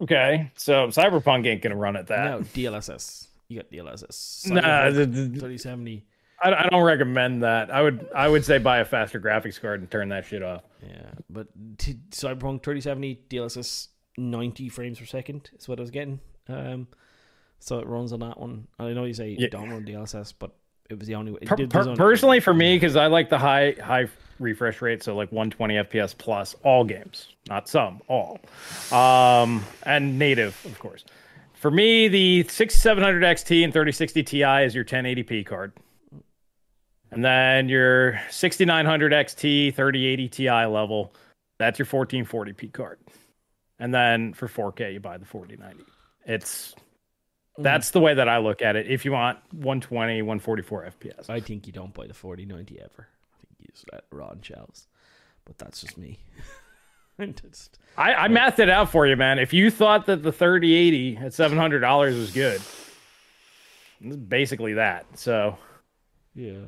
[0.02, 2.32] Okay so cyberpunk ain't gonna run at that.
[2.32, 6.06] No dlss you got dlss nah, the, the, 3070
[6.42, 9.80] I, I don't recommend that i would i would say buy a faster graphics card
[9.82, 11.48] and turn that shit off yeah but
[11.78, 13.88] t- cyberpunk 3070 dlss
[14.18, 16.20] 90 frames per second is what i was getting
[16.50, 16.88] um
[17.60, 18.68] so it runs on that one.
[18.80, 19.48] I know you say you yeah.
[19.50, 20.52] don't run DLSS, but
[20.90, 21.40] it was the only way.
[21.40, 24.08] Per, per, personally, for me, because I like the high high
[24.40, 28.40] refresh rate, so like 120 FPS plus all games, not some, all,
[28.92, 31.04] um, and native, of course.
[31.56, 35.74] For me, the 6700 XT and 3060 Ti is your 1080p card.
[37.12, 41.14] And then your 6900 XT 3080 Ti level,
[41.58, 43.00] that's your 1440p card.
[43.80, 45.84] And then for 4K, you buy the 4090.
[46.26, 46.76] It's
[47.58, 47.64] Mm.
[47.64, 48.88] That's the way that I look at it.
[48.88, 53.08] If you want 120, 144 FPS, I think you don't buy the 4090 ever.
[53.08, 54.88] I think you just let rod shelves.
[55.46, 56.20] But that's just me.
[57.42, 59.40] just, I, I mathed it out for you, man.
[59.40, 62.62] If you thought that the 3080 at $700 was good,
[64.02, 65.06] it's basically that.
[65.18, 65.58] So,
[66.36, 66.60] yeah.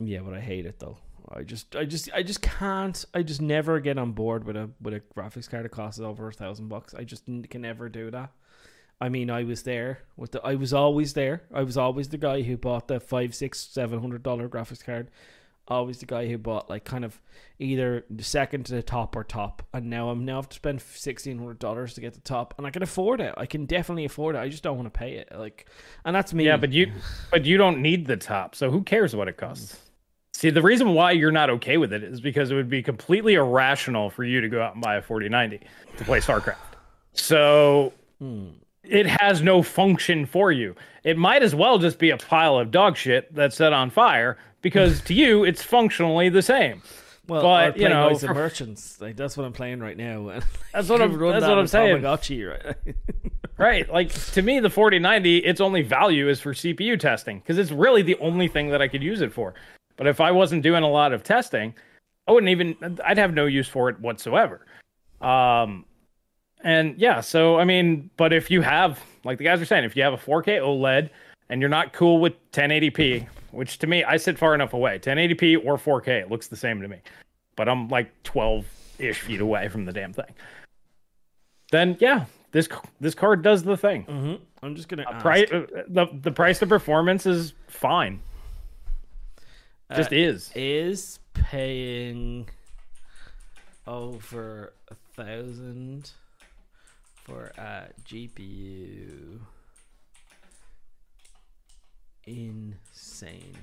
[0.00, 0.98] Yeah, but I hate it though.
[1.30, 3.04] I just, I just, I just can't.
[3.12, 6.28] I just never get on board with a with a graphics card that costs over
[6.28, 6.94] a thousand bucks.
[6.94, 8.32] I just can never do that.
[9.00, 10.42] I mean, I was there with the.
[10.42, 11.42] I was always there.
[11.52, 15.10] I was always the guy who bought the five, six, seven hundred dollar graphics card.
[15.68, 17.20] Always the guy who bought like kind of
[17.58, 19.62] either the second to the top or top.
[19.74, 22.66] And now I'm now have to spend sixteen hundred dollars to get the top, and
[22.66, 23.34] I can afford it.
[23.36, 24.38] I can definitely afford it.
[24.38, 25.28] I just don't want to pay it.
[25.36, 25.68] Like,
[26.06, 26.46] and that's me.
[26.46, 26.90] Yeah, but you,
[27.30, 28.54] but you don't need the top.
[28.54, 29.78] So who cares what it costs?
[30.38, 33.34] See, the reason why you're not okay with it is because it would be completely
[33.34, 35.66] irrational for you to go out and buy a 4090
[35.96, 36.56] to play StarCraft.
[37.12, 37.92] So.
[38.20, 38.50] Hmm
[38.88, 40.74] it has no function for you.
[41.04, 44.38] It might as well just be a pile of dog shit that's set on fire
[44.62, 46.82] because to you it's functionally the same.
[47.26, 50.40] Well, but you know, for, merchants like that's what I'm playing right now.
[50.72, 51.18] That's what I'm.
[51.18, 52.00] That's what I'm saying.
[52.00, 52.94] Tamagotchi, right?
[53.58, 53.92] right.
[53.92, 58.00] Like to me, the 4090, its only value is for CPU testing because it's really
[58.00, 59.52] the only thing that I could use it for.
[59.98, 61.74] But if I wasn't doing a lot of testing,
[62.26, 62.98] I wouldn't even.
[63.04, 64.64] I'd have no use for it whatsoever.
[65.20, 65.84] Um,
[66.62, 69.96] and yeah, so I mean, but if you have, like the guys are saying, if
[69.96, 71.10] you have a 4K OLED
[71.50, 75.64] and you're not cool with 1080p, which to me, I sit far enough away, 1080p
[75.64, 76.98] or 4K, it looks the same to me.
[77.56, 78.64] But I'm like 12
[78.98, 80.32] ish feet away from the damn thing.
[81.70, 82.68] Then yeah, this
[83.00, 84.04] this card does the thing.
[84.04, 84.34] Mm-hmm.
[84.62, 88.20] I'm just gonna uh, price uh, the the price to performance is fine.
[89.94, 92.48] Just uh, is is paying
[93.86, 96.10] over a thousand
[97.24, 99.40] for a GPU
[102.26, 103.56] insane?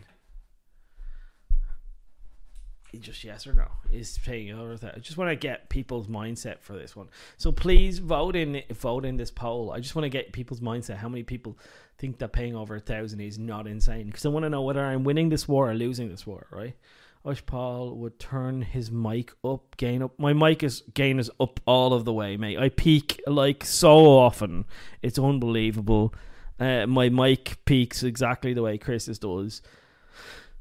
[2.98, 4.96] Just yes or no is paying over that.
[4.96, 7.08] I just want to get people's mindset for this one.
[7.38, 9.72] So please vote in vote in this poll.
[9.72, 10.98] I just want to get people's mindset.
[10.98, 11.58] How many people
[11.98, 14.08] think that paying over a thousand is not insane?
[14.08, 16.48] Because I want to know whether I'm winning this war or losing this war.
[16.52, 16.76] Right?
[17.24, 20.20] Wish Paul would turn his mic up, gain up.
[20.20, 22.60] My mic is gain is up all of the way, mate.
[22.60, 24.66] I peak like so often.
[25.02, 26.14] It's unbelievable.
[26.60, 29.62] Uh, my mic peaks exactly the way Chris's does.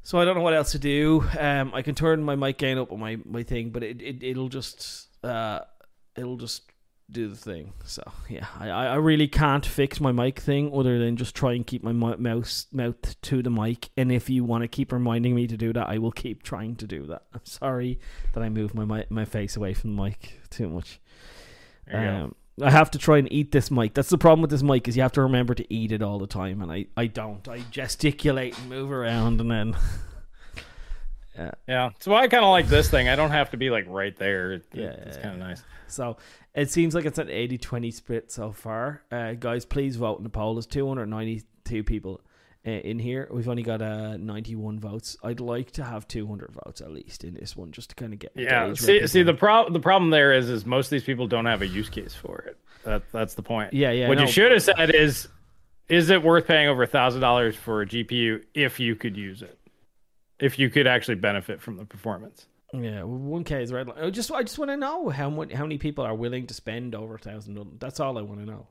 [0.05, 1.25] So I don't know what else to do.
[1.39, 4.21] Um, I can turn my mic gain up on my, my thing, but it, it
[4.21, 5.61] it'll just uh
[6.15, 6.69] it'll just
[7.09, 7.73] do the thing.
[7.85, 11.65] So yeah, I, I really can't fix my mic thing other than just try and
[11.65, 13.89] keep my mouse mouth to the mic.
[13.97, 16.75] And if you want to keep reminding me to do that, I will keep trying
[16.75, 17.23] to do that.
[17.33, 17.99] I'm sorry
[18.33, 20.99] that I move my my, my face away from the mic too much.
[21.91, 23.93] Um, I have to try and eat this mic.
[23.93, 26.19] That's the problem with this mic is you have to remember to eat it all
[26.19, 27.45] the time, and I, I don't.
[27.47, 29.75] I gesticulate and move around, and then.
[31.37, 31.51] yeah.
[31.67, 31.89] Yeah.
[31.99, 33.09] So I kind of like this thing.
[33.09, 34.53] I don't have to be like right there.
[34.53, 34.85] It, yeah.
[34.85, 35.63] It's kind of nice.
[35.87, 36.15] So
[36.53, 39.03] it seems like it's an 80-20 split so far.
[39.11, 40.55] Uh, guys, please vote in the poll.
[40.55, 42.21] There's 292 people
[42.65, 43.27] uh, in here.
[43.31, 45.17] We've only got uh, 91 votes.
[45.23, 48.19] I'd like to have 200 votes at least in this one, just to kind of
[48.19, 48.31] get.
[48.35, 48.73] Yeah.
[48.73, 49.73] See, see the problem.
[49.73, 52.39] The problem there is, is most of these people don't have a use case for
[52.39, 52.57] it.
[52.83, 53.73] That that's the point.
[53.73, 54.07] Yeah, yeah.
[54.07, 54.23] What no.
[54.23, 55.27] you should have said is,
[55.89, 59.41] is it worth paying over a thousand dollars for a GPU if you could use
[59.41, 59.59] it,
[60.39, 62.45] if you could actually benefit from the performance?
[62.73, 63.89] Yeah, one K is red.
[63.95, 66.53] I just I just want to know how much how many people are willing to
[66.53, 67.79] spend over a thousand.
[67.79, 68.67] That's all I want to know.